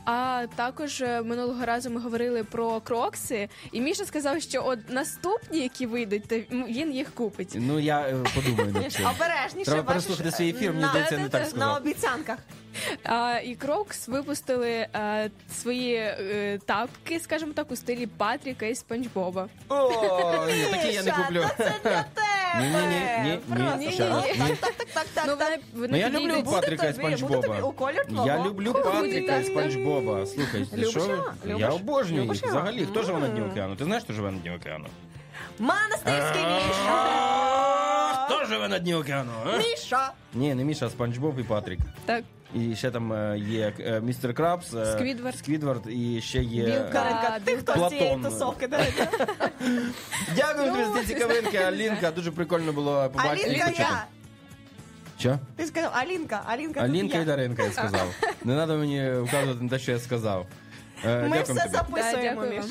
А 0.04 0.46
також 0.56 1.00
е, 1.00 1.22
минулого 1.22 1.64
разу 1.66 1.90
ми 1.90 2.00
говорили 2.00 2.44
про 2.44 2.80
крокси, 2.80 3.48
і 3.72 3.80
Міша 3.80 4.04
сказав, 4.04 4.42
що 4.42 4.62
от 4.66 4.78
наступні, 4.90 5.58
які 5.60 5.86
вийдуть, 5.86 6.28
то 6.28 6.36
він 6.50 6.92
їх 6.92 7.14
купить. 7.14 7.52
Ну 7.54 7.78
я 7.78 8.00
е, 8.00 8.16
подумаю 8.34 8.72
над 8.72 8.92
цим. 8.92 9.06
Обережніше, 9.06 9.70
Треба 9.70 9.82
бачиш, 9.82 10.04
переслухати 10.04 10.30
свій 10.36 10.48
ефір, 10.48 10.70
мені 10.70 10.82
на- 10.82 10.88
здається, 10.90 11.18
не 11.18 11.28
так 11.28 11.56
На 11.56 11.76
обіцянках. 11.76 12.38
А, 13.04 13.38
і 13.44 13.54
Крокс 13.54 14.08
випустили 14.08 14.70
е, 14.94 15.30
свої 15.52 15.94
е, 15.94 16.58
тапки, 16.66 17.20
скажімо 17.20 17.52
так, 17.54 17.70
у 17.70 17.76
стилі 17.76 18.06
Патріка 18.06 18.66
і 18.66 18.74
Спанч 18.74 19.06
Боба. 19.14 19.48
О, 19.68 19.90
ні, 20.46 20.64
такі 20.70 20.92
я 20.92 21.02
не 21.02 21.10
куплю. 21.12 21.44
це 21.58 21.64
для 21.64 21.70
тебе. 21.80 22.04
Ні, 22.60 22.66
ні, 22.68 22.76
ні, 23.22 23.40
ні, 23.78 23.86
ні, 23.86 23.92
ще 23.92 24.08
раз, 24.08 24.24
ні. 24.24 24.56
Так, 24.60 24.72
так, 24.74 24.86
так, 24.94 25.06
так, 25.14 25.24
Ну, 25.28 25.36
так. 25.36 25.48
вони, 25.48 25.58
вони 25.74 25.88
Ну 25.90 25.96
я 25.98 26.10
люблю. 26.10 26.42
Буде 26.42 26.66
і 26.72 26.76
тобі, 26.76 26.92
Спанч 26.92 27.22
буде 27.22 27.48
тобі 27.48 27.60
у 27.60 27.72
колір 27.72 28.06
твого. 28.06 28.26
Я 28.26 28.38
люблю 28.44 28.72
Куди? 28.72 28.84
Патрика 28.84 29.36
і 29.36 29.44
Спанч 29.44 29.74
Боба. 29.74 30.12
Любиш 30.76 30.90
що 30.90 31.00
його? 31.00 31.32
Я 31.46 31.54
Любиш? 31.54 31.68
обожнюю 31.74 32.20
їх. 32.22 32.24
Любиш 32.30 32.42
його? 32.42 32.54
Взагалі, 32.56 32.86
хто 32.86 33.02
живе 33.02 33.18
на 33.20 33.28
дні 33.28 33.40
океану? 33.42 33.76
Ти 33.76 33.84
знаєш, 33.84 34.04
хто 34.04 34.12
живе 34.12 34.30
на 34.30 34.38
дні 34.38 34.50
океану? 34.50 34.86
Монастирський 35.58 36.42
Міша. 36.42 38.24
Хто 38.26 38.44
живе 38.44 38.68
на 38.68 38.78
дні 38.78 38.94
океану? 38.94 39.30
а? 39.54 39.58
Міша. 39.58 40.10
Ні, 40.34 40.54
не 40.54 40.64
Міша, 40.64 40.86
а 40.86 40.90
Спанч 40.90 41.16
Боб 41.18 41.38
і 41.38 41.42
Патрік. 41.42 41.80
Так, 42.04 42.24
І 42.54 42.76
ще 42.76 42.90
там 42.90 43.12
е, 43.12 43.38
є 43.38 43.72
е, 43.80 44.00
містер 44.00 44.34
Крабс, 44.34 44.74
е, 44.74 44.92
Сквідвард. 44.92 45.38
Сквідвард 45.38 45.82
і 45.86 46.20
ще 46.20 46.42
є. 46.42 46.64
Білка. 46.64 47.38
Ти 47.44 47.56
хто 47.56 47.88
з 47.88 47.90
цієї 47.90 48.18
тусовки? 48.22 48.68
Дякую, 50.36 50.72
ці 51.00 51.06
цікавинки. 51.06 51.56
Алінка, 51.56 52.10
дуже 52.10 52.30
прикольно 52.30 52.72
було 52.72 53.10
побачити. 53.12 53.50
Алінка 53.50 53.72
я. 53.78 54.04
Що? 55.18 55.38
Ти 55.56 55.66
сказав, 55.66 55.90
Алінка, 55.94 56.42
Алінка, 56.46 56.80
Алінка 56.80 57.18
і. 57.18 57.24
Даринка, 57.24 57.62
я 57.62 57.72
сказав. 57.72 58.14
Не 58.44 58.54
треба 58.54 58.76
мені 58.76 59.10
вказувати 59.10 59.62
на 59.62 59.68
те, 59.68 59.78
що 59.78 59.92
я 59.92 59.98
сказав. 59.98 60.46
Ми 61.04 61.42
все 61.42 61.54
тобі. 61.54 61.68
записуємо, 61.72 62.42
Да, 62.42 62.50
Міш. 62.50 62.64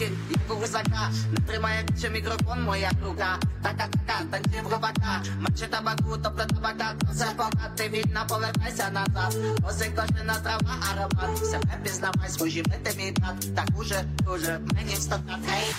Вам. 0.00 0.04
Шию 0.04 0.10
втік, 0.10 0.12
як 0.30 0.50
у 0.50 0.54
гусака 0.54 1.10
Не 1.32 1.46
тримає 1.46 1.82
більше 1.82 2.10
мікрофон, 2.10 2.62
моя 2.62 2.90
рука. 3.04 3.38
Така 3.62 3.88
така, 3.88 4.24
танці 4.30 4.60
в 4.64 4.72
рубака 4.72 5.22
Маче 5.40 5.66
табаку, 5.66 6.18
тобто 6.22 6.44
табака. 6.44 6.94
Все 7.12 7.26
пока 7.36 7.70
ти 7.76 7.88
вільна, 7.88 8.24
повертайся 8.28 8.90
назад. 8.90 9.36
Оси 9.68 9.92
кожнина 9.96 10.34
трава, 10.34 10.76
аромат. 10.92 11.46
Себе 11.46 11.78
пізнавай, 11.82 12.28
схожі 12.28 12.64
мити 12.66 12.94
мій 12.96 13.12
брат 13.12 13.54
Так 13.56 13.68
уже, 13.80 14.04
дуже, 14.24 14.60
мені 14.74 14.94
встати 14.94 15.22
Гей, 15.48 15.74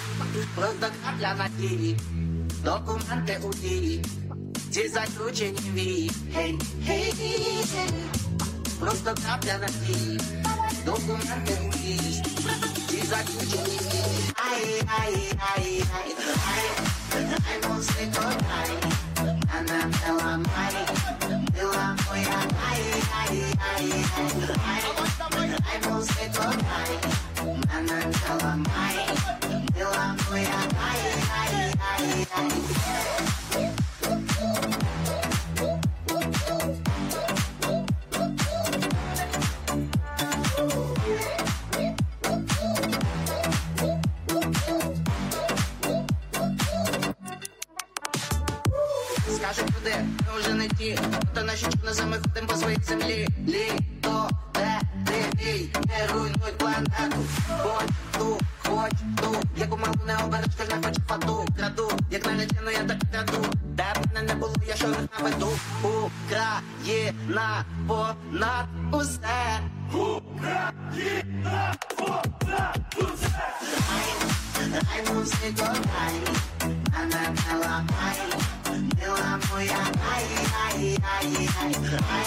просто 0.55 0.88
крапля 1.03 1.36
на 1.36 1.47
дії 1.57 1.99
Документи 2.63 3.39
у 3.43 3.53
дії 3.53 4.05
Ці 4.72 4.88
заключені 4.88 5.72
вії 5.74 6.11
Гей, 6.36 6.59
гей, 6.88 7.13
Просто 8.80 9.16
крапля 9.26 9.57
на 9.61 9.68
дії 9.68 10.20
Документи 10.86 11.57
у 11.68 11.78
дії 11.78 12.24
Ці 12.89 13.03
заключені 13.07 13.94
ay, 14.47 14.79
ay, 14.87 15.13
ay, 15.39 15.83
ay, 15.95 16.15
ay, 16.51 16.65
ay, 17.49 17.59
você 17.67 18.05
cortai, 18.13 18.71
Ana 19.55 19.89
pela 19.99 20.37
mãe, 20.37 20.75
pela 21.53 21.95
foi 22.05 22.21
a 22.21 22.41
ai, 22.69 22.81
ai, 23.13 23.35
ai, 23.59 23.87
ai, 24.15 24.37
ai, 24.65 25.49
ai, 25.65 25.79
você 25.81 26.25
cortai, 26.37 26.91
Ana 27.75 27.99
pela 28.21 28.55
mãe, 28.57 28.97
pela 29.73 30.15
foi 30.25 30.43
a 30.45 30.61
ai, 30.79 31.01
ai, 31.31 32.27
ai. 32.35 33.34
Люди, 49.86 49.95
ми 50.27 50.39
вже 50.39 50.53
не 50.53 50.67
ті, 50.67 50.99
то 51.33 51.43
наші 51.43 51.65
чорноземи 51.65 52.17
ходим 52.17 52.47
по 52.47 52.55
своїй 52.55 52.77
землі. 52.81 53.27
Літо, 53.47 54.29
де 54.53 54.79
ти 55.05 55.25
бій, 55.38 55.69
не 55.88 56.07
руйнуй 56.13 56.51
планету. 56.57 57.17
Хоч 57.49 57.86
ту, 58.17 58.39
хоч 58.57 58.91
ту, 59.21 59.36
яку 59.57 59.77
маму 59.77 59.95
не 60.07 60.17
обереш, 60.23 60.47
кожна 60.57 60.75
хоче 60.75 61.01
фату. 61.07 61.45
Краду, 61.57 61.91
як 62.11 62.25
наречено, 62.25 62.71
я 62.71 62.83
так 62.83 62.97
краду. 63.11 63.45
Де 63.63 63.83
б 63.83 63.97
мене 64.15 64.27
не 64.27 64.36
було, 64.36 64.55
я 64.67 64.75
що 64.75 64.88
не 64.88 64.97
наведу. 65.19 65.49
Україна 65.83 67.65
понад 67.88 68.67
усе. 68.91 69.59
Ай, 74.93 75.13
мусить 75.13 75.55
дай, 75.55 76.15
мене 76.91 77.29
не 77.47 77.53
ламай, 77.59 78.17
Była 78.76 79.39
moja 79.51 79.84
aj, 79.88 80.26
aj, 80.51 80.80
aj, 80.99 81.23
aj, 81.63 81.73
aj 82.03 82.23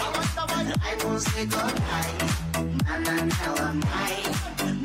Aj 0.80 0.94
muzyko, 1.04 1.60
aj 1.92 2.12
Mama 2.88 3.16
miała 3.28 3.68
maj 3.84 4.16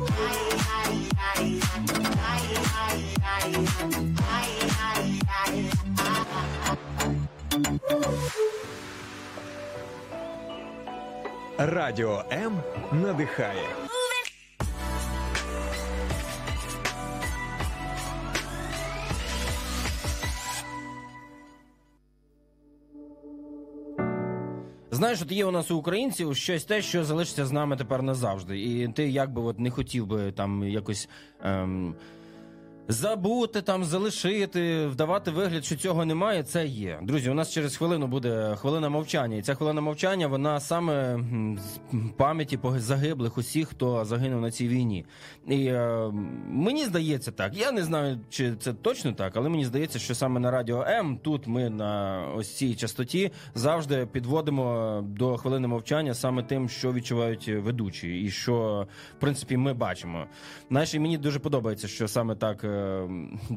Aj, 0.04 0.40
aj, 0.74 1.00
aj, 1.14 1.48
aj 3.14 3.52
Aj, 4.24 4.52
aj, 4.52 4.74
aj, 4.74 5.40
aj 7.54 8.53
Радіо 11.66 12.24
М 12.32 12.62
надихає. 12.92 13.68
Знаєш, 24.92 25.22
от 25.22 25.32
є 25.32 25.46
у 25.46 25.52
нас 25.52 25.72
у 25.72 25.78
українців 25.78 26.36
щось 26.36 26.66
те, 26.66 26.82
що 26.82 27.04
залишиться 27.04 27.46
з 27.46 27.52
нами 27.52 27.78
тепер 27.78 28.04
назавжди. 28.04 28.60
І 28.60 28.88
ти 28.88 29.10
як 29.10 29.34
би 29.34 29.42
от 29.42 29.60
не 29.60 29.70
хотів 29.70 30.08
би 30.08 30.32
там 30.32 30.64
якось. 30.64 31.10
Ем, 31.44 31.96
Забути 32.88 33.62
там, 33.62 33.84
залишити, 33.84 34.88
вдавати 34.88 35.32
вигляд, 35.32 35.66
що 35.66 35.76
цього 35.76 36.06
немає, 36.06 36.44
це 36.44 36.66
є. 36.66 37.00
Друзі, 37.04 37.30
у 37.30 37.34
нас 37.34 37.52
через 37.52 37.78
хвилину 37.78 38.08
буде 38.08 38.56
хвилина 38.56 38.90
мовчання. 38.90 39.38
І 39.38 39.42
ця 39.42 39.56
хвилина 39.56 39.82
мовчання, 39.82 40.28
вона 40.28 40.60
саме 40.60 41.20
з 41.58 41.80
пам'яті 42.18 42.60
загиблих 42.76 43.38
усіх, 43.38 43.68
хто 43.68 44.06
загинув 44.06 44.42
на 44.42 44.52
цій 44.52 44.68
війні. 44.68 45.06
І 45.48 45.66
е, 45.66 46.12
мені 46.48 46.86
здається 46.86 47.32
так. 47.32 47.58
Я 47.58 47.72
не 47.72 47.84
знаю, 47.84 48.20
чи 48.30 48.56
це 48.56 48.74
точно 48.74 49.12
так, 49.14 49.38
але 49.38 49.50
мені 49.50 49.66
здається, 49.66 50.00
що 50.00 50.16
саме 50.16 50.40
на 50.40 50.52
радіо 50.52 50.84
М 50.88 51.18
тут 51.18 51.48
ми 51.48 51.70
на 51.70 52.22
ось 52.36 52.56
цій 52.56 52.76
частоті 52.76 53.32
завжди 53.56 54.06
підводимо 54.06 55.00
до 55.08 55.38
хвилини 55.38 55.68
мовчання 55.68 56.14
саме 56.14 56.44
тим, 56.44 56.70
що 56.70 56.94
відчувають 56.94 57.48
ведучі, 57.48 58.22
і 58.22 58.30
що 58.30 58.88
в 59.18 59.20
принципі 59.20 59.58
ми 59.58 59.74
бачимо. 59.74 60.26
Знаєш, 60.70 60.94
і 60.94 61.00
мені 61.00 61.18
дуже 61.18 61.40
подобається, 61.40 61.88
що 61.88 62.08
саме 62.08 62.36
так 62.36 62.64
е, 62.64 62.73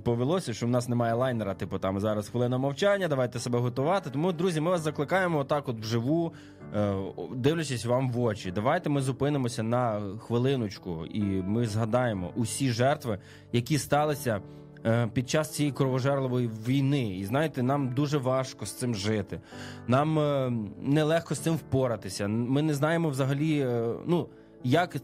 повелося, 0.05 0.53
що 0.55 0.67
в 0.67 0.69
нас 0.71 0.89
немає 0.89 1.15
лайнера. 1.15 1.55
Типу 1.55 1.79
там 1.79 2.01
зараз 2.01 2.29
хвилина 2.29 2.59
мовчання, 2.59 3.09
давайте 3.09 3.39
себе 3.39 3.59
готувати. 3.59 4.11
Тому, 4.11 4.33
друзі, 4.33 4.61
ми 4.61 4.71
вас 4.71 4.81
закликаємо 4.81 5.39
отак, 5.39 5.69
от 5.69 5.81
вживу, 5.81 6.33
е, 6.77 6.95
дивлячись 7.35 7.85
вам 7.87 8.11
в 8.11 8.21
очі. 8.21 8.53
Давайте 8.53 8.91
ми 8.91 9.01
зупинимося 9.03 9.63
на 9.63 10.01
хвилиночку, 10.19 11.07
і 11.07 11.21
ми 11.23 11.67
згадаємо 11.67 12.31
усі 12.37 12.71
жертви, 12.71 13.19
які 13.53 13.79
сталися. 13.79 14.41
е, 14.87 15.09
Під 15.13 15.31
час 15.31 15.55
цієї 15.55 15.73
кровожерливої 15.73 16.51
війни, 16.69 17.17
і 17.19 17.25
знаєте, 17.25 17.63
нам 17.63 17.95
дуже 17.95 18.19
важко 18.19 18.67
з 18.67 18.73
цим 18.73 18.95
жити. 18.95 19.41
Нам 19.87 20.19
е, 20.19 20.53
нелегко 20.83 21.35
з 21.35 21.39
цим 21.39 21.55
впоратися. 21.55 22.29
Ми 22.29 22.63
не 22.63 22.75
знаємо 22.75 23.09
взагалі, 23.09 23.67
ну 24.07 24.29
як 24.65 24.97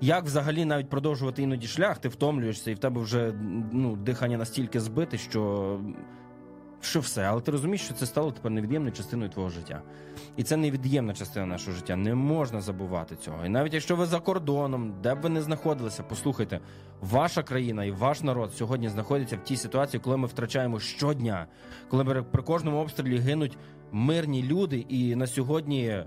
як 0.00 0.24
взагалі 0.24 0.64
навіть 0.64 0.88
продовжувати 0.88 1.42
іноді 1.42 1.66
шлях, 1.66 1.98
ти 1.98 2.08
втомлюєшся, 2.08 2.70
і 2.70 2.74
в 2.74 2.78
тебе 2.78 3.00
вже 3.00 3.32
ну, 3.72 3.96
дихання 3.96 4.38
настільки 4.38 4.80
збите, 4.80 5.18
що, 5.18 5.80
що 6.80 7.00
все. 7.00 7.22
Але 7.22 7.40
ти 7.40 7.50
розумієш, 7.50 7.80
що 7.80 7.94
це 7.94 8.06
стало 8.06 8.30
тепер 8.30 8.50
невід'ємною 8.52 8.92
частиною 8.92 9.30
твого 9.30 9.48
життя. 9.48 9.82
І 10.36 10.42
це 10.42 10.56
невід'ємна 10.56 11.14
частина 11.14 11.46
нашого 11.46 11.76
життя. 11.76 11.96
Не 11.96 12.14
можна 12.14 12.60
забувати 12.60 13.16
цього. 13.16 13.46
І 13.46 13.48
навіть 13.48 13.74
якщо 13.74 13.96
ви 13.96 14.06
за 14.06 14.20
кордоном, 14.20 14.94
де 15.02 15.14
б 15.14 15.20
ви 15.20 15.28
не 15.28 15.42
знаходилися, 15.42 16.02
послухайте, 16.08 16.60
ваша 17.00 17.42
країна 17.42 17.84
і 17.84 17.90
ваш 17.90 18.22
народ 18.22 18.52
сьогодні 18.54 18.88
знаходяться 18.88 19.36
в 19.36 19.44
тій 19.44 19.56
ситуації, 19.56 20.00
коли 20.00 20.16
ми 20.16 20.26
втрачаємо 20.26 20.80
щодня, 20.80 21.46
коли 21.88 22.04
при- 22.04 22.42
кожному 22.42 22.78
обстрілі 22.78 23.18
гинуть 23.18 23.58
мирні 23.92 24.42
люди, 24.42 24.86
і 24.88 25.16
на 25.16 25.26
сьогодні 25.26 26.04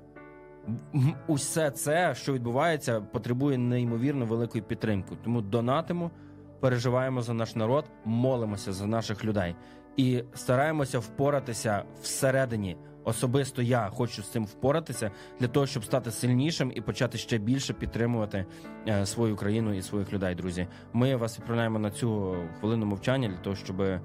усе 1.27 1.71
це, 1.71 2.15
що 2.15 2.33
відбувається, 2.33 3.01
потребує 3.01 3.57
неймовірно 3.57 4.25
великої 4.25 4.63
підтримки. 4.63 5.17
Тому 5.23 5.41
донатимо, 5.41 6.11
переживаємо 6.59 7.21
за 7.21 7.33
наш 7.33 7.55
народ, 7.55 7.85
молимося 8.05 8.73
за 8.73 8.87
наших 8.87 9.25
людей 9.25 9.55
і 9.97 10.23
стараємося 10.33 10.99
впоратися 10.99 11.83
всередині. 12.01 12.77
Особисто 13.03 13.61
я 13.61 13.89
хочу 13.89 14.23
з 14.23 14.31
цим 14.31 14.45
впоратися 14.45 15.11
для 15.39 15.47
того, 15.47 15.65
щоб 15.67 15.85
стати 15.85 16.11
сильнішим 16.11 16.71
і 16.75 16.81
почати 16.81 17.17
ще 17.17 17.37
більше 17.37 17.73
підтримувати 17.73 18.45
е, 18.87 19.05
свою 19.05 19.35
країну 19.35 19.73
і 19.73 19.81
своїх 19.81 20.13
людей. 20.13 20.35
Друзі, 20.35 20.67
ми 20.93 21.15
вас 21.15 21.39
відправляємо 21.39 21.79
на 21.79 21.91
цю 21.91 22.35
хвилину 22.59 22.85
мовчання 22.85 23.27
для 23.27 23.37
того, 23.37 23.55
щоб 23.55 23.81
е, 23.81 24.01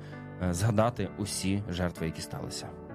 згадати 0.50 1.08
усі 1.18 1.62
жертви, 1.70 2.06
які 2.06 2.20
сталися. 2.20 2.85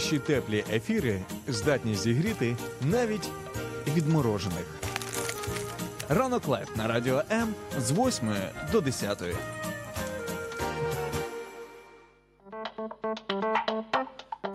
Наші 0.00 0.18
теплі 0.18 0.64
ефіри 0.72 1.20
здатні 1.48 1.94
зігріти 1.94 2.56
навіть 2.80 3.28
відморожених. 3.96 4.66
Ранок 6.08 6.48
Live 6.48 6.76
на 6.76 6.88
радіо 6.88 7.22
М 7.30 7.54
з 7.78 7.92
8 7.92 8.32
до 8.72 8.80
10. 8.80 9.22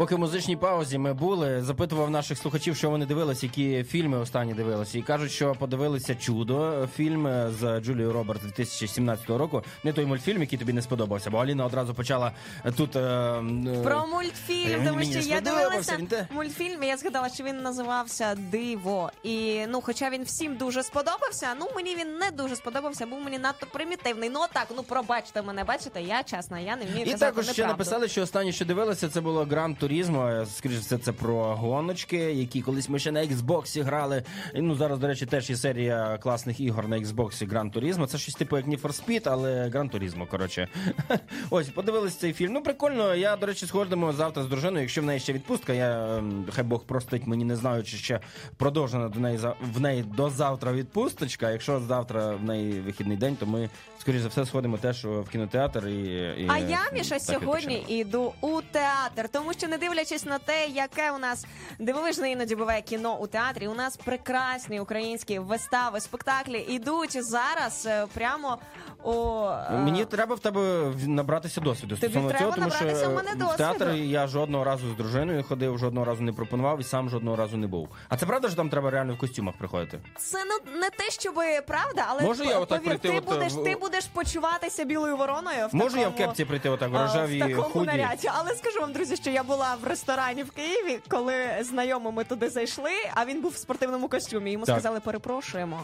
Поки 0.05 0.15
в 0.15 0.19
музичній 0.19 0.55
паузі 0.55 0.97
ми 0.97 1.13
були, 1.13 1.61
запитував 1.61 2.09
наших 2.09 2.37
слухачів, 2.37 2.75
що 2.75 2.89
вони 2.89 3.05
дивилися, 3.05 3.45
які 3.45 3.83
фільми 3.83 4.17
останні 4.17 4.53
дивилися. 4.53 4.97
І 4.97 5.01
кажуть, 5.01 5.31
що 5.31 5.55
подивилися 5.59 6.15
чудо 6.15 6.87
фільм 6.95 7.49
з 7.59 7.79
Джулією 7.79 8.13
Робертс 8.13 8.41
2017 8.41 9.29
року. 9.29 9.63
Не 9.83 9.93
той 9.93 10.05
мультфільм, 10.05 10.41
який 10.41 10.59
тобі 10.59 10.73
не 10.73 10.81
сподобався, 10.81 11.29
бо 11.29 11.37
Аліна 11.37 11.65
одразу 11.65 11.93
почала 11.93 12.31
тут. 12.77 12.95
Е, 12.95 12.99
е, 12.99 13.81
Про 13.83 14.07
мультфільм, 14.07 14.87
тому 14.87 15.03
що 15.03 15.19
я 15.19 15.41
дивилася 15.41 15.97
він 15.97 16.07
те- 16.07 16.27
мультфільм, 16.31 16.83
я 16.83 16.97
згадала, 16.97 17.29
що 17.29 17.43
він 17.43 17.61
називався 17.61 18.35
Диво. 18.35 19.11
І 19.23 19.65
ну, 19.69 19.81
хоча 19.81 20.09
він 20.09 20.23
всім 20.23 20.55
дуже 20.55 20.83
сподобався, 20.83 21.47
ну 21.59 21.67
мені 21.75 21.95
він 21.95 22.17
не 22.17 22.31
дуже 22.31 22.55
сподобався, 22.55 23.05
був 23.05 23.21
мені 23.21 23.39
надто 23.39 23.67
примітивний. 23.73 24.29
Ну 24.29 24.39
так, 24.53 24.67
ну 24.75 24.83
пробачте 24.83 25.41
мене, 25.41 25.63
бачите, 25.63 26.01
я 26.01 26.23
чесна, 26.23 26.59
я 26.59 26.75
не 26.75 26.85
вмію 26.85 27.05
І 27.05 27.11
казати 27.11 27.19
також 27.19 27.45
ще 27.45 27.51
неправду. 27.51 27.73
написали, 27.73 28.07
що 28.07 28.21
останнє, 28.21 28.51
що 28.51 28.65
дивилися, 28.65 29.09
це 29.09 29.21
було 29.21 29.43
Гран 29.45 29.75
Турізмо. 29.95 30.45
Скоріше 30.45 30.79
все, 30.79 30.97
це 30.97 31.11
про 31.11 31.55
гоночки, 31.55 32.17
які 32.17 32.61
колись 32.61 32.89
ми 32.89 32.99
ще 32.99 33.11
на 33.11 33.19
Xbox 33.19 33.83
грали. 33.83 34.23
Ну 34.55 34.75
зараз, 34.75 34.99
до 34.99 35.07
речі, 35.07 35.25
теж 35.25 35.49
є 35.49 35.55
серія 35.55 36.17
класних 36.17 36.59
ігор 36.59 36.87
на 36.87 36.97
Xbox 36.99 37.49
Гран 37.49 37.71
Турізмо. 37.71 38.07
Це 38.07 38.17
щось 38.17 38.35
типу 38.35 38.57
як 38.57 38.67
Need 38.67 38.81
for 38.81 39.05
Speed, 39.05 39.21
але 39.25 39.69
Гран 39.69 39.89
Турізмо. 39.89 40.25
Коротше, 40.25 40.67
ось 41.49 41.69
подивились 41.69 42.15
цей 42.15 42.33
фільм. 42.33 42.53
Ну 42.53 42.63
прикольно. 42.63 43.15
Я 43.15 43.35
до 43.35 43.45
речі, 43.45 43.65
сходимо 43.65 44.13
завтра 44.13 44.43
з 44.43 44.47
дружиною. 44.47 44.81
Якщо 44.81 45.01
в 45.01 45.05
неї 45.05 45.19
ще 45.19 45.33
відпустка, 45.33 45.73
я 45.73 46.17
ем, 46.17 46.45
хай 46.51 46.63
Бог 46.63 46.83
простить 46.83 47.27
мені, 47.27 47.45
не 47.45 47.55
знаю, 47.55 47.83
чи 47.83 47.97
ще 47.97 48.19
продовжена 48.57 49.09
до 49.09 49.19
неї 49.19 49.39
в 49.73 49.81
неї 49.81 50.03
до 50.03 50.29
завтра 50.29 50.73
відпусточка. 50.73 51.51
Якщо 51.51 51.79
завтра 51.79 52.35
в 52.35 52.43
неї 52.43 52.79
вихідний 52.79 53.17
день, 53.17 53.35
то 53.35 53.45
ми 53.45 53.69
скоріше 53.99 54.23
за 54.23 54.27
все 54.27 54.45
сходимо 54.45 54.77
теж 54.77 55.05
в 55.05 55.29
кінотеатр 55.31 55.87
і. 55.87 56.03
і 56.37 56.47
А 56.49 56.57
я, 56.57 56.79
Міша, 56.93 57.19
сьогодні 57.19 57.85
іду 57.87 58.33
у 58.41 58.61
театр, 58.71 59.29
тому 59.31 59.53
що 59.53 59.67
не 59.67 59.77
дивлячись 59.85 60.25
на 60.25 60.39
те, 60.39 60.67
яке 60.67 61.11
у 61.11 61.17
нас 61.17 61.45
дивовижне 61.79 62.31
іноді 62.31 62.55
буває 62.55 62.81
кіно 62.81 63.17
у 63.19 63.27
театрі, 63.27 63.67
у 63.67 63.73
нас 63.73 63.97
прекрасні 63.97 64.79
українські 64.79 65.39
вистави, 65.39 65.99
спектаклі 65.99 66.65
ідуть 66.69 67.23
зараз 67.23 67.85
е, 67.85 68.07
прямо 68.13 68.57
у 69.03 69.11
е, 69.45 69.71
Мені 69.71 70.05
треба 70.05 70.35
в 70.35 70.39
тебе 70.39 70.93
набратися 71.07 71.61
досвіду 71.61 71.97
Тобі 71.97 72.13
треба 72.13 72.39
цього, 72.39 72.51
тому 72.51 72.71
що 72.71 72.85
в 72.85 72.89
е, 72.89 73.09
мене 73.09 73.31
в 73.45 73.57
театр 73.57 73.91
я 73.91 74.27
жодного 74.27 74.63
разу 74.63 74.91
з 74.91 74.97
дружиною 74.97 75.43
ходив, 75.43 75.77
жодного 75.77 76.05
разу 76.05 76.23
не 76.23 76.33
пропонував 76.33 76.81
і 76.81 76.83
сам 76.83 77.09
жодного 77.09 77.37
разу 77.37 77.57
не 77.57 77.67
був. 77.67 77.89
А 78.09 78.17
це 78.17 78.25
правда, 78.25 78.47
що 78.47 78.57
там 78.57 78.69
треба 78.69 78.89
реально 78.91 79.13
в 79.13 79.17
костюмах 79.17 79.57
приходити? 79.57 79.99
Це 80.17 80.37
ну 80.45 80.73
не 80.79 80.89
те, 80.89 81.09
щоб 81.09 81.35
правда, 81.67 82.05
але 82.07 82.21
Можу 82.21 82.43
я 82.43 82.59
отак 82.59 82.83
повір, 82.83 82.99
прийти 82.99 83.19
ти 83.19 83.25
от, 83.27 83.33
будеш, 83.33 83.53
ти 83.53 83.75
будеш 83.75 84.05
почуватися 84.05 84.83
білою 84.83 85.17
вороною. 85.17 85.67
В 85.67 85.75
Можу 85.75 85.97
я 85.97 86.07
в 86.07 86.11
такому, 86.11 86.27
кепці 86.27 86.45
прийти 86.45 86.69
отак 86.69 86.91
в 86.91 86.95
а, 86.95 87.01
рожевій 87.01 87.43
в 87.43 87.47
такому 87.47 87.69
худі? 87.69 87.85
наряді. 87.85 88.29
Але 88.33 88.55
скажу 88.55 88.79
вам, 88.79 88.93
друзі, 88.93 89.15
що 89.15 89.29
я 89.29 89.43
була 89.43 89.74
в 89.75 89.87
ресторані 89.87 90.43
в 90.43 90.51
Києві, 90.51 90.99
коли 91.07 91.35
знайомо 91.61 92.11
ми 92.11 92.23
туди 92.23 92.49
зайшли, 92.49 92.91
а 93.13 93.25
він 93.25 93.41
був 93.41 93.51
в 93.51 93.57
спортивному 93.57 94.07
костюмі. 94.07 94.51
Йому 94.51 94.65
Так. 94.65 94.75
сказали, 94.75 94.99
перепрошуємо. 94.99 95.83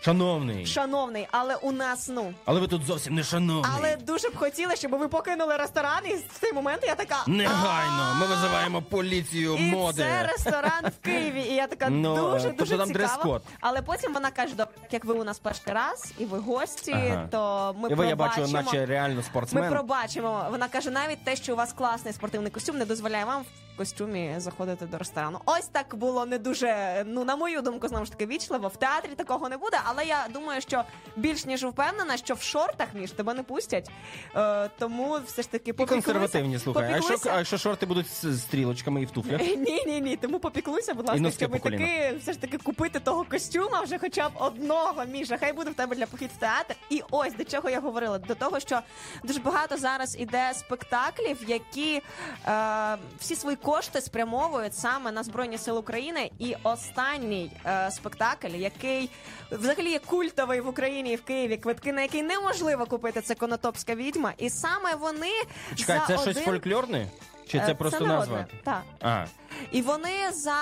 Шановний, 0.00 0.66
Шановний, 0.66 1.28
але 1.30 1.54
у 1.54 1.72
нас 1.72 2.08
ну. 2.08 2.34
але 2.44 2.60
ви 2.60 2.66
тут 2.68 2.84
зовсім 2.84 3.14
не 3.14 3.22
шановний. 3.24 3.72
Але 3.76 3.96
дуже 3.96 4.28
б 4.28 4.36
хотіли, 4.36 4.76
щоб 4.76 4.90
ви 4.90 5.08
покинули 5.08 5.56
ресторан, 5.56 6.00
і 6.04 6.14
в 6.14 6.38
цей 6.40 6.52
момент 6.52 6.84
я 6.86 6.94
така. 6.94 7.16
Негайно, 7.26 8.14
ми 8.20 8.26
визиваємо 8.26 8.82
поліцію 8.82 9.56
І 9.56 9.62
моди. 9.62 10.02
це 10.02 10.22
ресторан 10.22 10.92
в 11.00 11.04
Києві. 11.04 11.40
І 11.40 11.54
я 11.54 11.66
така 11.66 11.88
Ну, 11.90 12.14
дуже 12.32 12.44
тобто 12.44 12.64
дуже 12.64 12.86
цікава. 12.86 13.40
Але 13.60 13.82
потім 13.82 14.14
вона 14.14 14.30
каже: 14.30 14.54
«Добре, 14.54 14.74
як 14.90 15.04
ви 15.04 15.14
у 15.14 15.24
нас 15.24 15.38
перший 15.38 15.72
раз, 15.72 16.12
і 16.18 16.24
ви 16.24 16.38
гості, 16.38 17.14
то 17.30 17.74
ми 17.78 17.88
ви, 17.94 18.06
я 18.06 18.16
бачу, 18.16 18.46
наче 18.46 18.86
реально 18.86 19.22
Ми 19.52 19.70
пробачимо. 19.70 20.46
Вона 20.50 20.68
каже, 20.68 20.90
навіть 20.90 21.24
те, 21.24 21.36
що 21.36 21.52
у 21.52 21.56
вас 21.56 21.72
класний 21.72 22.14
спортивний 22.14 22.50
костюм, 22.52 22.78
не 22.78 22.84
дозволяє 22.84 23.24
вам 23.24 23.44
костюмі 23.78 24.34
заходити 24.36 24.86
до 24.86 24.98
ресторану. 24.98 25.40
Ось 25.44 25.66
так 25.66 25.94
було 25.94 26.26
не 26.26 26.38
дуже, 26.38 27.02
ну 27.06 27.24
на 27.24 27.36
мою 27.36 27.62
думку, 27.62 27.88
знову 27.88 28.04
ж 28.04 28.10
таки 28.10 28.26
вічливо. 28.26 28.68
В 28.68 28.76
театрі 28.76 29.10
такого 29.16 29.48
не 29.48 29.56
буде, 29.56 29.80
але 29.84 30.04
я 30.04 30.26
думаю, 30.30 30.60
що 30.60 30.84
більш 31.16 31.44
ніж 31.46 31.64
впевнена, 31.64 32.16
що 32.16 32.34
в 32.34 32.42
шортах 32.42 32.88
між 32.94 33.10
тебе 33.10 33.34
не 33.34 33.42
пустять. 33.42 33.90
Е, 34.36 34.70
тому 34.78 35.18
все 35.26 35.42
ж 35.42 35.50
таки 35.50 35.72
попіклуйся- 35.72 35.88
консервативні, 35.88 36.58
слухай. 36.58 36.92
А 36.94 36.96
попіклуйся- 36.96 37.30
а 37.34 37.38
якщо 37.38 37.58
шорти 37.58 37.86
будуть 37.86 38.06
з 38.24 38.40
стрілочками 38.42 39.02
і 39.02 39.04
в 39.04 39.10
туфлях? 39.10 39.40
ні, 39.40 39.82
ні, 39.86 40.00
ні. 40.00 40.16
Тому 40.16 40.38
попіклуйся, 40.38 40.94
будь 40.94 41.08
ласка, 41.08 41.30
щоб 41.30 41.60
таки 41.60 42.14
все 42.20 42.32
ж 42.32 42.40
таки 42.40 42.58
купити 42.58 43.00
того 43.00 43.24
костюма, 43.30 43.80
вже 43.80 43.98
хоча 43.98 44.28
б 44.28 44.32
одного 44.34 45.04
Міша. 45.04 45.36
Хай 45.40 45.52
буде 45.52 45.70
в 45.70 45.74
тебе 45.74 45.96
для 45.96 46.06
похід 46.06 46.30
в 46.36 46.40
театр. 46.40 46.74
І 46.90 47.02
ось 47.10 47.34
до 47.34 47.44
чого 47.44 47.70
я 47.70 47.80
говорила. 47.80 48.18
До 48.18 48.34
того, 48.34 48.60
що 48.60 48.80
дуже 49.24 49.40
багато 49.40 49.76
зараз 49.76 50.16
іде 50.20 50.52
спектаклів, 50.54 51.38
які 51.46 52.02
е, 52.46 52.96
всі 53.20 53.34
свої 53.36 53.56
кошти 53.68 54.00
спрямовують 54.00 54.74
саме 54.74 55.12
на 55.12 55.22
Збройні 55.22 55.58
Сили 55.58 55.78
України. 55.78 56.30
І 56.38 56.54
останній 56.62 57.50
е, 57.66 57.90
спектакль, 57.90 58.54
який 58.54 59.10
взагалі 59.50 59.90
є 59.90 59.98
культовий 59.98 60.60
в 60.60 60.68
Україні 60.68 61.12
і 61.12 61.16
в 61.16 61.22
Києві, 61.22 61.56
квитки 61.56 61.92
на 61.92 62.02
який 62.02 62.22
неможливо 62.22 62.86
купити, 62.86 63.20
це 63.20 63.34
Конотопська 63.34 63.94
відьма. 63.94 64.32
І 64.38 64.50
саме 64.50 64.94
вони 64.94 65.32
Чекай, 65.76 65.98
за 65.98 66.06
це 66.06 66.16
один... 66.22 66.34
щось 66.34 66.44
фольклорне? 66.44 67.06
Чи 67.48 67.60
це 67.60 67.66
це 67.66 67.74
просто 67.74 68.06
народне, 68.06 68.36
назва? 68.36 68.46
Так. 68.64 68.82
А, 69.00 69.24
І 69.70 69.82
вони 69.82 70.32
за 70.32 70.56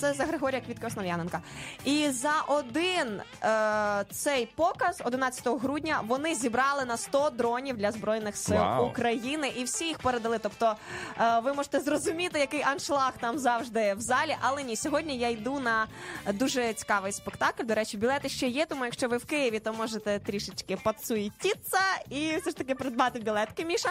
це 0.00 0.12
за 0.12 0.24
Григорія 0.24 0.60
Квітка 0.60 0.86
Основ'яненка. 0.86 1.40
І 1.84 2.10
за 2.10 2.32
один 2.46 3.20
е, 3.42 4.04
цей 4.10 4.46
показ, 4.46 5.02
11 5.04 5.48
грудня, 5.60 6.00
вони 6.06 6.34
зібрали 6.34 6.84
на 6.84 6.96
100 6.96 7.30
дронів 7.30 7.76
для 7.76 7.92
збройних 7.92 8.36
сил 8.36 8.56
Вау. 8.56 8.86
України, 8.86 9.48
і 9.48 9.64
всі 9.64 9.84
їх 9.84 9.98
передали. 9.98 10.38
Тобто, 10.38 10.74
е, 11.20 11.40
ви 11.40 11.52
можете 11.52 11.80
зрозуміти, 11.80 12.38
який 12.38 12.62
аншлаг 12.62 13.12
там 13.20 13.38
завжди 13.38 13.94
в 13.94 14.00
залі. 14.00 14.36
Але 14.40 14.62
ні, 14.62 14.76
сьогодні 14.76 15.18
я 15.18 15.28
йду 15.28 15.60
на 15.60 15.86
дуже 16.32 16.72
цікавий 16.72 17.12
спектакль. 17.12 17.64
До 17.64 17.74
речі, 17.74 17.96
білети 17.96 18.28
ще 18.28 18.48
є. 18.48 18.66
Тому 18.66 18.84
якщо 18.84 19.08
ви 19.08 19.16
в 19.16 19.24
Києві, 19.24 19.58
то 19.58 19.72
можете 19.72 20.18
трішечки 20.18 20.76
пацуїтіться 20.76 21.80
і 22.10 22.36
все 22.36 22.50
ж 22.50 22.56
таки 22.56 22.74
придбати 22.74 23.20
білетки, 23.20 23.64
Міша. 23.64 23.90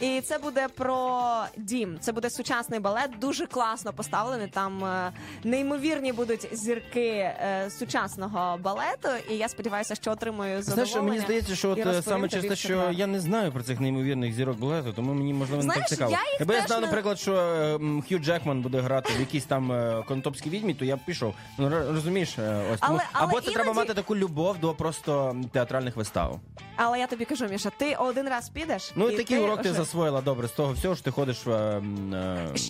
І 0.00 0.20
це 0.20 0.38
буде 0.38 0.68
про 0.68 1.44
дім. 1.56 1.98
Це 2.00 2.12
буде 2.12 2.30
сучасний 2.30 2.80
балет, 2.80 3.18
дуже 3.18 3.46
класно 3.46 3.92
поставлений. 3.98 4.46
Там 4.46 4.84
е, 4.84 5.12
неймовірні 5.44 6.12
будуть 6.12 6.48
зірки 6.52 7.08
е, 7.10 7.68
сучасного 7.78 8.58
балету. 8.58 9.08
І 9.30 9.36
я 9.36 9.48
сподіваюся, 9.48 9.94
що 9.94 10.10
отримую 10.10 10.62
задоволення. 10.62 10.92
Знаєш, 10.92 11.08
мені 11.10 11.20
здається, 11.20 11.56
що 11.56 11.70
от 11.70 11.78
е, 11.78 12.02
саме 12.02 12.28
через 12.28 12.46
те, 12.46 12.56
що 12.56 12.90
я 12.92 13.06
не 13.06 13.20
знаю 13.20 13.52
про 13.52 13.62
цих 13.62 13.80
неймовірних 13.80 14.34
зірок 14.34 14.58
балету, 14.58 14.92
тому 14.92 15.14
мені 15.14 15.34
можливо 15.34 15.62
не 15.62 15.74
так 15.74 15.88
цікаво. 15.88 16.10
я 16.10 16.18
Якби 16.38 16.54
я 16.54 16.66
знав, 16.66 16.80
наприклад, 16.80 17.18
що 17.18 17.32
Хью 18.08 18.18
Джекман 18.18 18.62
буде 18.62 18.80
грати 18.80 19.12
в 19.16 19.20
якійсь 19.20 19.44
там 19.44 19.68
конотопській 20.08 20.50
відьмі, 20.50 20.74
то 20.74 20.84
я 20.84 20.96
б 20.96 21.00
пішов. 21.06 21.34
Ну 21.58 21.70
розумієш, 21.70 22.36
ось 22.72 22.80
тому 22.80 23.00
або 23.12 23.40
це 23.40 23.50
треба 23.50 23.72
мати 23.72 23.94
таку 23.94 24.16
любов 24.16 24.58
до 24.58 24.74
просто 24.74 25.36
театральних 25.52 25.96
вистав. 25.96 26.40
Але 26.76 26.98
я 26.98 27.06
тобі 27.06 27.24
кажу, 27.24 27.46
Міша, 27.46 27.70
ти 27.76 27.94
один 27.94 28.28
раз 28.28 28.48
підеш. 28.48 28.92
Ну 28.96 29.10
і 29.10 29.16
такий 29.16 29.38
урок 29.38 29.62
ти 29.62 29.70
вже- 29.70 29.78
засвоїла 29.78 30.20
добре 30.20 30.48
з 30.48 30.50
того 30.50 30.72
всього, 30.72 30.94
що 30.94 31.04
ти 31.04 31.10
ходиш 31.10 31.46
в 31.46 31.80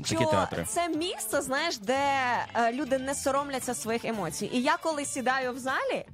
такі 0.08 0.24
театри. 0.24 0.64
це 0.68 0.88
місце, 1.14 1.42
знаєш, 1.42 1.78
де 1.78 1.98
е, 2.54 2.72
люди 2.72 2.98
не 2.98 3.14
соромляться 3.14 3.74
своїх 3.74 4.04
емоцій. 4.04 4.50
І 4.52 4.62
я 4.62 4.76
коли 4.76 5.04
сідаю 5.04 5.52
в 5.52 5.58
залі, 5.58 6.06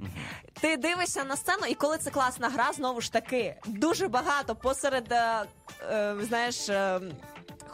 ти 0.61 0.77
дивишся 0.77 1.25
на 1.25 1.37
сцену, 1.37 1.67
і 1.69 1.75
коли 1.75 1.99
це 1.99 2.11
класна 2.11 2.49
гра, 2.49 2.73
знову 2.73 3.01
ж 3.01 3.13
таки, 3.13 3.55
дуже 3.67 4.09
багато 4.09 4.55
посеред, 4.57 5.13
е, 5.13 5.45
е, 5.93 6.17
знаєш. 6.21 6.69
е, 6.69 7.01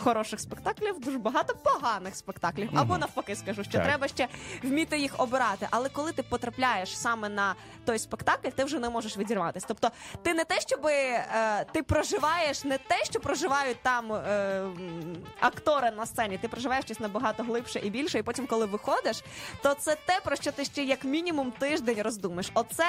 Хороших 0.00 0.40
спектаклів, 0.40 1.00
дуже 1.00 1.18
багато 1.18 1.54
поганих 1.54 2.16
спектаклів. 2.16 2.70
Або 2.74 2.98
навпаки, 2.98 3.36
скажу, 3.36 3.64
що 3.64 3.72
Так. 3.72 3.84
треба 3.84 4.08
ще 4.08 4.28
вміти 4.62 4.98
їх 4.98 5.14
обирати. 5.20 5.68
Але 5.70 5.88
коли 5.88 6.12
ти 6.12 6.22
потрапляєш 6.22 6.98
саме 6.98 7.28
на 7.28 7.54
той 7.84 7.98
спектакль, 7.98 8.48
ти 8.48 8.64
вже 8.64 8.78
не 8.78 8.90
можеш 8.90 9.16
відірватися. 9.16 9.66
Тобто, 9.68 9.90
ти 10.22 10.34
не 10.34 10.44
те, 10.44 10.60
щоб 10.60 10.86
е, 10.86 11.66
ти 11.72 11.82
проживаєш 11.82 12.64
не 12.64 12.78
те, 12.78 13.04
що 13.04 13.20
проживають 13.20 13.76
там 13.82 14.12
е, 14.12 14.62
актори 15.40 15.90
на 15.90 16.06
сцені, 16.06 16.38
ти 16.38 16.48
проживаєш 16.48 16.84
щось 16.84 17.00
набагато 17.00 17.42
глибше 17.42 17.80
і 17.84 17.90
більше. 17.90 18.18
І 18.18 18.22
потім, 18.22 18.46
коли 18.46 18.66
виходиш, 18.66 19.24
то 19.62 19.74
це 19.74 19.96
те, 20.06 20.20
про 20.24 20.36
що 20.36 20.52
ти 20.52 20.64
ще 20.64 20.84
як 20.84 21.04
мінімум 21.04 21.50
тиждень 21.50 22.02
роздумаєш. 22.02 22.50
Оце 22.54 22.86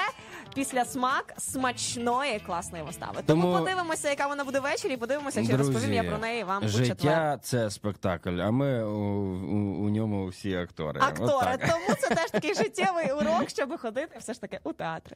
після 0.56 0.86
смак 0.86 1.34
смачної 1.38 2.40
класної 2.40 2.84
вистави. 2.84 3.24
Тому, 3.26 3.42
Тому- 3.42 3.58
подивимося, 3.58 4.10
яка 4.10 4.28
вона 4.28 4.44
буде 4.44 4.60
ввечері. 4.60 4.98
Подивимося, 4.98 5.46
чи 5.48 5.56
розповім 5.56 5.94
я 5.94 6.04
про 6.04 6.18
неї 6.18 6.44
вам 6.44 6.70
четвер. 6.70 6.98
Життя 7.02 7.40
це 7.44 7.70
спектакль, 7.70 8.40
а 8.40 8.52
ми 8.52 8.84
у, 8.84 8.90
у, 8.90 9.86
у 9.86 9.90
ньому 9.90 10.28
всі 10.28 10.56
актори. 10.56 11.02
Актори, 11.04 11.32
Отак. 11.34 11.60
тому 11.70 11.96
це 12.00 12.16
теж 12.16 12.32
такий 12.32 12.56
життєвий 12.56 13.12
урок, 13.12 13.50
щоб 13.50 13.82
ходити 13.82 14.18
все 14.20 14.34
ж 14.34 14.42
таки 14.42 14.60
у 14.64 14.74
театри. 14.74 15.16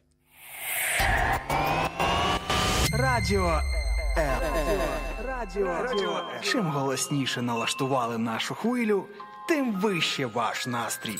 Радіо 2.93 3.61
М. 4.17 4.39
Радіо. 5.25 5.77
Чим 6.41 6.67
голосніше 6.67 7.41
налаштували 7.41 8.17
нашу 8.17 8.55
хвилю, 8.55 9.05
тим 9.47 9.73
вище 9.73 10.25
ваш 10.25 10.67
настрій. 10.67 11.19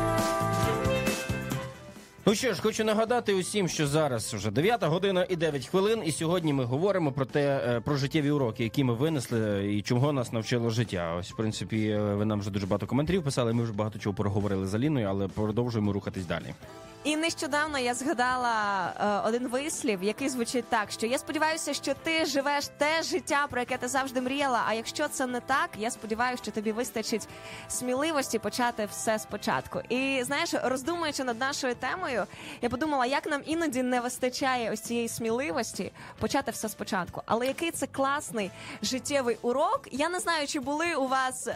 Ну 2.25 2.35
що 2.35 2.53
ж, 2.53 2.61
хочу 2.61 2.83
нагадати 2.83 3.33
усім, 3.33 3.67
що 3.67 3.87
зараз 3.87 4.33
вже 4.33 4.51
9 4.51 4.83
година 4.83 5.25
і 5.29 5.35
9 5.35 5.67
хвилин, 5.67 6.01
і 6.05 6.11
сьогодні 6.11 6.53
ми 6.53 6.63
говоримо 6.63 7.11
про 7.11 7.25
те, 7.25 7.61
е, 7.67 7.79
про 7.79 7.95
життєві 7.95 8.31
уроки, 8.31 8.63
які 8.63 8.83
ми 8.83 8.93
винесли 8.93 9.73
і 9.73 9.81
чого 9.81 10.13
нас 10.13 10.31
навчило 10.31 10.69
життя. 10.69 11.15
Ось, 11.19 11.31
в 11.31 11.35
принципі, 11.35 11.87
е, 11.87 11.99
ви 12.01 12.25
нам 12.25 12.39
вже 12.39 12.51
дуже 12.51 12.65
багато 12.65 12.87
коментарів 12.87 13.23
писали. 13.23 13.53
Ми 13.53 13.63
вже 13.63 13.73
багато 13.73 13.99
чого 13.99 14.15
проговорили 14.15 14.67
з 14.67 14.75
Аліною, 14.75 15.07
але 15.07 15.27
продовжуємо 15.27 15.93
рухатись 15.93 16.25
далі. 16.25 16.53
І 17.03 17.15
нещодавно 17.15 17.79
я 17.79 17.93
згадала 17.93 18.53
е, 19.23 19.27
один 19.27 19.47
вислів, 19.47 20.03
який 20.03 20.29
звучить 20.29 20.65
так: 20.69 20.91
що 20.91 21.07
я 21.07 21.17
сподіваюся, 21.17 21.73
що 21.73 21.93
ти 22.03 22.25
живеш 22.25 22.67
те 22.77 23.03
життя, 23.03 23.47
про 23.49 23.59
яке 23.59 23.77
ти 23.77 23.87
завжди 23.87 24.21
мріяла. 24.21 24.63
А 24.67 24.73
якщо 24.73 25.07
це 25.07 25.27
не 25.27 25.39
так, 25.39 25.69
я 25.79 25.91
сподіваюся, 25.91 26.43
що 26.43 26.51
тобі 26.51 26.71
вистачить 26.71 27.27
сміливості 27.69 28.39
почати 28.39 28.87
все 28.91 29.19
спочатку. 29.19 29.79
І 29.89 30.23
знаєш, 30.23 30.49
роздумуючи 30.63 31.23
над 31.23 31.39
нашою 31.39 31.75
темою, 31.75 32.10
я 32.61 32.69
подумала, 32.69 33.05
як 33.05 33.27
нам 33.27 33.41
іноді 33.45 33.83
не 33.83 34.01
вистачає 34.01 34.71
ось 34.71 34.81
цієї 34.81 35.07
сміливості 35.07 35.91
почати 36.19 36.51
все 36.51 36.69
спочатку. 36.69 37.21
Але 37.25 37.47
який 37.47 37.71
це 37.71 37.87
класний 37.87 38.51
життєвий 38.81 39.37
урок. 39.41 39.87
Я 39.91 40.09
не 40.09 40.19
знаю, 40.19 40.47
чи 40.47 40.59
були 40.59 40.95
у 40.95 41.07
вас 41.07 41.47
е, 41.47 41.53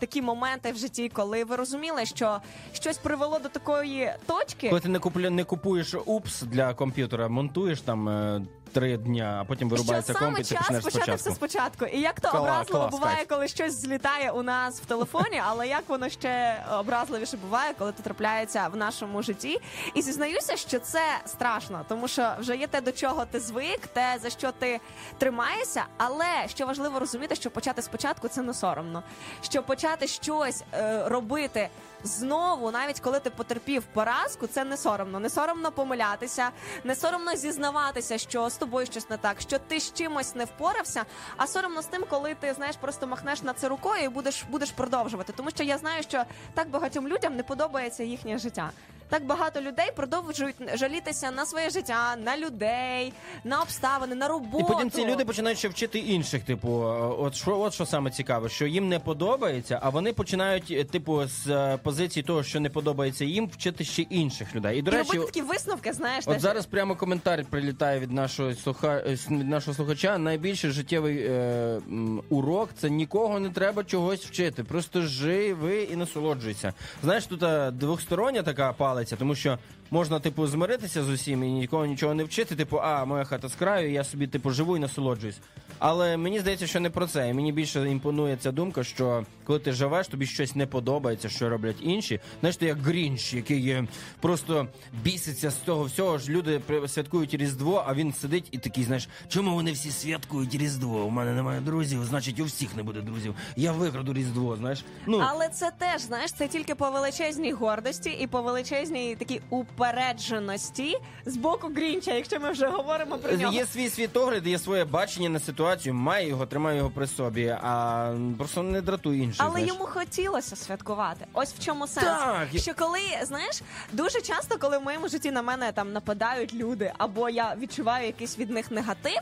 такі 0.00 0.22
моменти 0.22 0.72
в 0.72 0.76
житті, 0.76 1.08
коли 1.08 1.44
ви 1.44 1.56
розуміли, 1.56 2.06
що 2.06 2.40
щось 2.72 2.98
привело 2.98 3.38
до 3.38 3.48
такої 3.48 4.12
точки. 4.26 4.68
Коли 4.68 4.80
ти 4.80 4.88
не 5.30 5.44
купуєш 5.44 5.94
упс 6.06 6.42
для 6.42 6.74
комп'ютера, 6.74 7.28
монтуєш 7.28 7.80
там 7.80 8.08
е, 8.08 8.42
три 8.72 8.96
дня, 8.96 9.38
а 9.40 9.44
потім 9.44 9.68
вирубається 9.68 10.14
комп, 10.14 10.38
і 10.38 10.42
ти 10.42 10.54
почнеш 10.54 10.82
спочатку. 10.82 11.14
все 11.16 11.30
спочатку. 11.30 11.84
І 11.86 12.00
як 12.00 12.20
то 12.20 12.28
Клас, 12.28 12.42
образливо 12.42 12.80
клас, 12.80 12.90
буває, 12.90 13.16
кайф. 13.16 13.28
коли 13.28 13.48
щось 13.48 13.80
злітає 13.80 14.30
у 14.30 14.42
нас 14.42 14.80
в 14.80 14.84
телефоні, 14.84 15.42
але 15.46 15.68
як 15.68 15.88
воно 15.88 16.08
ще 16.08 16.64
образливіше 16.78 17.36
буває, 17.36 17.74
коли 17.78 17.92
це 17.92 18.02
трапляється 18.02 18.68
в 18.68 18.76
нашому 18.76 19.22
житті. 19.22 19.60
І 19.94 20.02
зізнаюся, 20.02 20.56
що 20.56 20.78
це 20.78 21.00
страшно, 21.26 21.84
тому 21.88 22.08
що 22.08 22.32
вже 22.38 22.56
є 22.56 22.66
те, 22.66 22.80
до 22.80 22.92
чого 22.92 23.24
ти 23.24 23.40
звик, 23.40 23.86
те 23.86 24.18
за 24.22 24.30
що 24.30 24.52
ти 24.52 24.80
тримаєшся. 25.18 25.84
Але 25.96 26.48
що 26.48 26.66
важливо 26.66 26.98
розуміти, 26.98 27.34
що 27.34 27.50
почати 27.50 27.82
спочатку 27.82 28.28
це 28.28 28.42
не 28.42 28.54
соромно. 28.54 29.02
Що 29.42 29.62
почати 29.62 30.06
щось 30.06 30.62
е, 30.74 31.08
робити 31.08 31.68
знову, 32.04 32.70
навіть 32.70 33.00
коли 33.00 33.20
ти 33.20 33.30
потерпів 33.30 33.82
поразку, 33.82 34.46
це 34.46 34.64
не 34.64 34.76
соромно. 34.76 35.20
Не 35.20 35.30
соромно 35.30 35.72
помилятися, 35.72 36.50
не 36.84 36.94
соромно 36.94 37.36
зізнаватися, 37.36 38.18
що 38.18 38.50
з 38.50 38.56
тобою 38.56 38.86
щось 38.86 39.10
не 39.10 39.16
так, 39.16 39.40
що 39.40 39.58
ти 39.58 39.80
з 39.80 39.92
чимось 39.92 40.34
не 40.34 40.44
впорався. 40.44 41.04
А 41.36 41.46
соромно 41.46 41.82
з 41.82 41.86
тим, 41.86 42.04
коли 42.10 42.34
ти 42.34 42.54
знаєш, 42.54 42.76
просто 42.76 43.06
махнеш 43.06 43.42
на 43.42 43.52
це 43.52 43.68
рукою 43.68 44.04
і 44.04 44.08
будеш 44.08 44.44
будеш 44.50 44.70
продовжувати. 44.70 45.32
Тому 45.36 45.50
що 45.50 45.62
я 45.62 45.78
знаю, 45.78 46.02
що 46.02 46.24
так 46.54 46.68
багатьом 46.68 47.08
людям 47.08 47.36
не 47.36 47.42
подобається 47.42 48.02
їхнє 48.02 48.38
життя. 48.38 48.70
Так 49.12 49.26
багато 49.26 49.60
людей 49.60 49.90
продовжують 49.96 50.56
жалітися 50.74 51.30
на 51.30 51.46
своє 51.46 51.70
життя, 51.70 52.16
на 52.24 52.36
людей, 52.36 53.12
на 53.44 53.62
обставини, 53.62 54.14
на 54.14 54.28
роботу. 54.28 54.64
І 54.64 54.72
потім 54.72 54.90
ці 54.90 55.06
люди 55.06 55.24
починають 55.24 55.58
ще 55.58 55.68
вчити 55.68 55.98
інших. 55.98 56.42
Типу, 56.42 56.68
е, 56.68 57.14
от 57.18 57.34
що, 57.34 57.60
от 57.60 57.74
що 57.74 57.86
саме 57.86 58.10
цікаве, 58.10 58.48
що 58.48 58.66
їм 58.66 58.88
не 58.88 58.98
подобається, 58.98 59.78
а 59.82 59.88
вони 59.88 60.12
починають, 60.12 60.70
е, 60.70 60.84
типу, 60.84 61.26
з 61.26 61.48
е, 61.48 61.78
позиції 61.82 62.22
того, 62.22 62.42
що 62.42 62.60
не 62.60 62.70
подобається 62.70 63.24
їм, 63.24 63.46
вчити 63.46 63.84
ще 63.84 64.02
інших 64.02 64.54
людей. 64.54 64.78
І 64.78 64.82
до 64.82 64.90
і 64.90 64.94
речі, 64.94 65.12
робити 65.12 65.26
такі 65.26 65.42
висновки, 65.42 65.92
знаєш, 65.92 66.24
От 66.26 66.40
зараз 66.40 66.66
прямо 66.66 66.96
коментар 66.96 67.44
прилітає 67.50 68.00
від 68.00 68.12
нашого 68.12 68.54
слуха 68.54 69.02
від 69.30 69.48
нашого 69.48 69.74
слухача. 69.74 70.18
Найбільший 70.18 70.70
життєвий 70.70 71.18
е, 71.18 71.80
урок 72.28 72.68
це 72.78 72.90
нікого 72.90 73.40
не 73.40 73.50
треба 73.50 73.84
чогось 73.84 74.24
вчити. 74.24 74.64
Просто 74.64 75.00
живи 75.02 75.82
і 75.82 75.96
насолоджуйся. 75.96 76.72
Знаєш, 77.02 77.26
тут 77.26 77.76
двохстороння 77.76 78.42
така 78.42 78.72
палиця, 78.72 79.01
тому 79.16 79.34
що 79.34 79.58
можна, 79.92 80.20
типу, 80.20 80.46
змиритися 80.46 81.04
з 81.04 81.08
усім 81.08 81.44
і 81.44 81.50
нікого 81.50 81.86
нічого 81.86 82.14
не 82.14 82.24
вчити. 82.24 82.56
Типу, 82.56 82.78
а 82.82 83.04
моя 83.04 83.24
хата 83.24 83.48
з 83.48 83.54
краю, 83.54 83.92
я 83.92 84.04
собі 84.04 84.26
типу 84.26 84.50
живу 84.50 84.76
і 84.76 84.80
насолоджуюсь. 84.80 85.38
Але 85.78 86.16
мені 86.16 86.40
здається, 86.40 86.66
що 86.66 86.80
не 86.80 86.90
про 86.90 87.06
це. 87.06 87.28
І 87.28 87.32
мені 87.32 87.52
більше 87.52 87.90
імпонує 87.90 88.36
ця 88.36 88.52
думка, 88.52 88.84
що 88.84 89.24
коли 89.44 89.58
ти 89.58 89.72
живеш, 89.72 90.08
тобі 90.08 90.26
щось 90.26 90.56
не 90.56 90.66
подобається, 90.66 91.28
що 91.28 91.48
роблять 91.48 91.76
інші. 91.80 92.20
Знаєш, 92.40 92.56
ти 92.56 92.66
як 92.66 92.78
Грінч, 92.78 93.34
який 93.34 93.68
е, 93.68 93.84
просто 94.20 94.66
біситься 95.02 95.50
з 95.50 95.54
того 95.54 95.84
всього 95.84 96.18
ж. 96.18 96.30
Люди 96.30 96.60
святкують 96.88 97.34
Різдво, 97.34 97.84
а 97.86 97.94
він 97.94 98.12
сидить 98.12 98.48
і 98.50 98.58
такий, 98.58 98.84
знаєш, 98.84 99.08
чому 99.28 99.54
вони 99.54 99.72
всі 99.72 99.90
святкують 99.90 100.54
Різдво? 100.54 101.04
У 101.04 101.10
мене 101.10 101.32
немає 101.32 101.60
друзів, 101.60 102.04
значить, 102.04 102.40
у 102.40 102.44
всіх 102.44 102.76
не 102.76 102.82
буде 102.82 103.00
друзів. 103.00 103.34
Я 103.56 103.72
викраду 103.72 104.12
Різдво, 104.12 104.56
знаєш. 104.56 104.84
Ну 105.06 105.24
Але 105.28 105.48
це 105.48 105.70
теж 105.78 106.00
знаєш, 106.00 106.32
це 106.32 106.48
тільки 106.48 106.74
по 106.74 106.90
величезній 106.90 107.52
гордості 107.52 108.10
і 108.10 108.26
по 108.26 108.42
величезній 108.42 109.16
такій 109.18 109.40
упередженості 109.82 110.96
з 111.26 111.36
боку 111.36 111.70
Грінча, 111.76 112.12
якщо 112.12 112.40
ми 112.40 112.50
вже 112.50 112.66
говоримо 112.66 113.18
про 113.18 113.36
нього. 113.36 113.52
Є 113.52 113.66
свій 113.66 113.88
світогляд, 113.88 114.46
є 114.46 114.58
своє 114.58 114.84
бачення 114.84 115.28
на 115.28 115.40
ситуацію, 115.40 115.94
має 115.94 116.28
його, 116.28 116.46
тримає 116.46 116.78
його 116.78 116.90
при 116.90 117.06
собі, 117.06 117.56
а 117.62 118.14
просто 118.38 118.62
не 118.62 118.80
дратуй 118.80 119.18
інших. 119.18 119.40
Але 119.40 119.50
знаєш. 119.50 119.68
йому 119.68 119.84
хотілося 119.84 120.56
святкувати. 120.56 121.26
Ось 121.32 121.54
в 121.54 121.64
чому 121.64 121.86
сенс. 121.86 122.06
Так. 122.06 122.48
Що 122.56 122.74
коли 122.74 123.00
знаєш, 123.22 123.62
дуже 123.92 124.20
часто, 124.20 124.58
коли 124.58 124.78
в 124.78 124.82
моєму 124.82 125.08
житті 125.08 125.30
на 125.30 125.42
мене 125.42 125.72
там 125.72 125.92
нападають 125.92 126.54
люди, 126.54 126.92
або 126.98 127.28
я 127.28 127.56
відчуваю 127.58 128.06
якийсь 128.06 128.38
від 128.38 128.50
них 128.50 128.70
негатив, 128.70 129.20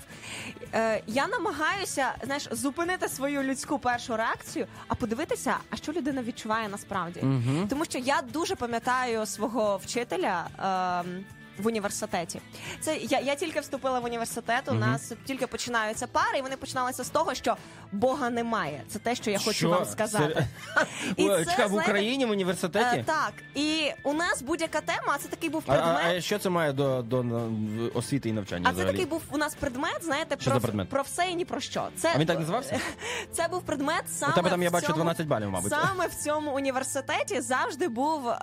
е, 0.74 1.03
я 1.07 1.27
намагаюся 1.27 2.07
знаєш, 2.24 2.49
зупинити 2.51 3.09
свою 3.09 3.43
людську 3.43 3.78
першу 3.78 4.16
реакцію, 4.16 4.66
а 4.89 4.95
подивитися, 4.95 5.55
а 5.70 5.77
що 5.77 5.93
людина 5.93 6.23
відчуває 6.23 6.69
насправді. 6.69 7.20
Мгм. 7.23 7.66
Тому 7.70 7.85
що 7.85 7.99
я 7.99 8.23
дуже 8.32 8.57
пам'ятаю 8.57 9.27
свого 9.27 9.81
вчителя. 9.85 10.49
Ем, 10.59 11.24
в 11.61 11.66
університеті 11.66 12.41
це 12.81 12.97
я, 12.97 13.20
я 13.20 13.35
тільки 13.35 13.61
вступила 13.61 14.01
в 14.01 14.05
університет. 14.05 14.69
У 14.69 14.74
нас 14.74 15.12
тільки 15.24 15.47
починаються 15.47 16.07
пари, 16.07 16.39
і 16.39 16.43
вони 16.43 16.57
починалися 16.57 17.05
з 17.05 17.09
того, 17.11 17.35
що 17.35 17.57
Бога 17.93 18.31
немає. 18.31 18.82
Це 18.89 18.99
те, 18.99 19.15
що 19.15 19.31
я 19.31 19.39
хочу 19.39 19.53
Що? 19.53 19.69
вам 19.69 19.85
сказати. 19.85 20.47
І 21.16 21.28
це, 21.28 21.45
чекай, 21.45 21.66
в 21.66 21.69
знаєте, 21.69 21.77
Україні 21.91 22.27
в 22.27 22.31
університеті? 22.31 22.97
Е, 22.97 23.05
так, 23.07 23.32
і 23.55 23.93
у 24.05 24.12
нас 24.12 24.43
будь-яка 24.43 24.81
тема, 24.81 25.12
а 25.15 25.19
це 25.19 25.28
такий 25.28 25.51
був 25.51 25.62
А, 25.66 25.73
предмет. 25.73 25.97
а, 26.05 26.11
а 26.11 26.20
що 26.20 26.39
це 26.39 26.51
має 26.51 26.73
до, 26.73 27.03
до 27.03 27.23
на- 27.23 27.49
освіти 27.95 28.28
і 28.28 28.32
навчання? 28.32 28.65
А 28.65 28.69
це 28.69 28.73
взагалі? 28.74 28.93
такий 28.93 29.07
був 29.07 29.23
у 29.31 29.37
нас 29.39 29.55
предмет, 29.55 29.99
знаєте, 30.05 30.37
Що 30.41 30.51
про, 30.51 30.61
за 30.61 30.66
предмет? 30.66 30.89
про 30.89 31.03
все 31.03 31.27
і 31.31 31.35
ні 31.35 31.45
про 31.45 31.61
що. 31.61 31.89
Це 31.97 32.12
А 32.15 32.19
він 32.19 32.27
так 32.27 32.39
називався? 32.39 32.81
Це 33.32 33.49
був 33.49 33.62
предмет 33.62 34.05
саме 34.09 34.32
У 34.32 34.37
тебе 34.37 34.51
там 34.51 34.62
я 34.62 34.69
в 34.69 34.73
бачу 34.73 34.87
цьому, 34.87 34.97
12 34.97 35.27
балів, 35.27 35.51
мабуть. 35.51 35.70
Саме 35.70 36.07
в 36.07 36.15
цьому 36.15 36.51
університеті 36.55 37.41
завжди 37.41 37.89
був 37.89 38.28
е, 38.28 38.37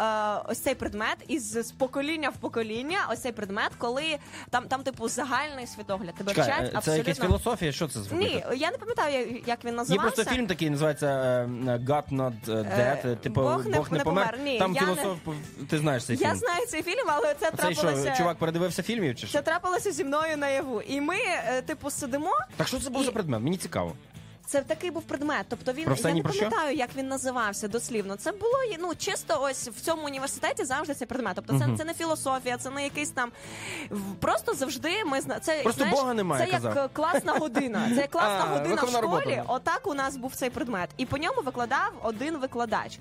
ось 0.50 0.60
цей 0.60 0.76
предмет 0.76 1.18
із 1.28 1.52
з 1.52 1.72
покоління 1.72 2.30
в 2.30 2.38
покоління. 2.38 2.98
Ось 3.12 3.20
цей 3.22 3.32
предмет, 3.32 3.72
коли 3.78 4.18
там, 4.50 4.64
там 4.68 4.84
типу 4.84 5.10
загальний 5.10 5.68
світогляд. 5.68 6.16
Тебе 6.16 6.32
Чекай, 6.34 6.44
вчать 6.52 6.64
е, 6.68 6.72
це 6.72 6.78
абсолютно. 6.78 7.04
якась 7.12 7.26
філософія? 7.28 7.72
Що 7.72 7.88
це 7.88 8.00
за 8.00 8.16
Ні, 8.16 8.26
факультет? 8.30 8.62
я 8.62 8.72
не 8.72 8.78
пам'ятаю, 8.78 9.42
як 9.46 9.66
він 9.66 9.72
Є 9.72 9.78
називався. 9.78 10.12
просто 10.16 10.36
фільм 10.36 10.48
такий, 10.48 10.70
називається 10.70 11.08
е, 11.08 11.46
God 11.88 12.04
Not 12.12 12.34
Dead, 12.48 13.08
Е, 13.12 13.16
типу 13.16 13.42
Бог 13.42 13.66
не- 13.66 13.78
Бог 13.78 13.92
не 13.92 13.98
не 13.98 14.04
помер. 14.04 14.26
помер. 14.32 14.40
Ні, 14.44 14.60
Там 14.60 14.76
я 14.76 14.82
не- 14.82 14.88
філософ, 14.96 15.18
ти 15.70 15.78
знаєш 15.80 16.06
цей 16.06 16.18
Я 16.18 16.28
фільм. 16.30 16.40
знаю 16.40 16.68
цей 16.68 16.84
фільм, 16.84 17.06
але 17.08 17.34
це 17.34 17.52
Цей 17.52 17.74
трапилося. 17.76 18.08
що, 18.10 18.18
чувак 18.18 18.38
передивився 18.38 18.84
фільмів 18.84 19.16
чи 19.16 19.28
що? 19.28 19.38
Це 19.38 19.42
трапилося 19.44 19.92
зі 19.92 20.04
мною 20.04 20.38
наяву. 20.38 20.82
І 20.82 21.02
ми, 21.02 21.16
е, 21.48 21.62
типу, 21.62 21.90
сидимо. 21.90 22.32
Так 22.58 22.68
що 22.68 22.80
це 22.80 22.90
був 22.90 23.02
І- 23.02 23.06
за 23.06 23.12
предмет? 23.12 23.42
Мені 23.42 23.58
цікаво. 23.58 23.94
Це 24.50 24.62
такий 24.62 24.92
був 24.92 25.04
предмет. 25.04 25.46
Тобто 25.50 25.74
він 25.74 25.86
Про 25.86 25.94
все, 25.96 26.08
я 26.08 26.14
ні 26.14 26.20
не 26.20 26.24
про 26.24 26.34
що? 26.34 26.42
пам'ятаю, 26.50 26.78
як 26.78 26.90
він 26.96 27.08
називався 27.08 27.68
дослівно. 27.68 28.16
Це 28.16 28.32
було 28.32 28.54
ну 28.80 28.96
чисто 28.96 29.42
ось 29.42 29.68
в 29.68 29.82
цьому 29.82 30.06
університеті 30.06 30.64
завжди 30.66 30.94
цей 30.94 31.08
предмет. 31.08 31.36
Тобто 31.36 31.60
це, 31.60 31.68
Мгм. 31.68 31.78
це 31.78 31.86
не 31.86 31.94
філософія, 31.94 32.58
це 32.58 32.70
не 32.70 32.84
якийсь 32.84 33.10
там 33.10 33.32
в- 33.90 34.16
просто 34.16 34.54
завжди 34.54 35.06
ми 35.06 35.22
зна... 35.22 35.40
це 35.40 35.62
Просто 35.64 35.82
знаєш, 35.84 36.00
Бога 36.00 36.14
немає, 36.14 36.46
Це 36.46 36.52
як 36.52 36.62
казав. 36.64 36.78
е, 36.86 36.90
класна 36.94 37.34
година. 37.34 37.90
Це 37.96 38.02
як 38.02 38.10
класна 38.12 38.46
А, 38.50 38.58
година 38.58 38.76
в 38.84 38.88
школі. 38.90 39.02
робота. 39.02 39.44
Отак 39.48 39.88
у 39.88 39.94
нас 39.94 40.18
був 40.18 40.36
цей 40.36 40.50
предмет, 40.50 40.90
і 40.98 41.06
по 41.06 41.18
ньому 41.18 41.42
викладав 41.42 41.92
один 42.04 42.38
викладач. 42.38 43.00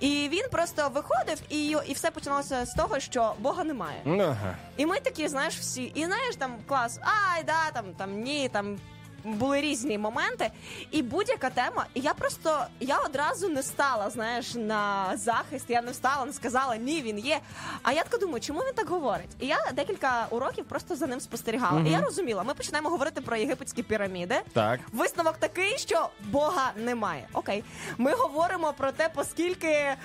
І 0.00 0.28
він 0.32 0.44
просто 0.50 0.88
виходив, 0.94 1.38
і, 1.48 1.76
і 1.86 1.92
все 1.92 2.10
починалося 2.10 2.66
з 2.66 2.74
того, 2.74 3.00
що 3.00 3.34
Бога 3.38 3.64
немає. 3.64 4.02
Ага. 4.06 4.56
І 4.76 4.86
ми 4.86 5.00
такі, 5.00 5.28
знаєш, 5.28 5.56
всі, 5.58 5.82
і 5.82 6.04
знаєш, 6.04 6.36
там 6.36 6.56
клас, 6.68 6.98
ай, 7.34 7.42
да, 7.44 7.70
там, 7.74 7.84
там 7.96 8.20
ні, 8.20 8.48
там. 8.52 8.78
Були 9.24 9.60
різні 9.60 9.98
моменти, 9.98 10.50
і 10.90 11.02
будь-яка 11.02 11.50
тема. 11.50 11.86
І 11.94 12.00
я 12.00 12.14
просто 12.14 12.64
я 12.80 12.98
одразу 12.98 13.48
не 13.48 13.62
стала, 13.62 14.10
знаєш, 14.10 14.54
на 14.54 15.12
захист. 15.16 15.64
Я 15.68 15.82
не 15.82 15.90
встала, 15.90 16.24
не 16.24 16.32
сказала 16.32 16.76
ні, 16.76 17.02
він 17.02 17.18
є. 17.18 17.40
А 17.82 17.92
я 17.92 18.02
така 18.04 18.16
думаю, 18.18 18.40
чому 18.40 18.60
він 18.60 18.72
так 18.74 18.88
говорить? 18.88 19.30
І 19.40 19.46
я 19.46 19.58
декілька 19.74 20.26
уроків 20.30 20.64
просто 20.64 20.96
за 20.96 21.06
ним 21.06 21.20
спостерігала. 21.20 21.82
І 21.86 21.90
я 21.90 22.00
розуміла, 22.00 22.42
ми 22.42 22.54
починаємо 22.54 22.88
говорити 22.88 23.20
про 23.20 23.36
єгипетські 23.36 23.82
піраміди. 23.82 24.34
Так. 24.52 24.80
Висновок 24.92 25.36
такий, 25.36 25.78
що 25.78 26.08
Бога 26.20 26.72
немає. 26.76 27.28
Окей, 27.32 27.64
ми 27.98 28.14
говоримо 28.14 28.72
про 28.72 28.92
те, 28.92 29.10
оскільки 29.14 29.68
е, 29.68 29.96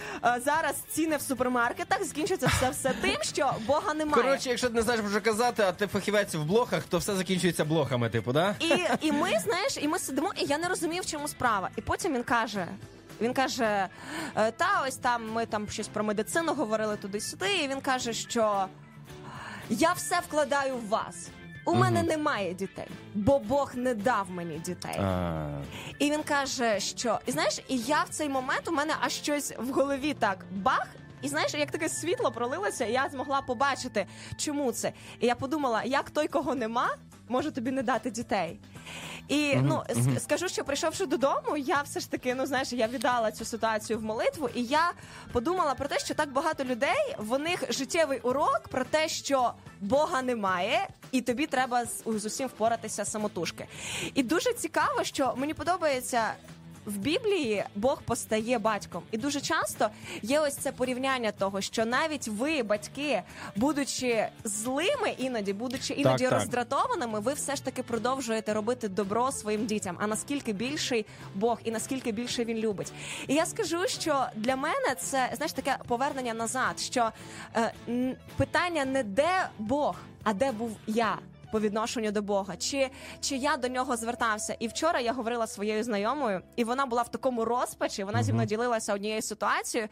зараз 0.45 0.75
ціни 0.91 1.17
в 1.17 1.21
супермаркетах 1.21 2.03
закінчується 2.03 2.47
все 2.47 2.69
все 2.69 2.93
тим, 3.01 3.17
що 3.21 3.53
Бога 3.67 3.93
немає. 3.93 4.23
Коротше, 4.23 4.49
якщо 4.49 4.67
ти 4.67 4.73
не 4.73 4.81
знаєш, 4.81 5.01
що 5.11 5.21
казати, 5.21 5.63
а 5.67 5.71
ти 5.71 5.87
фахівець 5.87 6.35
в 6.35 6.43
блохах, 6.43 6.83
то 6.83 6.97
все 6.97 7.15
закінчується 7.15 7.65
блохами, 7.65 8.09
типу, 8.09 8.33
да? 8.33 8.55
І, 8.59 9.06
і 9.07 9.11
ми, 9.11 9.39
знаєш, 9.39 9.77
і 9.81 9.87
ми 9.87 9.99
сидимо, 9.99 10.31
і 10.37 10.45
я 10.45 10.57
не 10.57 10.67
розумію, 10.67 11.01
в 11.01 11.05
чому 11.05 11.27
справа. 11.27 11.69
І 11.75 11.81
потім 11.81 12.13
він 12.13 12.23
каже. 12.23 12.67
Він 13.21 13.33
каже: 13.33 13.87
«Е, 14.35 14.51
та 14.51 14.83
ось 14.87 14.95
там 14.95 15.31
ми 15.31 15.45
там 15.45 15.69
щось 15.69 15.87
про 15.87 16.03
медицину 16.03 16.53
говорили 16.53 16.97
туди-сюди. 16.97 17.57
І 17.63 17.67
він 17.67 17.81
каже, 17.81 18.13
що 18.13 18.65
я 19.69 19.93
все 19.93 20.19
вкладаю 20.19 20.75
в 20.77 20.87
вас. 20.87 21.29
У 21.65 21.75
мене 21.75 22.03
немає 22.03 22.53
дітей, 22.53 22.87
бо 23.13 23.39
Бог 23.39 23.71
не 23.75 23.93
дав 23.93 24.31
мені 24.31 24.59
дітей. 24.59 24.95
А, 24.99 25.49
І 25.99 26.11
він 26.11 26.23
каже, 26.23 26.79
що 26.79 27.19
і 27.25 27.31
знаєш, 27.31 27.59
і 27.67 27.77
я 27.77 28.03
в 28.03 28.09
цей 28.09 28.29
момент 28.29 28.67
у 28.67 28.71
мене 28.71 28.93
аж 29.01 29.13
щось 29.13 29.53
в 29.59 29.71
голові 29.71 30.13
так 30.13 30.45
бах. 30.51 30.87
І 31.21 31.27
знаєш, 31.27 31.53
як 31.53 31.71
таке 31.71 31.89
світло 31.89 32.31
пролилося, 32.31 32.85
і 32.85 32.91
я 32.91 33.09
змогла 33.09 33.41
побачити, 33.41 34.05
чому 34.37 34.71
це. 34.71 34.93
І 35.19 35.25
я 35.25 35.35
подумала, 35.35 35.83
як 35.83 36.09
той, 36.09 36.27
кого 36.27 36.55
нема, 36.55 36.89
може 37.29 37.51
тобі 37.51 37.71
не 37.71 37.83
дати 37.83 38.11
дітей. 38.11 38.59
І 39.27 39.55
ну 39.55 39.83
с- 39.89 40.23
скажу, 40.23 40.47
що 40.49 40.63
прийшовши 40.63 41.05
додому, 41.05 41.57
я 41.57 41.81
все 41.81 41.99
ж 41.99 42.11
таки, 42.11 42.35
ну 42.35 42.45
знаєш, 42.45 42.73
я 42.73 42.87
віддала 42.87 43.31
цю 43.31 43.45
ситуацію 43.45 43.99
в 43.99 44.03
молитву, 44.03 44.49
і 44.55 44.63
я 44.63 44.91
подумала 45.31 45.73
про 45.75 45.87
те, 45.87 45.99
що 45.99 46.13
так 46.13 46.31
багато 46.31 46.63
людей 46.63 47.15
в 47.17 47.39
них 47.39 47.63
життєвий 47.73 48.19
урок 48.19 48.61
про 48.71 48.83
те, 48.83 49.07
що 49.09 49.53
Бога 49.81 50.21
немає, 50.21 50.87
і 51.11 51.21
тобі 51.21 51.47
треба 51.47 51.85
з, 51.85 52.03
з 52.05 52.25
усім 52.25 52.47
впоратися 52.47 53.05
самотужки. 53.05 53.65
І 54.13 54.23
дуже 54.23 54.53
цікаво, 54.53 55.03
що 55.03 55.33
мені 55.37 55.53
подобається. 55.53 56.33
В 56.87 56.97
Біблії 56.97 57.63
Бог 57.75 58.01
постає 58.01 58.59
батьком, 58.59 59.03
і 59.11 59.17
дуже 59.17 59.41
часто 59.41 59.89
є 60.21 60.39
ось 60.39 60.55
це 60.55 60.71
порівняння 60.71 61.31
того, 61.31 61.61
що 61.61 61.85
навіть 61.85 62.27
ви, 62.27 62.63
батьки, 62.63 63.21
будучи 63.55 64.27
злими, 64.43 65.09
іноді, 65.17 65.53
будучи 65.53 65.93
іноді 65.93 66.23
так. 66.23 66.33
роздратованими, 66.33 67.19
ви 67.19 67.33
все 67.33 67.55
ж 67.55 67.65
таки 67.65 67.83
продовжуєте 67.83 68.53
робити 68.53 68.87
добро 68.87 69.31
своїм 69.31 69.65
дітям. 69.65 69.97
А 69.99 70.07
наскільки 70.07 70.53
більший 70.53 71.05
Бог 71.35 71.59
і 71.63 71.71
наскільки 71.71 72.11
більше 72.11 72.45
він 72.45 72.57
любить? 72.57 72.93
І 73.27 73.33
я 73.33 73.45
скажу, 73.45 73.87
що 73.87 74.25
для 74.35 74.55
мене 74.55 74.95
це 74.99 75.29
знаєш 75.33 75.53
таке 75.53 75.77
повернення 75.87 76.33
назад. 76.33 76.79
Що 76.79 77.11
е, 77.55 78.15
питання 78.37 78.85
не 78.85 79.03
де 79.03 79.49
Бог, 79.59 79.95
а 80.23 80.33
де 80.33 80.51
був 80.51 80.77
я. 80.87 81.17
По 81.51 81.59
відношенню 81.59 82.11
до 82.11 82.21
Бога, 82.21 82.55
чи, 82.57 82.89
чи 83.21 83.35
я 83.35 83.57
до 83.57 83.67
нього 83.67 83.97
звертався? 83.97 84.55
І 84.59 84.67
вчора 84.67 84.99
я 84.99 85.13
говорила 85.13 85.47
своєю 85.47 85.83
знайомою, 85.83 86.41
і 86.55 86.63
вона 86.63 86.85
була 86.85 87.01
в 87.01 87.11
такому 87.11 87.45
розпачі. 87.45 88.03
Вона 88.03 88.23
зі 88.23 88.33
мною 88.33 88.47
ділилася 88.47 88.93
однією 88.93 89.21
ситуацією, 89.21 89.89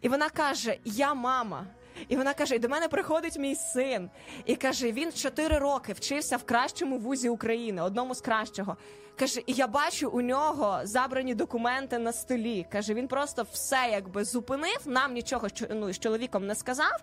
і 0.00 0.08
вона 0.08 0.28
каже: 0.28 0.76
Я 0.84 1.14
мама. 1.14 1.66
І 2.08 2.16
вона 2.16 2.34
каже: 2.34 2.54
і 2.54 2.58
до 2.58 2.68
мене 2.68 2.88
приходить 2.88 3.38
мій 3.38 3.54
син. 3.54 4.10
І 4.44 4.56
каже: 4.56 4.92
він 4.92 5.12
4 5.12 5.58
роки 5.58 5.92
вчився 5.92 6.36
в 6.36 6.44
кращому 6.44 6.98
вузі 6.98 7.28
України, 7.28 7.82
одному 7.82 8.14
з 8.14 8.20
кращого. 8.20 8.76
Каже, 9.18 9.40
і 9.46 9.52
я 9.52 9.66
бачу 9.66 10.08
у 10.08 10.20
нього 10.20 10.80
забрані 10.82 11.34
документи 11.34 11.98
на 11.98 12.12
столі. 12.12 12.66
Каже, 12.72 12.94
він 12.94 13.08
просто 13.08 13.46
все 13.52 13.88
якби 13.92 14.24
зупинив, 14.24 14.78
нам 14.84 15.12
нічого 15.12 15.48
ну, 15.70 15.92
з 15.92 15.98
чоловіком 15.98 16.46
не 16.46 16.54
сказав. 16.54 17.02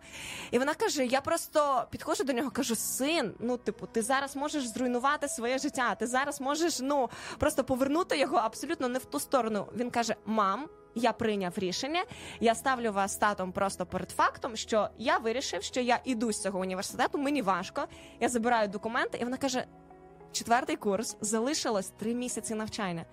І 0.51 0.59
вона 0.59 0.73
каже: 0.73 1.05
Я 1.05 1.21
просто 1.21 1.87
підходжу 1.91 2.23
до 2.23 2.33
нього, 2.33 2.51
кажу: 2.51 2.75
син, 2.75 3.33
ну 3.39 3.57
типу, 3.57 3.87
ти 3.87 4.01
зараз 4.01 4.35
можеш 4.35 4.67
зруйнувати 4.67 5.27
своє 5.27 5.57
життя. 5.57 5.95
Ти 5.95 6.07
зараз 6.07 6.41
можеш 6.41 6.79
ну 6.79 7.09
просто 7.37 7.63
повернути 7.63 8.17
його 8.17 8.37
абсолютно 8.37 8.89
не 8.89 8.99
в 8.99 9.05
ту 9.05 9.19
сторону. 9.19 9.67
Він 9.75 9.89
каже: 9.89 10.15
Мам. 10.25 10.69
Я 10.95 11.13
прийняв 11.13 11.53
рішення. 11.57 12.03
Я 12.39 12.55
ставлю 12.55 12.91
вас 12.91 13.15
татом 13.15 13.51
просто 13.51 13.85
перед 13.85 14.11
фактом, 14.11 14.55
що 14.55 14.89
я 14.97 15.17
вирішив, 15.17 15.63
що 15.63 15.81
я 15.81 15.99
іду 16.03 16.31
з 16.31 16.41
цього 16.41 16.59
університету. 16.59 17.17
Мені 17.17 17.41
важко. 17.41 17.87
Я 18.19 18.29
забираю 18.29 18.67
документи, 18.67 19.17
і 19.21 19.23
вона 19.23 19.37
каже: 19.37 19.65
четвертий 20.31 20.75
курс 20.75 21.17
залишилось 21.21 21.89
три 21.89 22.13
місяці 22.13 22.55
навчання. 22.55 23.05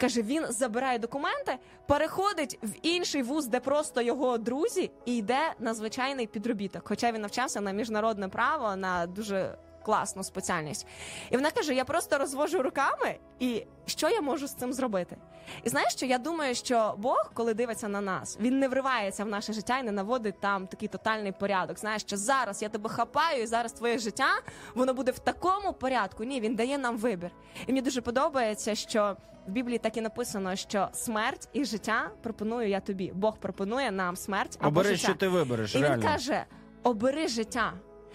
Каже, 0.00 0.22
він 0.22 0.46
забирає 0.48 0.98
документи, 0.98 1.58
переходить 1.86 2.58
в 2.62 2.70
інший 2.82 3.22
вуз, 3.22 3.46
де 3.46 3.60
просто 3.60 4.02
його 4.02 4.38
друзі, 4.38 4.90
і 5.04 5.16
йде 5.16 5.54
на 5.58 5.74
звичайний 5.74 6.26
підробіток. 6.26 6.82
Хоча 6.88 7.12
він 7.12 7.20
навчався 7.20 7.60
на 7.60 7.72
міжнародне 7.72 8.28
право 8.28 8.76
на 8.76 9.06
дуже 9.06 9.58
класну 9.82 10.24
спеціальність. 10.24 10.86
І 11.30 11.36
вона 11.36 11.50
каже: 11.50 11.74
я 11.74 11.84
просто 11.84 12.18
розвожу 12.18 12.62
руками, 12.62 13.16
і 13.40 13.66
що 13.86 14.08
я 14.08 14.20
можу 14.20 14.46
з 14.46 14.54
цим 14.54 14.72
зробити? 14.72 15.16
І 15.64 15.68
знаєш, 15.68 15.92
що 15.92 16.06
я 16.06 16.18
думаю, 16.18 16.54
що 16.54 16.94
Бог, 16.98 17.30
коли 17.34 17.54
дивиться 17.54 17.88
на 17.88 18.00
нас, 18.00 18.38
він 18.40 18.58
не 18.58 18.68
вривається 18.68 19.24
в 19.24 19.28
наше 19.28 19.52
життя 19.52 19.78
і 19.78 19.82
не 19.82 19.92
наводить 19.92 20.40
там 20.40 20.66
такий 20.66 20.88
тотальний 20.88 21.32
порядок. 21.32 21.78
Знаєш, 21.78 22.02
що 22.02 22.16
зараз 22.16 22.62
я 22.62 22.68
тебе 22.68 22.90
хапаю, 22.90 23.42
і 23.42 23.46
зараз 23.46 23.72
твоє 23.72 23.98
життя 23.98 24.28
воно 24.74 24.94
буде 24.94 25.10
в 25.10 25.18
такому 25.18 25.72
порядку. 25.72 26.24
Ні, 26.24 26.40
він 26.40 26.54
дає 26.54 26.78
нам 26.78 26.96
вибір. 26.98 27.30
І 27.66 27.72
мені 27.72 27.82
дуже 27.82 28.00
подобається, 28.00 28.74
що 28.74 29.16
в 29.46 29.50
Біблії 29.50 29.78
так 29.78 29.96
і 29.96 30.00
написано, 30.00 30.56
що 30.56 30.88
смерть 30.92 31.48
і 31.52 31.64
життя 31.64 32.10
пропоную 32.22 32.68
я 32.68 32.80
тобі. 32.80 33.12
Бог 33.14 33.36
пропонує 33.38 33.90
нам 33.90 34.16
смерть 34.16 34.56
або 34.60 34.68
Обери, 34.80 34.94
життя. 34.96 35.08
що 35.08 35.14
ти 35.14 35.28
вибереш, 35.28 35.74
І 35.74 35.78
він 35.78 35.84
реально. 35.84 36.02
каже: 36.02 36.44
обери 36.82 37.28
життя. 37.28 37.72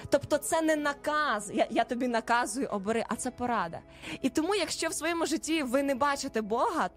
Тобто 0.10 0.38
це 0.38 0.62
не 0.62 0.76
наказ, 0.76 1.52
я, 1.54 1.68
я 1.70 1.84
тобі 1.84 2.08
наказую 2.08 2.68
обери, 2.68 3.06
а 3.08 3.16
це 3.16 3.32
порада. 3.32 3.80
І 4.22 4.30
тому, 4.30 4.56
якщо 4.56 4.88
в 4.88 4.94
своєму 4.94 5.26
житті 5.26 5.64
ви 5.64 5.84
не 5.84 5.96
бачите 5.96 6.42
Бога 6.42 6.90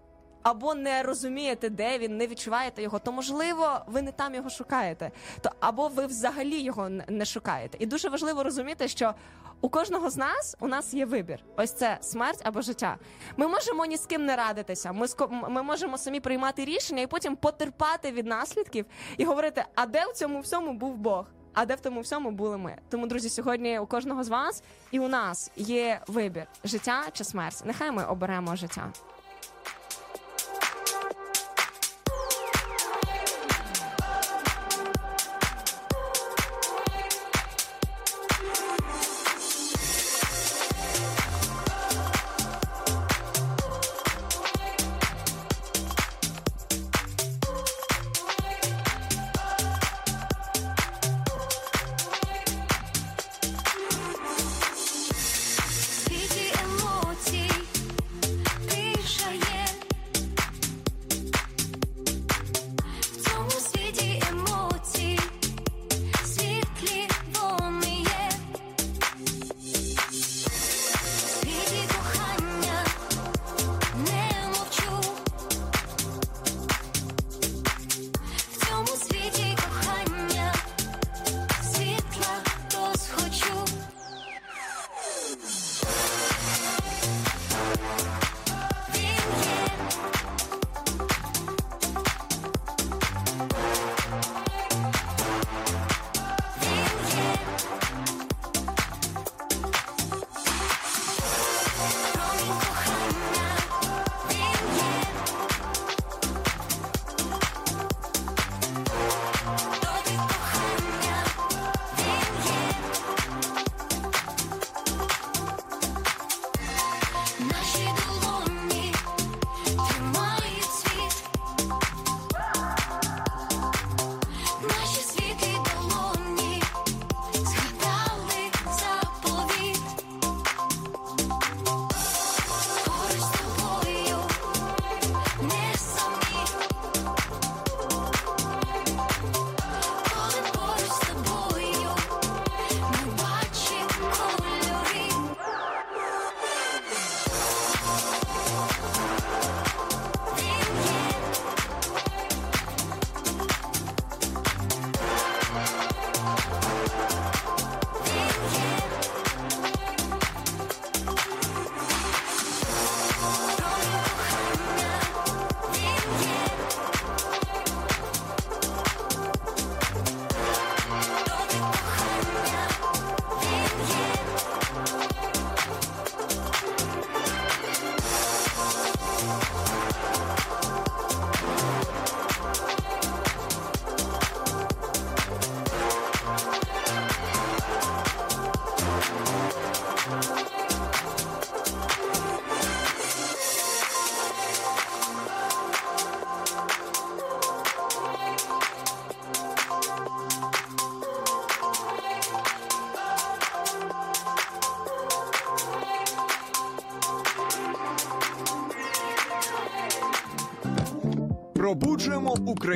або 0.43 0.73
не 0.73 1.03
розумієте, 1.03 1.69
де 1.69 1.97
він, 1.97 2.17
не 2.17 2.27
відчуваєте 2.27 2.81
його, 2.81 2.99
то 2.99 3.11
можливо 3.11 3.79
ви 3.87 4.01
не 4.01 4.11
там 4.11 4.35
його 4.35 4.49
шукаєте. 4.49 5.11
То 5.41 5.51
або 5.59 5.87
ви 5.87 6.05
взагалі 6.05 6.59
його 6.59 6.89
не 6.89 7.25
шукаєте. 7.25 7.77
І 7.81 7.85
дуже 7.85 8.09
важливо 8.09 8.43
розуміти, 8.43 8.87
що 8.87 9.13
у 9.61 9.69
кожного 9.69 10.09
з 10.09 10.17
нас 10.17 10.57
у 10.59 10.67
нас 10.67 10.93
є 10.93 11.05
вибір. 11.05 11.43
Ось 11.57 11.73
це 11.73 11.97
смерть 12.01 12.41
або 12.43 12.61
життя. 12.61 12.97
Ми 13.37 13.47
можемо 13.47 13.85
ні 13.85 13.97
з 13.97 14.05
ким 14.05 14.25
не 14.25 14.35
радитися. 14.35 14.91
Ми 14.91 15.07
ми 15.49 15.63
можемо 15.63 15.97
самі 15.97 16.19
приймати 16.19 16.65
рішення 16.65 17.01
і 17.01 17.07
потім 17.07 17.35
потерпати 17.35 18.11
від 18.11 18.25
наслідків 18.25 18.85
і 19.17 19.25
говорити: 19.25 19.65
а 19.75 19.85
де 19.85 20.05
в 20.05 20.13
цьому 20.13 20.39
всьому 20.39 20.73
був 20.73 20.95
Бог? 20.95 21.25
А 21.53 21.65
де 21.65 21.75
в 21.75 21.79
тому 21.79 22.01
всьому 22.01 22.31
були 22.31 22.57
ми? 22.57 22.75
Тому, 22.89 23.07
друзі, 23.07 23.29
сьогодні 23.29 23.79
у 23.79 23.85
кожного 23.85 24.23
з 24.23 24.29
вас 24.29 24.63
і 24.91 24.99
у 24.99 25.07
нас 25.07 25.51
є 25.55 26.01
вибір: 26.07 26.47
життя 26.63 27.03
чи 27.13 27.23
смерть. 27.23 27.63
Нехай 27.65 27.91
ми 27.91 28.05
оберемо 28.05 28.55
життя. 28.55 28.91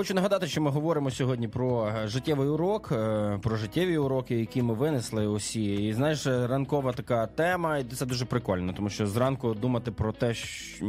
Хочу 0.00 0.14
нагадати, 0.14 0.46
що 0.46 0.60
ми 0.60 0.70
говоримо 0.70 1.10
сьогодні 1.10 1.48
про 1.48 1.88
е, 1.88 2.08
життєвий 2.08 2.48
урок, 2.48 2.92
е, 2.92 3.38
про 3.42 3.56
життєві 3.56 3.98
уроки, 3.98 4.36
які 4.38 4.62
ми 4.62 4.74
винесли 4.74 5.26
усі. 5.26 5.74
І 5.74 5.92
знаєш, 5.92 6.26
ранкова 6.26 6.92
така 6.92 7.26
тема, 7.26 7.78
і 7.78 7.84
це 7.84 8.06
дуже 8.06 8.24
прикольно, 8.24 8.72
тому 8.72 8.90
що 8.90 9.06
зранку 9.06 9.54
думати 9.54 9.90
про 9.90 10.12
те, 10.12 10.34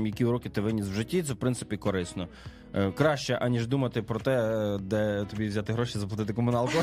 які 0.05 0.25
уроки 0.25 0.49
ти 0.49 0.61
виніс 0.61 0.85
в 0.85 0.93
житті, 0.93 1.23
це 1.23 1.33
в 1.33 1.35
принципі 1.35 1.77
корисно. 1.77 2.27
Е, 2.75 2.91
Краще, 2.91 3.35
аніж 3.35 3.67
думати 3.67 4.01
про 4.01 4.19
те, 4.19 4.77
де 4.81 5.25
тобі 5.29 5.47
взяти 5.47 5.73
гроші, 5.73 5.99
заплатити 5.99 6.33
комуналку, 6.33 6.77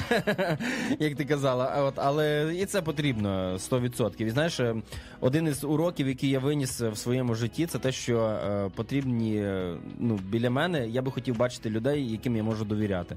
як 0.99 1.15
ти 1.17 1.25
казала. 1.25 1.83
От, 1.83 1.95
але 1.97 2.55
і 2.57 2.67
це 2.67 2.83
потрібно 2.83 3.55
100%. 3.55 4.23
І 4.23 4.31
знаєш, 4.31 4.61
один 5.21 5.47
із 5.47 5.65
уроків, 5.65 6.09
який 6.09 6.31
я 6.31 6.39
виніс 6.39 6.81
в 6.81 6.97
своєму 6.97 7.35
житті, 7.35 7.67
це 7.67 7.79
те, 7.79 7.93
що 7.93 8.39
потрібні 8.75 9.47
ну, 9.99 10.19
біля 10.29 10.51
мене. 10.51 10.89
Я 10.89 11.03
би 11.03 11.11
хотів 11.11 11.37
бачити 11.37 11.71
людей, 11.71 12.11
яким 12.29 12.37
я 12.37 12.43
можу 12.43 12.65
довіряти. 12.65 13.17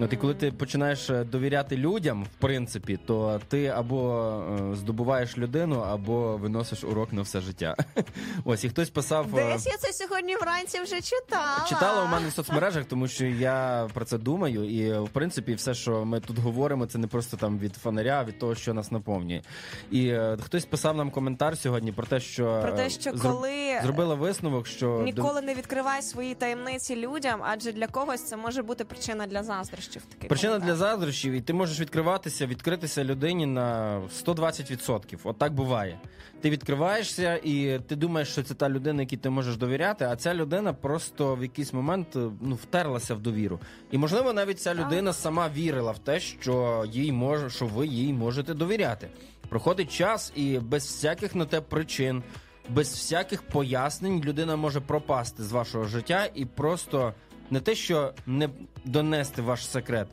От 0.00 0.12
і 0.12 0.16
коли 0.16 0.34
ти 0.34 0.52
починаєш 0.52 1.10
е, 1.10 1.24
довіряти 1.24 1.76
людям, 1.76 2.24
в 2.24 2.28
принципі, 2.40 2.98
то 3.06 3.40
ти 3.48 3.66
або 3.66 4.28
е, 4.72 4.76
здобуваєш 4.76 5.38
людину, 5.38 5.80
або 5.80 6.36
виносиш 6.36 6.84
урок 6.84 7.12
на 7.12 7.22
все 7.22 7.40
життя. 7.40 7.76
Ось 8.44 8.64
і 8.64 8.68
хтось 8.68 8.90
писав. 8.90 9.38
е, 9.38 9.52
Десь 9.52 9.66
я 9.66 9.76
це 9.78 9.92
сьогодні 9.92 10.36
вранці 10.36 10.80
вже 10.80 11.00
читала. 11.00 11.66
Читала 11.68 12.04
у 12.04 12.06
мене 12.08 12.28
в 12.28 12.32
соцмережах, 12.32 12.84
тому 12.84 13.08
що 13.08 13.24
я 13.26 13.88
про 13.94 14.04
це 14.04 14.18
думаю, 14.18 14.64
і 14.70 14.98
в 14.98 15.08
принципі, 15.08 15.54
все, 15.54 15.74
що 15.74 16.04
ми 16.04 16.20
тут 16.20 16.38
говоримо, 16.38 16.86
це 16.86 16.98
не 16.98 17.06
просто 17.06 17.36
там 17.36 17.58
від 17.58 17.74
фонаря, 17.76 18.20
а 18.20 18.24
від 18.24 18.38
того, 18.38 18.54
що 18.54 18.74
нас 18.74 18.90
наповнює. 18.92 19.42
І 19.90 20.06
е, 20.08 20.36
хтось 20.42 20.64
писав 20.64 20.96
нам 20.96 21.10
коментар 21.10 21.58
сьогодні 21.58 21.92
про 21.92 22.06
те, 22.06 22.20
що 22.20 22.58
Про 22.62 22.72
те, 22.72 22.90
що 22.90 23.12
коли- 23.12 23.80
зробила 23.82 24.14
висновок, 24.14 24.66
що 24.66 25.02
Ніколи 25.04 25.42
не 25.42 25.54
відкривай 25.54 26.02
свої 26.02 26.34
таємниці 26.34 26.96
людям, 26.96 27.40
адже 27.44 27.72
для 27.72 27.86
когось 27.86 28.28
це 28.32 28.36
може 28.38 28.62
бути 28.62 28.84
причина 28.84 29.26
для 29.26 29.42
заздрощів. 29.42 30.02
Такий 30.02 30.28
Причина 30.28 30.58
для 30.58 30.76
заздрощів, 30.76 31.32
і 31.32 31.40
ти 31.40 31.52
можеш 31.52 31.80
відкриватися, 31.80 32.46
відкритися 32.46 33.04
людині 33.04 33.46
на 33.46 34.00
120%. 34.24 35.18
От 35.24 35.38
так 35.38 35.54
буває. 35.54 35.98
Ти 36.40 36.50
відкриваєшся, 36.50 37.40
і 37.44 37.80
ти 37.86 37.96
думаєш, 37.96 38.28
що 38.28 38.42
це 38.42 38.54
та 38.54 38.68
людина, 38.68 39.02
якій 39.02 39.16
ти 39.16 39.30
можеш 39.30 39.56
довіряти, 39.56 40.04
а 40.04 40.16
ця 40.16 40.34
людина 40.34 40.72
просто 40.72 41.34
в 41.34 41.42
якийсь 41.42 41.72
момент 41.72 42.16
е, 42.16 42.30
ну, 42.40 42.54
втерлася 42.54 43.14
в 43.14 43.20
довіру. 43.20 43.60
І 43.90 43.98
можливо, 43.98 44.32
навіть 44.32 44.60
ця 44.60 44.74
людина 44.74 45.12
сама 45.12 45.48
вірила 45.48 45.92
в 45.92 45.98
те, 45.98 46.20
що 46.20 46.84
їй 46.88 47.12
може, 47.12 47.50
що 47.50 47.66
ви 47.66 47.86
їй 47.86 48.12
можете 48.12 48.54
довіряти. 48.54 49.08
Проходить 49.48 49.92
час, 49.92 50.32
і 50.36 50.58
без 50.58 50.82
всяких 50.82 51.34
на 51.34 51.44
те 51.44 51.60
причин, 51.60 52.22
без 52.68 52.88
всяких 52.92 53.42
пояснень 53.42 54.24
людина 54.24 54.56
може 54.56 54.80
пропасти 54.80 55.42
з 55.42 55.52
вашого 55.52 55.84
життя 55.84 56.28
і 56.34 56.44
просто 56.44 57.14
не 57.50 57.60
те, 57.60 57.74
що 57.74 58.12
не 58.26 58.48
донести 58.84 59.42
ваш 59.42 59.66
секрет, 59.68 60.08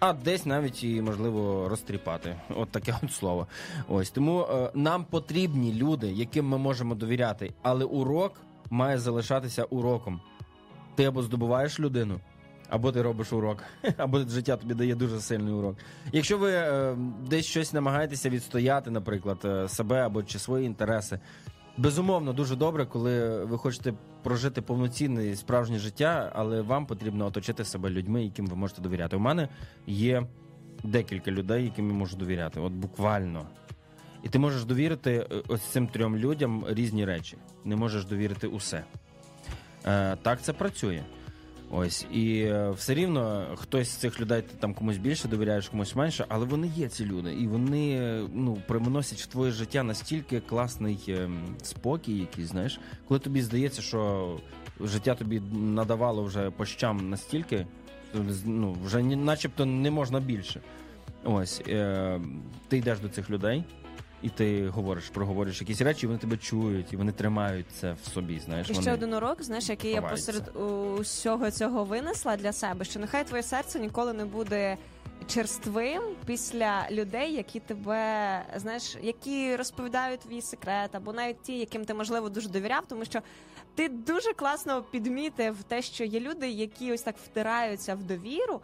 а 0.00 0.12
десь 0.12 0.46
навіть 0.46 0.84
і 0.84 1.02
можливо 1.02 1.68
розтріпати. 1.68 2.36
От 2.56 2.70
таке 2.70 2.94
от 3.02 3.12
слово. 3.12 3.46
Ось 3.88 4.10
тому 4.10 4.42
е, 4.42 4.70
нам 4.74 5.04
потрібні 5.04 5.74
люди, 5.74 6.12
яким 6.12 6.48
ми 6.48 6.58
можемо 6.58 6.94
довіряти, 6.94 7.52
але 7.62 7.84
урок 7.84 8.40
має 8.70 8.98
залишатися 8.98 9.64
уроком. 9.64 10.20
Ти 10.94 11.04
або 11.04 11.22
здобуваєш 11.22 11.80
людину. 11.80 12.20
Або 12.68 12.92
ти 12.92 13.02
робиш 13.02 13.32
урок, 13.32 13.62
або 13.96 14.18
життя 14.18 14.56
тобі 14.56 14.74
дає 14.74 14.94
дуже 14.94 15.20
сильний 15.20 15.54
урок. 15.54 15.76
Якщо 16.12 16.38
ви 16.38 16.52
е, 16.52 16.96
десь 17.28 17.46
щось 17.46 17.72
намагаєтеся 17.72 18.30
відстояти, 18.30 18.90
наприклад, 18.90 19.38
е, 19.44 19.68
себе 19.68 20.06
або 20.06 20.22
чи 20.22 20.38
свої 20.38 20.66
інтереси, 20.66 21.18
безумовно 21.76 22.32
дуже 22.32 22.56
добре, 22.56 22.86
коли 22.86 23.44
ви 23.44 23.58
хочете 23.58 23.94
прожити 24.22 24.62
повноцінне 24.62 25.26
і 25.26 25.36
справжнє 25.36 25.78
життя, 25.78 26.32
але 26.34 26.62
вам 26.62 26.86
потрібно 26.86 27.26
оточити 27.26 27.64
себе 27.64 27.90
людьми, 27.90 28.24
яким 28.24 28.46
ви 28.46 28.56
можете 28.56 28.82
довіряти. 28.82 29.16
У 29.16 29.20
мене 29.20 29.48
є 29.86 30.26
декілька 30.84 31.30
людей, 31.30 31.64
яким 31.64 31.88
я 31.88 31.94
можу 31.94 32.16
довіряти. 32.16 32.60
От 32.60 32.72
буквально. 32.72 33.46
І 34.22 34.28
ти 34.28 34.38
можеш 34.38 34.64
довірити 34.64 35.26
е, 35.32 35.42
ось 35.48 35.62
цим 35.62 35.86
трьом 35.86 36.16
людям 36.16 36.64
різні 36.68 37.04
речі. 37.04 37.36
Не 37.64 37.76
можеш 37.76 38.04
довірити 38.04 38.46
усе. 38.46 38.84
Е, 39.86 40.16
так 40.16 40.42
це 40.42 40.52
працює. 40.52 41.02
Ось 41.74 42.06
і 42.12 42.38
е, 42.40 42.70
все 42.70 42.94
рівно 42.94 43.46
хтось 43.56 43.88
з 43.88 43.96
цих 43.96 44.20
людей 44.20 44.42
ти 44.42 44.54
там 44.60 44.74
комусь 44.74 44.96
більше 44.96 45.28
довіряєш, 45.28 45.68
комусь 45.68 45.96
менше, 45.96 46.24
але 46.28 46.46
вони 46.46 46.70
є 46.76 46.88
ці 46.88 47.04
люди, 47.04 47.34
і 47.34 47.46
вони 47.46 47.98
ну 48.34 48.58
привносять 48.68 49.18
в 49.18 49.26
твоє 49.26 49.52
життя 49.52 49.82
настільки 49.82 50.40
класний 50.40 50.98
е, 51.08 51.30
спокій, 51.62 52.18
якийсь, 52.18 52.48
знаєш, 52.48 52.80
коли 53.08 53.20
тобі 53.20 53.42
здається, 53.42 53.82
що 53.82 54.30
життя 54.80 55.14
тобі 55.14 55.42
надавало 55.52 56.24
вже 56.24 56.50
по 56.50 56.64
щам 56.64 57.10
настільки, 57.10 57.66
ну 58.44 58.76
вже 58.84 59.02
начебто 59.02 59.66
не 59.66 59.90
можна 59.90 60.20
більше. 60.20 60.60
Ось 61.24 61.62
е, 61.68 62.20
ти 62.68 62.76
йдеш 62.76 62.98
до 63.00 63.08
цих 63.08 63.30
людей. 63.30 63.64
І 64.22 64.28
ти 64.28 64.68
говориш, 64.68 65.08
проговориш 65.08 65.60
якісь 65.60 65.80
речі, 65.80 66.06
і 66.06 66.06
вони 66.06 66.18
тебе 66.18 66.36
чують, 66.36 66.92
і 66.92 66.96
вони 66.96 67.12
тримають 67.12 67.66
це 67.80 67.92
в 67.92 68.08
собі. 68.08 68.40
Знаєш, 68.40 68.70
І 68.70 68.72
вони... 68.72 68.82
ще 68.82 68.92
один 68.92 69.14
урок, 69.14 69.42
знаєш, 69.42 69.68
який 69.68 69.92
я 69.92 70.02
посеред 70.02 70.56
усього 70.98 71.50
цього 71.50 71.84
винесла 71.84 72.36
для 72.36 72.52
себе, 72.52 72.84
що 72.84 73.00
нехай 73.00 73.24
твоє 73.24 73.42
серце 73.42 73.80
ніколи 73.80 74.12
не 74.12 74.24
буде 74.24 74.76
черствим 75.26 76.02
після 76.26 76.86
людей, 76.90 77.34
які 77.34 77.60
тебе 77.60 78.42
знаєш, 78.56 78.96
які 79.02 79.56
розповідають 79.56 80.20
твій 80.20 80.42
секрет, 80.42 80.94
або 80.94 81.12
навіть 81.12 81.42
ті, 81.42 81.58
яким 81.58 81.84
ти 81.84 81.94
можливо 81.94 82.28
дуже 82.28 82.48
довіряв, 82.48 82.86
тому 82.88 83.04
що 83.04 83.20
ти 83.74 83.88
дуже 83.88 84.32
класно 84.32 84.82
підмітив 84.82 85.62
те, 85.62 85.82
що 85.82 86.04
є 86.04 86.20
люди, 86.20 86.50
які 86.50 86.92
ось 86.92 87.02
так 87.02 87.14
втираються 87.24 87.94
в 87.94 88.02
довіру. 88.02 88.60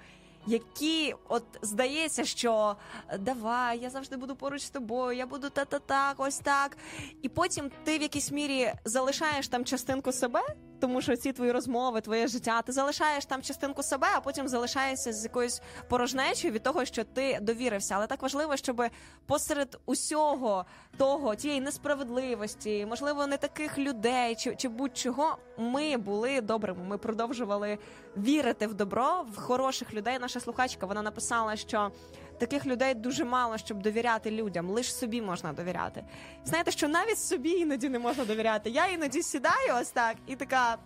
Які 0.49 1.15
от 1.29 1.45
здається, 1.63 2.25
що 2.25 2.77
давай, 3.19 3.79
я 3.79 3.91
завжди 3.91 4.17
буду 4.17 4.37
поруч 4.37 4.63
з 4.63 4.71
тобою, 4.71 5.19
я 5.19 5.27
буду 5.27 5.51
та-та-так, 5.51 6.15
ось 6.19 6.39
так. 6.39 6.77
І 7.23 7.29
потім 7.29 7.71
ти 7.85 7.99
в 7.99 8.03
якійсь 8.03 8.33
мірі 8.33 8.73
залишаєш 8.85 9.49
там 9.49 9.65
частинку 9.65 10.13
себе, 10.13 10.41
тому 10.81 11.01
що 11.01 11.17
ці 11.17 11.33
твої 11.33 11.53
розмови, 11.53 12.01
твоє 12.01 12.27
життя, 12.27 12.63
ти 12.63 12.73
залишаєш 12.73 13.25
там 13.25 13.43
частинку 13.43 13.83
себе, 13.83 14.07
а 14.15 14.21
потім 14.21 14.49
залишаєшся 14.49 15.13
з 15.13 15.25
якоюсь 15.25 15.63
порожнечою 15.89 16.53
від 16.53 16.63
того, 16.63 16.85
що 16.85 17.05
ти 17.05 17.39
довірився. 17.43 17.95
Але 17.95 18.07
так 18.07 18.23
важливо, 18.23 18.57
щоб 18.57 18.83
посеред 19.27 19.79
усього 19.87 20.65
того, 20.97 21.35
тієї 21.35 21.61
несправедливості, 21.61 22.87
можливо, 22.89 23.27
не 23.27 23.37
таких 23.37 23.79
людей 23.79 24.35
чи, 24.35 24.57
чи 24.57 24.69
будь-чого, 24.69 25.37
ми 25.59 25.97
були 25.97 26.41
добрими. 26.41 26.85
Ми 26.85 26.99
продовжували 26.99 27.79
вірити 28.17 28.67
в 28.67 28.75
добро, 28.75 29.25
в 29.33 29.37
хороших 29.37 29.95
людей. 29.95 30.19
Наша 30.21 30.41
слухачка 30.41 30.87
вона 30.87 31.03
написала, 31.03 31.57
що 31.57 31.91
таких 32.39 32.67
людей 32.67 32.95
дуже 32.95 33.25
мало, 33.25 33.59
щоб 33.59 33.83
довіряти 33.83 34.31
людям. 34.31 34.71
Лише 34.71 34.93
собі 34.93 35.23
можна 35.23 35.53
довіряти. 35.53 36.05
Знаєте, 36.45 36.71
що 36.71 36.89
навіть 36.89 37.19
собі 37.19 37.51
іноді 37.51 37.89
не 37.89 37.99
можна 37.99 38.25
довіряти. 38.25 38.71
Я 38.71 38.87
іноді 38.87 39.23
сідаю 39.23 39.75
ось 39.81 39.91
так 39.91 40.17
і 40.27 40.37
така, 40.37 40.77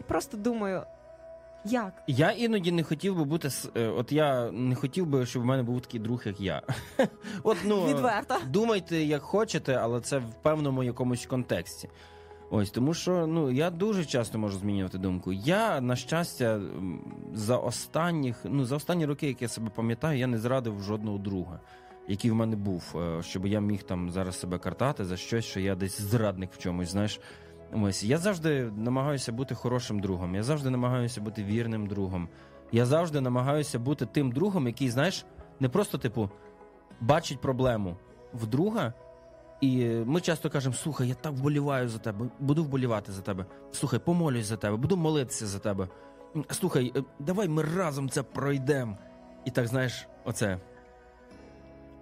і 0.00 0.02
просто 0.02 0.36
думаю, 0.36 0.82
як? 1.64 2.02
Я 2.06 2.30
іноді 2.30 2.72
не 2.72 2.82
хотів 2.82 3.16
би 3.16 3.24
бути 3.24 3.48
е, 3.76 3.86
от 3.88 4.12
я 4.12 4.50
не 4.50 4.74
хотів 4.74 5.06
би, 5.06 5.26
щоб 5.26 5.42
в 5.42 5.44
мене 5.44 5.62
був 5.62 5.80
такий 5.80 6.00
друг, 6.00 6.22
як 6.24 6.40
я. 6.40 6.62
От 7.42 7.56
ну 7.64 7.86
Відверто. 7.86 8.36
думайте, 8.46 8.96
як 8.96 9.22
хочете, 9.22 9.74
але 9.74 10.00
це 10.00 10.18
в 10.18 10.34
певному 10.42 10.84
якомусь 10.84 11.26
контексті. 11.26 11.88
Ось 12.50 12.70
тому, 12.70 12.94
що 12.94 13.26
ну 13.26 13.50
я 13.50 13.70
дуже 13.70 14.04
часто 14.04 14.38
можу 14.38 14.58
змінювати 14.58 14.98
думку. 14.98 15.32
Я, 15.32 15.80
на 15.80 15.96
щастя, 15.96 16.60
за 17.32 17.56
останніх, 17.56 18.36
ну 18.44 18.64
за 18.64 18.76
останні 18.76 19.06
роки, 19.06 19.26
як 19.28 19.42
я 19.42 19.48
себе 19.48 19.70
пам'ятаю, 19.74 20.18
я 20.18 20.26
не 20.26 20.38
зрадив 20.38 20.80
жодного 20.82 21.18
друга. 21.18 21.60
який 22.08 22.30
в 22.30 22.34
мене 22.34 22.56
був, 22.56 22.94
е, 22.96 23.22
щоб 23.22 23.46
я 23.46 23.60
міг 23.60 23.82
там 23.82 24.10
зараз 24.10 24.40
себе 24.40 24.58
картати 24.58 25.04
за 25.04 25.16
щось, 25.16 25.44
що 25.44 25.60
я 25.60 25.74
десь 25.74 26.00
зрадник 26.00 26.52
в 26.52 26.58
чомусь. 26.58 26.88
Знаєш, 26.88 27.20
ось 27.72 28.04
я 28.04 28.18
завжди 28.18 28.70
намагаюся 28.76 29.32
бути 29.32 29.54
хорошим 29.54 30.00
другом. 30.00 30.34
Я 30.34 30.42
завжди 30.42 30.70
намагаюся 30.70 31.20
бути 31.20 31.44
вірним 31.44 31.86
другом. 31.86 32.28
Я 32.72 32.86
завжди 32.86 33.20
намагаюся 33.20 33.78
бути 33.78 34.06
тим 34.06 34.32
другом, 34.32 34.66
який, 34.66 34.90
знаєш, 34.90 35.24
не 35.60 35.68
просто 35.68 35.98
типу 35.98 36.30
бачить 37.00 37.40
проблему 37.40 37.96
в 38.32 38.46
друга. 38.46 38.92
І 39.60 39.86
ми 39.86 40.20
часто 40.20 40.50
кажемо: 40.50 40.74
слухай, 40.74 41.08
я 41.08 41.14
так 41.14 41.32
вболіваю 41.32 41.88
за 41.88 41.98
тебе, 41.98 42.26
буду 42.40 42.64
вболівати 42.64 43.12
за 43.12 43.22
тебе. 43.22 43.44
Слухай, 43.72 43.98
помолюсь 43.98 44.46
за 44.46 44.56
тебе, 44.56 44.76
буду 44.76 44.96
молитися 44.96 45.46
за 45.46 45.58
тебе. 45.58 45.88
Слухай, 46.50 46.92
е, 46.96 47.02
давай 47.18 47.48
ми 47.48 47.62
разом 47.62 48.08
це 48.08 48.22
пройдемо. 48.22 48.98
І 49.44 49.50
так, 49.50 49.66
знаєш, 49.66 50.08
оце. 50.24 50.58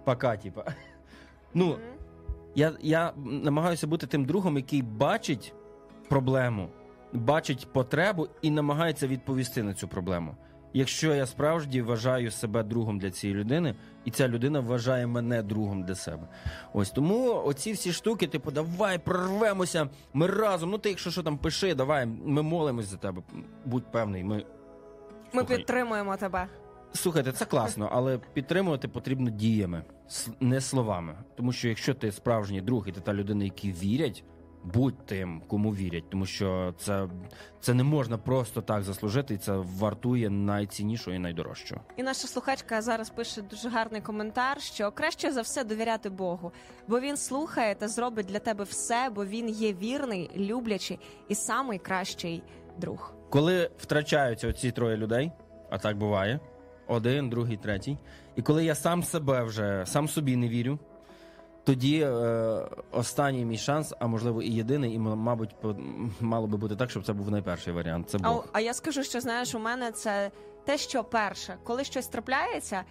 Пока, 0.03 0.37
типа. 0.37 0.65
Ну, 1.53 1.77
я, 2.55 2.73
я 2.81 3.13
намагаюся 3.25 3.87
бути 3.87 4.07
тим 4.07 4.25
другом, 4.25 4.55
який 4.57 4.81
бачить 4.81 5.53
проблему, 6.09 6.69
бачить 7.13 7.67
потребу 7.73 8.27
і 8.41 8.51
намагається 8.51 9.07
відповісти 9.07 9.63
на 9.63 9.73
цю 9.73 9.87
проблему. 9.87 10.35
Якщо 10.77 11.15
я 11.15 11.25
справді 11.25 11.81
вважаю 11.81 12.31
себе 12.31 12.63
другом 12.63 12.99
для 12.99 13.11
цієї 13.11 13.39
людини, 13.39 13.75
і 14.05 14.11
ця 14.11 14.27
людина 14.27 14.59
вважає 14.59 15.07
мене 15.07 15.43
другом 15.43 15.83
для 15.83 15.95
себе. 15.95 16.27
Ось 16.73 16.91
тому 16.91 17.43
оці 17.45 17.71
всі 17.71 17.91
штуки, 17.91 18.27
типу, 18.27 18.51
давай 18.51 18.99
прорвемося, 18.99 19.89
ми 20.13 20.27
разом. 20.27 20.69
Ну 20.69 20.77
ти, 20.77 20.89
якщо 20.89 21.11
що 21.11 21.23
там 21.23 21.37
пиши, 21.37 21.75
давай, 21.75 22.05
ми 22.05 22.41
молимось 22.41 22.85
за 22.85 22.97
тебе. 22.97 23.21
Будь 23.65 23.91
певний, 23.91 24.23
ми. 24.23 24.35
Ми 24.35 24.43
Слухай, 25.31 25.57
підтримуємо 25.57 26.17
тебе. 26.17 26.47
Слухайте, 26.93 27.31
це 27.31 27.45
класно, 27.45 27.89
але 27.91 28.17
підтримувати 28.17 28.87
потрібно 28.87 29.29
діями, 29.29 29.83
не 30.39 30.61
словами. 30.61 31.15
Тому 31.37 31.51
що 31.51 31.67
якщо 31.67 31.93
ти 31.93 32.11
справжній 32.11 32.61
друг 32.61 32.87
і 32.87 32.91
ти 32.91 33.01
та 33.01 33.13
людина, 33.13 33.43
які 33.43 33.71
вірять, 33.71 34.23
будь 34.73 35.05
тим, 35.05 35.41
кому 35.47 35.75
вірять, 35.75 36.09
тому 36.09 36.25
що 36.25 36.73
це, 36.77 37.07
це 37.59 37.73
не 37.73 37.83
можна 37.83 38.17
просто 38.17 38.61
так 38.61 38.83
заслужити, 38.83 39.33
і 39.33 39.37
це 39.37 39.53
вартує 39.55 40.29
найціннішого 40.29 41.15
і 41.15 41.19
найдорожчого. 41.19 41.81
І 41.97 42.03
наша 42.03 42.27
слухачка 42.27 42.81
зараз 42.81 43.09
пише 43.09 43.41
дуже 43.41 43.69
гарний 43.69 44.01
коментар, 44.01 44.61
що 44.61 44.91
краще 44.91 45.31
за 45.31 45.41
все 45.41 45.63
довіряти 45.63 46.09
Богу, 46.09 46.51
бо 46.87 46.99
він 46.99 47.17
слухає 47.17 47.75
та 47.75 47.87
зробить 47.87 48.25
для 48.25 48.39
тебе 48.39 48.63
все, 48.63 49.09
бо 49.15 49.25
він 49.25 49.49
є 49.49 49.73
вірний, 49.73 50.31
люблячий 50.37 50.99
і 51.29 51.35
самий 51.35 51.79
кращий 51.79 52.43
друг. 52.77 53.13
Коли 53.29 53.69
втрачаються 53.77 54.47
оці 54.47 54.71
троє 54.71 54.97
людей, 54.97 55.31
а 55.69 55.77
так 55.77 55.97
буває, 55.97 56.39
один, 56.87 57.29
другий, 57.29 57.57
третій, 57.57 57.97
і 58.35 58.41
коли 58.41 58.65
я 58.65 58.75
сам 58.75 59.03
себе 59.03 59.43
вже 59.43 59.83
сам 59.87 60.07
собі 60.07 60.35
не 60.35 60.49
вірю. 60.49 60.79
Тоді 61.65 61.99
е, 62.01 62.09
останній 62.91 63.45
мій 63.45 63.57
шанс, 63.57 63.93
а 63.99 64.07
можливо 64.07 64.41
і 64.41 64.49
єдиний, 64.49 64.93
і 64.93 64.99
мабуть, 64.99 65.55
мало 66.19 66.47
би 66.47 66.57
бути 66.57 66.75
так, 66.75 66.89
щоб 66.91 67.05
це 67.05 67.13
був 67.13 67.31
найперший 67.31 67.73
варіант. 67.73 68.09
Це 68.09 68.17
А, 68.21 68.33
Бог. 68.33 68.45
а 68.53 68.59
я 68.59 68.73
скажу, 68.73 69.03
що 69.03 69.21
знаєш, 69.21 69.55
у 69.55 69.59
мене 69.59 69.91
це 69.91 70.31
те, 70.65 70.77
що 70.77 71.03
перше, 71.03 71.57
коли 71.63 71.83
щось 71.83 72.07
трапляється, 72.07 72.83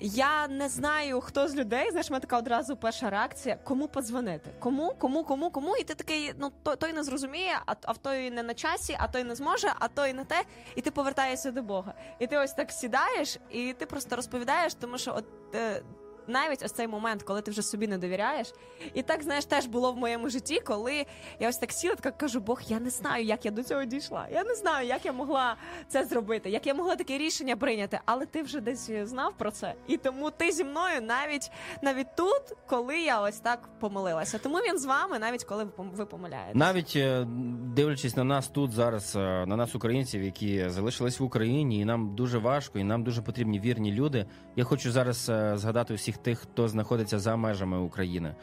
я 0.00 0.48
не 0.48 0.68
знаю, 0.68 1.20
хто 1.20 1.48
з 1.48 1.56
людей. 1.56 1.90
Знаєш, 1.90 2.10
мене 2.10 2.20
така 2.20 2.38
одразу 2.38 2.76
перша 2.76 3.10
реакція: 3.10 3.56
кому 3.64 3.88
подзвонити? 3.88 4.50
Кому, 4.58 4.94
кому, 4.98 5.24
кому, 5.24 5.50
кому? 5.50 5.76
І 5.76 5.82
ти 5.84 5.94
такий, 5.94 6.32
ну 6.38 6.52
той, 6.62 6.76
той 6.76 6.92
не 6.92 7.02
зрозуміє, 7.04 7.58
а, 7.66 7.74
а 7.84 7.92
в 7.92 7.98
той 7.98 8.30
не 8.30 8.42
на 8.42 8.54
часі, 8.54 8.96
а 9.00 9.08
той 9.08 9.24
не 9.24 9.34
зможе, 9.34 9.72
а 9.78 9.88
той 9.88 10.12
не 10.12 10.24
те, 10.24 10.42
і 10.76 10.80
ти 10.80 10.90
повертаєшся 10.90 11.50
до 11.50 11.62
Бога. 11.62 11.94
І 12.18 12.26
ти 12.26 12.38
ось 12.38 12.52
так 12.52 12.70
сідаєш, 12.70 13.38
і 13.50 13.72
ти 13.72 13.86
просто 13.86 14.16
розповідаєш, 14.16 14.74
тому 14.74 14.98
що 14.98 15.14
от. 15.16 15.24
Е, 15.54 15.82
навіть 16.28 16.62
ось 16.62 16.72
цей 16.72 16.88
момент, 16.88 17.22
коли 17.22 17.42
ти 17.42 17.50
вже 17.50 17.62
собі 17.62 17.86
не 17.86 17.98
довіряєш, 17.98 18.52
і 18.94 19.02
так 19.02 19.22
знаєш, 19.22 19.44
теж 19.44 19.66
було 19.66 19.92
в 19.92 19.96
моєму 19.96 20.28
житті, 20.28 20.60
коли 20.60 21.06
я 21.40 21.48
ось 21.48 21.56
так 21.58 21.72
сіла, 21.72 21.94
така 21.94 22.10
кажу, 22.10 22.40
Бог, 22.40 22.60
я 22.68 22.80
не 22.80 22.90
знаю, 22.90 23.24
як 23.24 23.44
я 23.44 23.50
до 23.50 23.62
цього 23.62 23.84
дійшла. 23.84 24.26
Я 24.32 24.44
не 24.44 24.54
знаю, 24.54 24.86
як 24.86 25.04
я 25.04 25.12
могла 25.12 25.56
це 25.88 26.04
зробити, 26.04 26.50
як 26.50 26.66
я 26.66 26.74
могла 26.74 26.96
таке 26.96 27.18
рішення 27.18 27.56
прийняти. 27.56 28.00
Але 28.04 28.26
ти 28.26 28.42
вже 28.42 28.60
десь 28.60 28.90
знав 29.02 29.34
про 29.38 29.50
це, 29.50 29.74
і 29.86 29.96
тому 29.96 30.30
ти 30.30 30.52
зі 30.52 30.64
мною 30.64 31.00
навіть 31.02 31.50
навіть 31.82 32.16
тут, 32.16 32.42
коли 32.66 33.00
я 33.00 33.20
ось 33.20 33.40
так 33.40 33.68
помилилася. 33.80 34.38
Тому 34.38 34.56
він 34.56 34.78
з 34.78 34.84
вами, 34.84 35.18
навіть 35.18 35.44
коли 35.44 35.66
ви 35.76 36.06
помиляєтесь. 36.06 36.54
Навіть 36.54 36.92
е, 36.96 37.26
дивлячись 37.76 38.16
на 38.16 38.24
нас 38.24 38.48
тут 38.48 38.72
зараз, 38.72 39.16
е, 39.16 39.46
на 39.46 39.56
нас, 39.56 39.74
українців, 39.74 40.22
які 40.22 40.68
залишились 40.68 41.20
в 41.20 41.24
Україні, 41.24 41.80
і 41.80 41.84
нам 41.84 42.14
дуже 42.14 42.38
важко, 42.38 42.78
і 42.78 42.84
нам 42.84 43.04
дуже 43.04 43.22
потрібні 43.22 43.60
вірні 43.60 43.92
люди. 43.92 44.26
Я 44.56 44.64
хочу 44.64 44.92
зараз 44.92 45.28
е, 45.28 45.52
згадати 45.56 45.94
усіх 45.94 46.17
тих, 46.22 46.38
хто 46.38 46.68
знаходиться 46.68 47.18
за 47.18 47.36
межами 47.36 47.78
України, 47.78 48.34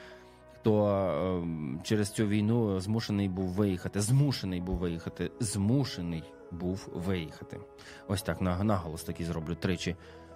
хто 0.53 0.87
е, 0.87 1.83
через 1.83 2.09
цю 2.11 2.27
війну 2.27 2.79
змушений 2.79 3.29
був 3.29 3.47
виїхати, 3.47 4.01
змушений 4.01 4.61
був 4.61 4.77
виїхати, 4.77 5.31
змушений 5.39 6.23
був 6.51 6.89
виїхати. 6.93 7.59
Ось 8.07 8.21
так 8.21 8.41
наголос 8.41 9.03
такий 9.03 9.25
зроблю 9.25 9.55
тричі. 9.55 9.95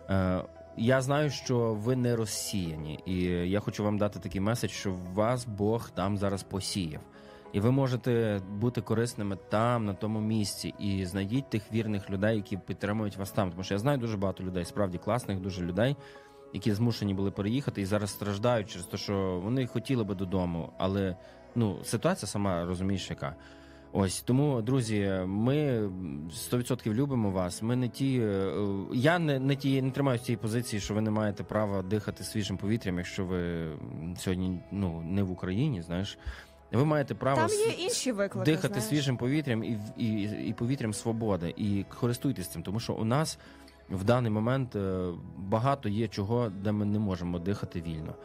Е, 0.10 0.44
Я 0.78 1.02
знаю, 1.02 1.30
що 1.30 1.74
ви 1.74 1.96
не 1.96 2.16
розсіяні, 2.16 3.00
і 3.06 3.16
я 3.50 3.60
хочу 3.60 3.84
вам 3.84 3.98
дати 3.98 4.20
такий 4.20 4.42
меседж, 4.42 4.72
що 4.72 4.96
вас 5.14 5.46
Бог 5.46 5.90
там 5.90 6.18
зараз 6.18 6.44
посіяв. 6.44 7.02
І 7.54 7.60
ви 7.60 7.72
можете 7.72 8.42
бути 8.52 8.82
корисними 8.82 9.38
там, 9.50 9.86
на 9.86 9.94
тому 9.94 10.20
місці, 10.20 10.74
і 10.80 11.06
знайдіть 11.06 11.50
тих 11.50 11.74
вірних 11.74 12.10
людей, 12.10 12.36
які 12.36 12.58
підтримують 12.58 13.18
вас 13.18 13.32
там. 13.32 13.52
Тому 13.52 13.64
що 13.64 13.74
я 13.74 13.80
знаю 13.80 13.98
дуже 13.98 14.18
багато 14.18 14.44
людей, 14.44 14.66
справді 14.66 14.98
класних, 14.98 15.40
дуже 15.40 15.66
людей, 15.66 15.96
які 16.54 16.74
змушені 16.74 17.14
були 17.14 17.32
переїхати 17.32 17.82
і 17.82 17.86
зараз 17.86 18.10
страждають 18.10 18.70
через 18.70 18.86
те, 18.86 18.98
що 18.98 19.42
вони 19.44 19.68
хотіли 19.68 20.04
би 20.04 20.16
додому, 20.16 20.70
але 20.78 21.16
ну 21.56 21.80
ситуація 21.84 22.28
сама 22.30 22.66
розумієш, 22.66 23.10
яка. 23.10 23.36
Ось 23.92 24.22
тому, 24.22 24.62
друзі, 24.62 25.12
ми 25.26 25.82
100% 26.52 26.94
любимо 26.94 27.32
вас. 27.32 27.62
Ми 27.62 27.76
не 27.76 27.90
ті. 27.90 28.20
е, 28.22 28.52
Я 28.94 29.20
не, 29.20 29.40
не 29.40 29.56
ті 29.56 29.82
не 29.82 29.92
тримаю 29.92 30.20
цієї 30.20 30.38
позиції, 30.38 30.80
що 30.80 30.94
ви 30.94 31.02
не 31.02 31.12
маєте 31.12 31.44
права 31.44 31.82
дихати 31.82 32.24
свіжим 32.24 32.58
повітрям, 32.58 32.98
якщо 32.98 33.26
ви 33.26 33.68
сьогодні 34.18 34.60
ну 34.72 35.02
не 35.02 35.24
в 35.24 35.32
Україні, 35.32 35.82
знаєш. 35.82 36.18
Ви 36.72 36.86
маєте 36.86 37.16
право 37.16 37.42
Там 37.42 37.50
є 37.50 37.66
інші 37.86 38.12
виклики. 38.12 38.52
дихати 38.52 38.68
знаєш. 38.74 38.86
свіжим 38.90 39.18
повітрям 39.18 39.64
і, 39.64 39.78
і, 39.98 40.08
і 40.48 40.54
повітрям 40.54 40.94
свободи. 40.94 41.54
І 41.58 41.86
користуйтесь 42.00 42.48
цим, 42.48 42.64
тому 42.64 42.80
що 42.80 42.94
у 42.94 43.06
нас 43.06 43.40
в 43.92 44.04
даний 44.04 44.32
момент 44.32 44.76
е, 44.76 45.12
багато 45.38 45.90
є 45.90 46.08
чого, 46.08 46.50
де 46.50 46.72
ми 46.72 46.86
не 46.86 47.00
можемо 47.00 47.40
дихати 47.40 47.82
вільно. 47.82 48.16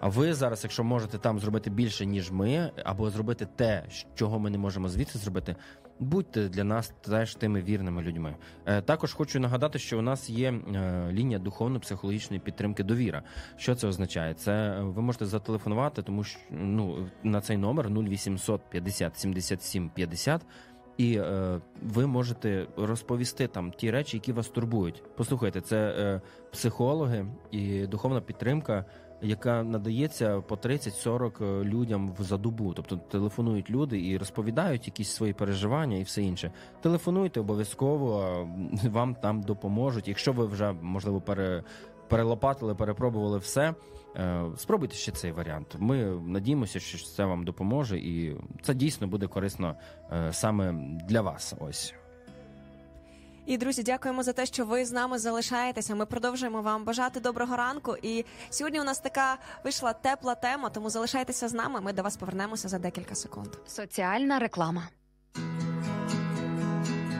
А 0.00 0.08
ви 0.08 0.34
зараз, 0.34 0.64
якщо 0.64 0.84
можете 0.84 1.18
там 1.18 1.38
зробити 1.38 1.70
більше, 1.70 2.06
ніж 2.06 2.30
ми, 2.30 2.70
або 2.84 3.10
зробити 3.10 3.48
те, 3.56 3.84
чого 4.14 4.38
ми 4.38 4.50
не 4.50 4.58
можемо 4.58 4.88
звідси 4.88 5.18
зробити, 5.18 5.56
будьте 6.00 6.48
для 6.48 6.64
нас 6.64 6.92
теж 7.00 7.34
тими 7.34 7.62
вірними 7.62 8.02
людьми. 8.02 8.36
Е, 8.66 8.82
Також 8.82 9.14
хочу 9.14 9.40
нагадати, 9.40 9.78
що 9.78 9.98
у 9.98 10.02
нас 10.02 10.30
є 10.30 10.52
е, 10.52 11.08
лінія 11.12 11.38
духовно-психологічної 11.38 12.40
підтримки 12.40 12.82
довіра. 12.82 13.22
Що 13.56 13.74
це 13.74 13.86
означає? 13.88 14.34
Це 14.34 14.80
ви 14.80 15.02
можете 15.02 15.26
зателефонувати, 15.26 16.02
тому 16.02 16.24
що 16.24 16.40
ну 16.50 17.08
на 17.22 17.40
цей 17.40 17.56
номер 17.56 17.90
0800 17.90 18.60
50 18.70 19.18
77 19.18 19.90
50 19.90 20.46
і 20.98 21.14
е, 21.16 21.60
ви 21.82 22.06
можете 22.06 22.66
розповісти 22.76 23.46
там 23.46 23.70
ті 23.72 23.90
речі, 23.90 24.16
які 24.16 24.32
вас 24.32 24.48
турбують. 24.48 25.02
Послухайте, 25.16 25.60
це 25.60 25.76
е, 25.98 26.20
психологи 26.52 27.26
і 27.50 27.86
духовна 27.86 28.20
підтримка, 28.20 28.84
яка 29.22 29.62
надається 29.62 30.40
по 30.40 30.54
30-40 30.54 31.64
людям 31.64 32.12
в- 32.18 32.22
за 32.22 32.36
добу. 32.36 32.72
Тобто 32.74 32.96
телефонують 32.96 33.70
люди 33.70 34.06
і 34.06 34.18
розповідають 34.18 34.86
якісь 34.86 35.10
свої 35.10 35.32
переживання 35.32 35.96
і 35.96 36.02
все 36.02 36.22
інше. 36.22 36.50
Телефонуйте 36.80 37.40
обов'язково, 37.40 38.22
е, 38.84 38.88
вам 38.88 39.14
там 39.14 39.42
допоможуть. 39.42 40.08
Якщо 40.08 40.32
ви 40.32 40.46
вже 40.46 40.72
можливо 40.82 41.20
пере, 41.20 41.62
перелопатили, 42.08 42.74
перепробували 42.74 43.38
все. 43.38 43.74
Е, 44.16 44.44
Спробуйте 44.56 44.94
ще 44.94 45.12
цей 45.12 45.32
варіант. 45.32 45.76
Ми 45.78 46.04
надіємося, 46.26 46.80
що 46.80 47.06
це 47.06 47.24
вам 47.24 47.44
допоможе, 47.44 47.98
і 47.98 48.36
це 48.62 48.74
дійсно 48.74 49.06
буде 49.06 49.26
корисно 49.26 49.76
е, 50.12 50.32
саме 50.32 50.72
для 51.08 51.20
вас. 51.20 51.54
Ось. 51.60 51.94
І 53.48 53.58
друзі, 53.58 53.82
дякуємо 53.82 54.22
за 54.22 54.32
те, 54.32 54.46
що 54.46 54.64
ви 54.64 54.84
з 54.84 54.92
нами 54.92 55.18
залишаєтеся. 55.18 55.94
Ми 55.94 56.06
продовжуємо 56.06 56.62
вам 56.62 56.84
бажати 56.84 57.20
доброго 57.20 57.56
ранку. 57.56 57.96
І 58.02 58.24
сьогодні 58.50 58.80
у 58.80 58.84
нас 58.84 59.00
така 59.00 59.38
вийшла 59.64 59.92
тепла 59.92 60.34
тема, 60.34 60.70
тому 60.70 60.90
залишайтеся 60.90 61.48
з 61.48 61.52
нами. 61.52 61.80
Ми 61.80 61.92
до 61.92 62.02
вас 62.02 62.16
повернемося 62.16 62.68
за 62.68 62.78
декілька 62.78 63.14
секунд. 63.14 63.48
Соціальна 63.66 64.38
реклама. 64.38 64.88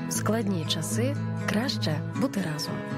В 0.09 0.13
складні 0.13 0.67
часи 0.67 1.17
краще 1.49 2.01
бути 2.21 2.45
разом. 2.53 2.98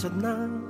Залишилась 0.00 0.04
одна, 0.04 0.69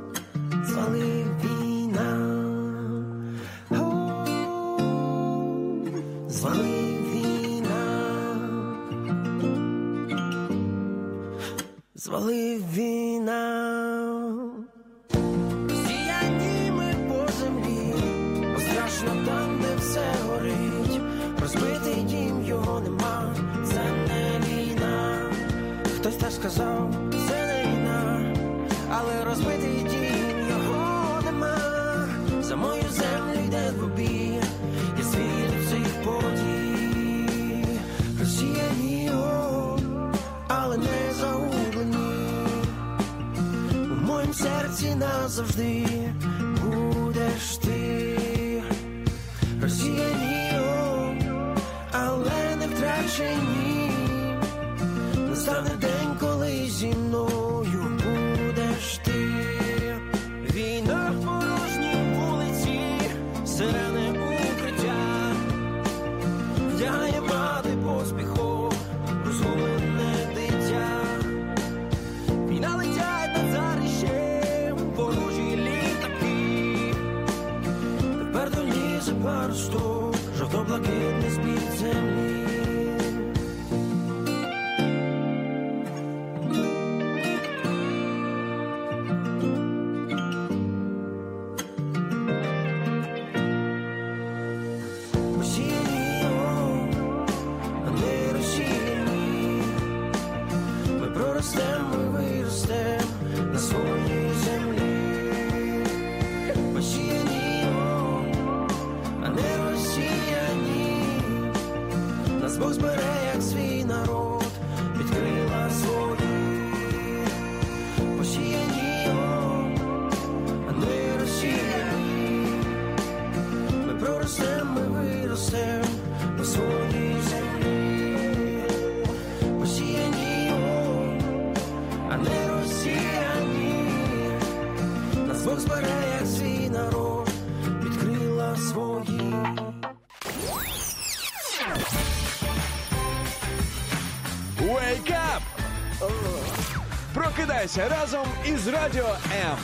Прокидайся 147.75 148.01
разом 148.01 148.27
із 148.47 148.69
Радіо 148.69 149.17
М. 149.33 149.59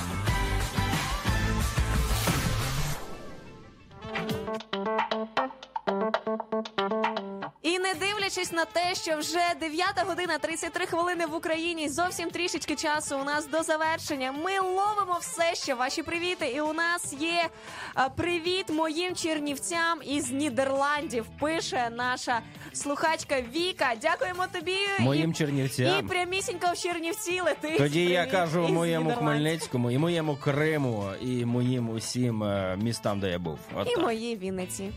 І 7.63 7.79
не 7.79 7.95
дивлячись 7.95 8.53
на 8.53 8.65
те, 8.65 8.95
що 8.95 9.17
вже 9.17 9.41
9 9.61 10.07
година 10.07 10.39
33 10.39 10.87
хвилини 10.87 11.27
в 11.27 11.35
Україні, 11.35 11.89
зовсім 11.89 12.31
трішечки 12.31 12.77
часу 12.77 13.19
у 13.19 13.25
нас 13.25 13.47
до 13.47 13.63
завершення. 13.63 14.33
Ми 14.33 14.61
ловимо 14.61 15.19
все 15.21 15.55
ще 15.55 15.75
ваші 15.75 16.03
привіти. 16.03 16.47
І 16.47 16.61
у 16.61 16.73
нас 16.73 17.13
є 17.13 17.49
а, 17.95 18.09
привіт 18.09 18.71
моїм 18.71 19.15
чернівцям 19.15 20.01
із 20.05 20.31
Нідерландів. 20.31 21.27
Пише 21.41 21.91
наша 21.91 22.41
слухачка 22.77 23.43
Віка. 23.55 23.87
Дякуємо 24.03 24.45
тобі. 24.53 24.77
Моїм 25.01 25.31
і, 25.31 25.35
чернівцям. 25.35 26.01
І 26.01 26.09
прямісінько 26.09 26.67
в 26.73 26.79
Чернівці 26.79 27.41
летить. 27.41 27.79
Тоді 27.79 28.05
я 28.05 28.27
кажу 28.27 28.69
моєму 28.69 29.11
Хмельницькому, 29.11 29.91
і 29.91 29.99
моєму 29.99 30.37
Криму, 30.37 31.05
і 31.23 31.45
моїм 31.45 31.91
усім 31.91 32.43
е, 32.43 32.77
містам, 32.83 33.21
де 33.21 33.31
я 33.31 33.39
був. 33.39 33.59
От 33.75 33.89
І 33.89 33.95
так. 33.95 34.03
моїй 34.05 34.37
Вінниці. 34.37 34.91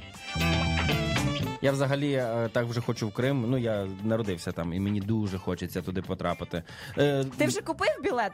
Я 1.62 1.72
взагалі 1.72 2.14
е, 2.14 2.50
так 2.52 2.66
вже 2.66 2.82
хочу 2.82 3.08
в 3.08 3.14
Крим. 3.14 3.46
Ну 3.48 3.58
я 3.58 3.88
народився 4.04 4.52
там, 4.52 4.74
і 4.74 4.80
мені 4.80 5.00
дуже 5.02 5.38
хочеться 5.38 5.82
туди 5.82 6.02
потрапити. 6.02 6.64
Е, 6.98 7.26
Ти 7.38 7.46
вже 7.46 7.62
купив 7.62 7.90
білет? 8.04 8.32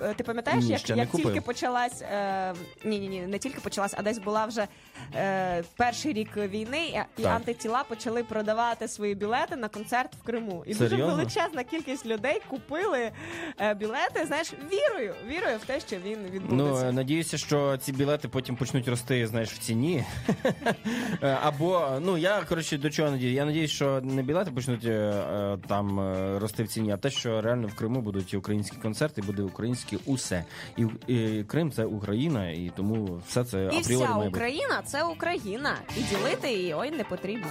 Е, 0.00 0.14
Ти 0.14 0.24
пам'ятаєш, 0.24 0.64
Ні, 0.64 0.70
як, 0.70 0.78
ще 0.80 0.94
не 0.94 1.00
як 1.02 1.10
купив. 1.10 1.26
тільки 1.26 1.40
почалась 1.40 2.02
е, 2.02 2.54
ні, 2.84 2.98
ні, 2.98 3.08
ні, 3.08 3.20
не 3.20 3.38
тільки 3.38 3.60
почалась, 3.60 3.94
а 3.98 4.02
десь 4.02 4.18
була 4.18 4.46
вже 4.46 4.66
е, 5.14 5.62
перший 5.76 6.12
рік 6.12 6.36
війни, 6.36 6.86
і, 6.86 7.20
і 7.20 7.22
Так. 7.22 7.32
антитіла 7.36 7.84
почали 7.84 8.24
продавати 8.24 8.88
свої 8.88 9.14
білети 9.14 9.56
на 9.56 9.68
концерт 9.68 10.14
в 10.14 10.22
Криму. 10.22 10.64
І 10.66 10.74
дуже 10.74 10.88
Серйозно? 10.90 11.14
величезна 11.16 11.64
кількість 11.64 12.06
людей 12.06 12.40
купили 12.50 13.10
е, 13.60 13.74
білети, 13.74 14.26
знаєш, 14.26 14.52
вірою, 14.72 15.14
вірою 15.28 15.56
в 15.58 15.64
те, 15.64 15.80
що 15.80 15.96
він 15.96 16.18
відбудеться. 16.30 16.82
Ну, 16.84 16.88
е, 16.88 16.92
надіюся, 16.92 17.38
що 17.38 17.76
ці 17.76 17.92
білети 17.92 18.28
потім 18.28 18.56
почнуть 18.56 18.88
рости, 18.88 19.26
знаєш, 19.26 19.52
в 19.52 19.58
ціні. 19.58 20.04
Е, 21.22 21.38
Або, 21.42 21.88
ну 22.00 22.18
я 22.18 22.40
коротше 22.40 22.61
до 22.70 22.90
чого 22.90 23.10
надію. 23.10 23.32
Я 23.32 23.44
надіюсь, 23.44 23.70
що 23.70 24.00
не 24.00 24.22
білети 24.22 24.50
почнуть 24.50 24.84
е, 24.84 24.90
е, 24.90 25.58
там 25.68 26.00
е, 26.00 26.38
рости 26.38 26.62
в 26.62 26.68
ціні, 26.68 26.92
а 26.92 26.96
те, 26.96 27.10
що 27.10 27.40
реально 27.40 27.66
в 27.66 27.74
Криму 27.74 28.00
будуть 28.00 28.34
українські 28.34 28.76
концерти, 28.76 29.22
буде 29.22 29.42
українське 29.42 29.96
усе. 30.06 30.44
І, 30.76 30.86
і 31.06 31.44
Крим 31.44 31.72
це 31.72 31.84
Україна, 31.84 32.50
і 32.50 32.72
тому 32.76 33.22
все 33.26 33.44
це 33.44 33.64
і 33.64 33.66
апріорі 33.66 33.80
вся 33.80 33.98
має 33.98 34.14
бути. 34.14 34.28
Україна 34.28 34.82
це 34.84 35.04
Україна, 35.04 35.76
і 35.96 36.02
ділити 36.02 36.52
її 36.52 36.74
ой 36.74 36.90
не 36.90 37.04
потрібно. 37.04 37.50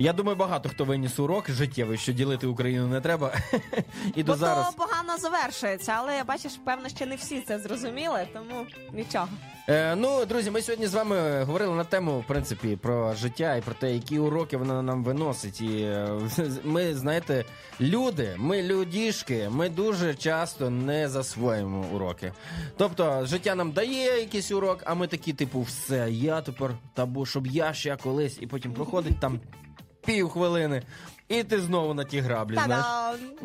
Я 0.00 0.12
думаю, 0.12 0.36
багато 0.36 0.68
хто 0.68 0.84
виніс 0.84 1.18
урок 1.18 1.50
життєвий, 1.50 1.98
що 1.98 2.12
ділити 2.12 2.46
Україну 2.46 2.86
не 2.86 3.00
треба. 3.00 3.32
І 4.14 4.22
до 4.22 4.32
Бо 4.32 4.38
зараз. 4.38 4.66
то 4.66 4.72
погано 4.72 5.18
завершується, 5.18 5.94
але 5.96 6.24
бачиш, 6.24 6.52
певно, 6.64 6.88
ще 6.88 7.06
не 7.06 7.16
всі 7.16 7.40
це 7.40 7.58
зрозуміли, 7.58 8.28
тому 8.32 8.66
нічого. 8.92 9.28
Е, 9.70 9.96
ну, 9.96 10.24
друзі, 10.24 10.50
ми 10.50 10.62
сьогодні 10.62 10.86
з 10.86 10.94
вами 10.94 11.42
говорили 11.44 11.74
на 11.74 11.84
тему, 11.84 12.20
в 12.20 12.24
принципі, 12.26 12.78
про 12.82 13.14
життя 13.14 13.56
і 13.56 13.60
про 13.60 13.74
те, 13.74 13.94
які 13.94 14.18
уроки 14.18 14.56
воно 14.56 14.82
нам 14.82 15.04
виносить. 15.04 15.60
І 15.60 15.80
е, 15.80 16.08
ми, 16.64 16.94
знаєте, 16.94 17.44
люди, 17.80 18.34
ми 18.38 18.62
людішки, 18.62 19.48
ми 19.50 19.68
дуже 19.68 20.14
часто 20.14 20.70
не 20.70 21.08
засвоїмо 21.08 21.86
уроки. 21.92 22.32
Тобто, 22.76 23.26
життя 23.26 23.54
нам 23.54 23.72
дає 23.72 24.20
якийсь 24.20 24.50
урок, 24.50 24.82
а 24.84 24.94
ми 24.94 25.06
такі, 25.06 25.32
типу, 25.32 25.60
все, 25.60 26.06
я 26.10 26.40
тепер, 26.40 26.70
та 26.94 27.06
бо 27.06 27.26
щоб 27.26 27.46
я 27.46 27.72
ще 27.72 27.96
колись, 27.96 28.38
і 28.40 28.46
потім 28.46 28.72
проходить 28.72 29.20
там 29.20 29.40
пів 30.06 30.28
хвилини. 30.28 30.82
І 31.28 31.44
ти 31.44 31.60
знову 31.60 31.94
на 31.94 32.04
ті 32.04 32.20
граблі. 32.20 32.58
знаєш. 32.64 32.86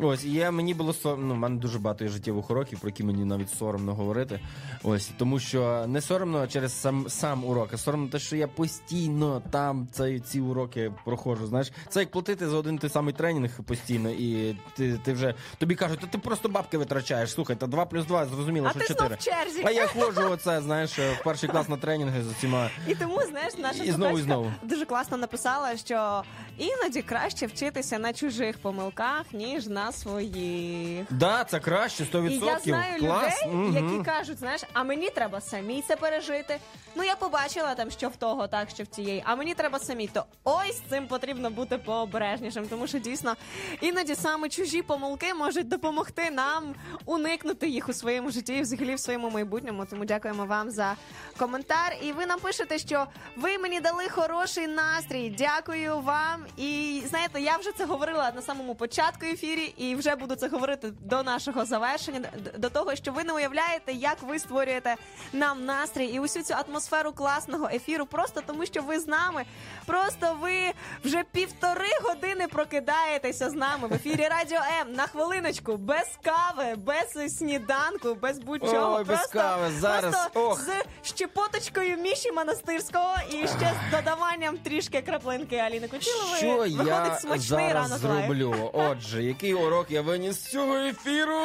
Ось, 0.00 0.24
і 0.24 0.32
я 0.32 0.50
мені 0.50 0.74
було 0.74 0.92
сором, 0.92 1.28
ну, 1.28 1.34
мене 1.34 1.56
дуже 1.60 1.78
багато 1.78 2.08
життєвих 2.08 2.50
уроків, 2.50 2.80
про 2.80 2.88
які 2.88 3.04
мені 3.04 3.24
навіть 3.24 3.50
соромно 3.50 3.94
говорити. 3.94 4.40
Ось, 4.82 5.10
тому 5.18 5.38
що 5.40 5.84
не 5.88 6.00
соромно 6.00 6.46
через 6.46 6.80
сам, 6.80 7.08
сам 7.08 7.44
урок, 7.44 7.68
а 7.72 7.76
соромно 7.76 8.08
те, 8.08 8.18
що 8.18 8.36
я 8.36 8.48
постійно 8.48 9.42
там 9.50 9.88
цей, 9.92 10.20
ці 10.20 10.40
уроки 10.40 10.92
проходжу. 11.04 11.46
Знаєш, 11.46 11.72
це 11.88 12.00
як 12.00 12.10
платити 12.10 12.48
за 12.48 12.56
один 12.56 12.78
той 12.78 12.90
самий 12.90 13.14
тренінг 13.14 13.62
постійно, 13.62 14.10
і 14.10 14.56
ти, 14.76 14.98
ти 15.04 15.12
вже 15.12 15.34
тобі 15.58 15.74
кажуть, 15.74 16.00
та 16.00 16.06
ти 16.06 16.18
просто 16.18 16.48
бабки 16.48 16.78
витрачаєш. 16.78 17.32
Слухай, 17.32 17.56
та 17.56 17.66
2 17.66 17.86
плюс 17.86 18.06
2, 18.06 18.26
зрозуміло, 18.26 18.66
А 18.66 18.70
що 18.70 18.80
ти 18.80 18.94
знов 18.94 19.08
в 19.08 19.18
черзі. 19.24 19.62
А 19.64 19.70
я 19.70 19.86
ходжу 19.86 20.30
оце, 20.30 20.60
знаєш, 20.62 20.98
в 20.98 21.20
перший 21.24 21.48
клас 21.48 21.68
на 21.68 21.76
тренінги 21.76 22.22
з 22.22 22.28
усіма. 22.28 22.70
І 22.88 22.94
тому, 22.94 23.20
знаєш, 23.30 23.58
наша 23.58 23.84
І 23.84 23.90
знову, 23.92 24.18
і 24.18 24.22
знову. 24.22 24.52
дуже 24.62 24.84
класно 24.84 25.16
написала, 25.16 25.76
що 25.76 26.22
іноді 26.58 27.02
краще 27.02 27.46
вчитися 27.74 27.98
на 27.98 28.12
чужих 28.12 28.58
помилках, 28.58 29.22
ніж 29.32 29.66
на 29.66 29.92
своїх. 29.92 31.06
Да, 31.10 31.44
це 31.44 31.60
краще, 31.60 32.04
100%. 32.04 32.28
І 32.30 32.38
я 32.46 32.58
знаю 32.58 32.98
Клас. 33.00 33.42
людей, 33.46 33.56
Мгм. 33.56 33.74
які 33.94 34.04
кажуть, 34.04 34.38
знаєш, 34.38 34.60
а 34.72 34.84
мені 34.84 35.10
треба 35.10 35.40
самі 35.40 35.82
це 35.88 35.96
пережити. 35.96 36.58
Ну 36.96 37.02
я 37.04 37.16
побачила 37.16 37.74
там, 37.74 37.90
що 37.90 38.08
в 38.08 38.16
того, 38.16 38.46
так 38.48 38.70
що 38.70 38.82
в 38.82 38.86
тієї, 38.86 39.22
а 39.26 39.36
мені 39.36 39.54
треба 39.54 39.78
самі. 39.78 40.06
То 40.08 40.24
ось 40.44 40.80
цим 40.90 41.06
потрібно 41.06 41.50
бути 41.50 41.78
пообережнішим, 41.78 42.68
тому 42.68 42.86
що 42.86 42.98
дійсно 42.98 43.34
іноді 43.80 44.14
саме 44.14 44.48
чужі 44.48 44.82
помилки 44.82 45.34
можуть 45.34 45.68
допомогти 45.68 46.30
нам 46.30 46.74
уникнути 47.04 47.68
їх 47.68 47.88
у 47.88 47.92
своєму 47.92 48.30
житті 48.30 48.54
і 48.54 48.60
взагалі 48.60 48.94
в 48.94 49.00
своєму 49.00 49.30
майбутньому. 49.30 49.84
Тому 49.90 50.04
дякуємо 50.04 50.46
вам 50.46 50.70
за 50.70 50.96
коментар. 51.38 51.96
І 52.02 52.12
ви 52.12 52.26
нам 52.26 52.40
пишете, 52.40 52.78
що 52.78 53.06
ви 53.36 53.58
мені 53.58 53.80
дали 53.80 54.08
хороший 54.08 54.66
настрій. 54.66 55.34
Дякую 55.38 55.98
вам. 56.00 56.46
І 56.56 57.02
знаєте, 57.06 57.40
я 57.40 57.56
вже 57.56 57.63
це 57.72 57.84
говорила 57.84 58.32
на 58.36 58.42
самому 58.42 58.74
початку 58.74 59.26
ефірі, 59.26 59.74
і 59.76 59.94
вже 59.94 60.16
буду 60.16 60.34
це 60.34 60.48
говорити 60.48 60.92
до 61.00 61.22
нашого 61.22 61.64
завершення, 61.64 62.20
до 62.58 62.70
того, 62.70 62.96
що 62.96 63.12
ви 63.12 63.24
не 63.24 63.32
уявляєте, 63.32 63.92
як 63.92 64.22
ви 64.22 64.38
створюєте 64.38 64.96
нам 65.32 65.64
настрій 65.64 66.06
і 66.06 66.18
усю 66.20 66.42
цю 66.42 66.54
атмосферу 66.54 67.12
класного 67.12 67.68
ефіру, 67.72 68.06
просто 68.06 68.40
тому, 68.46 68.66
що 68.66 68.82
ви 68.82 69.00
з 69.00 69.06
нами. 69.06 69.44
Просто 69.86 70.36
ви 70.40 70.72
вже 71.04 71.24
півтори 71.32 71.88
години 72.02 72.46
прокидаєтеся 72.48 73.50
з 73.50 73.54
нами 73.54 73.88
в 73.88 73.94
ефірі 73.94 74.28
Радіо 74.30 74.60
М 74.80 74.92
на 74.92 75.06
хвилиночку, 75.06 75.76
без 75.76 76.18
кави, 76.22 76.74
без 76.76 77.36
сніданку, 77.38 78.14
без 78.14 78.38
будь-чого. 78.38 78.96
Ой, 78.96 79.04
без 79.04 79.26
кави, 79.26 79.70
зараз, 79.78 80.14
просто 80.14 80.30
ох. 80.48 80.60
з 80.60 80.70
щепоточкою 81.08 81.96
Міші 81.96 82.32
Монастирського 82.32 83.14
і 83.30 83.36
ще 83.36 83.72
з 83.88 83.96
додаванням 83.96 84.58
трішки 84.58 85.02
краплинки 85.02 85.56
Аліни 85.56 85.88
Кучилової. 85.88 86.36
Що 86.36 86.48
Виходить 86.48 86.86
я 86.86 87.18
смачний 87.20 87.53
зараз 87.54 88.00
зроблю? 88.00 88.54
Отже, 88.72 89.22
який 89.22 89.54
урок 89.54 89.90
я 89.90 90.02
виніс 90.02 90.36
з 90.36 90.50
цього 90.50 90.76
ефіру? 90.76 91.40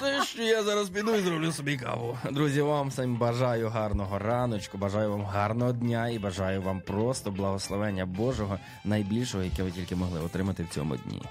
Це 0.00 0.24
що 0.24 0.42
я 0.42 0.62
зараз 0.62 0.88
піду 0.88 1.14
і 1.14 1.20
зроблю 1.20 1.52
собі 1.52 1.76
каву. 1.76 2.18
Друзі, 2.30 2.60
вам 2.62 2.88
всім 2.88 3.16
бажаю 3.16 3.68
гарного 3.68 4.18
раночку, 4.18 4.78
бажаю 4.78 5.10
вам 5.10 5.24
гарного 5.24 5.72
дня 5.72 6.08
і 6.08 6.18
бажаю 6.18 6.62
вам 6.62 6.80
просто 6.80 7.30
благословення 7.30 8.06
Божого, 8.06 8.58
найбільшого, 8.84 9.44
яке 9.44 9.62
ви 9.62 9.70
тільки 9.70 9.96
могли 9.96 10.20
отримати 10.20 10.62
в 10.62 10.68
цьому 10.68 10.96
дні. 10.96 11.22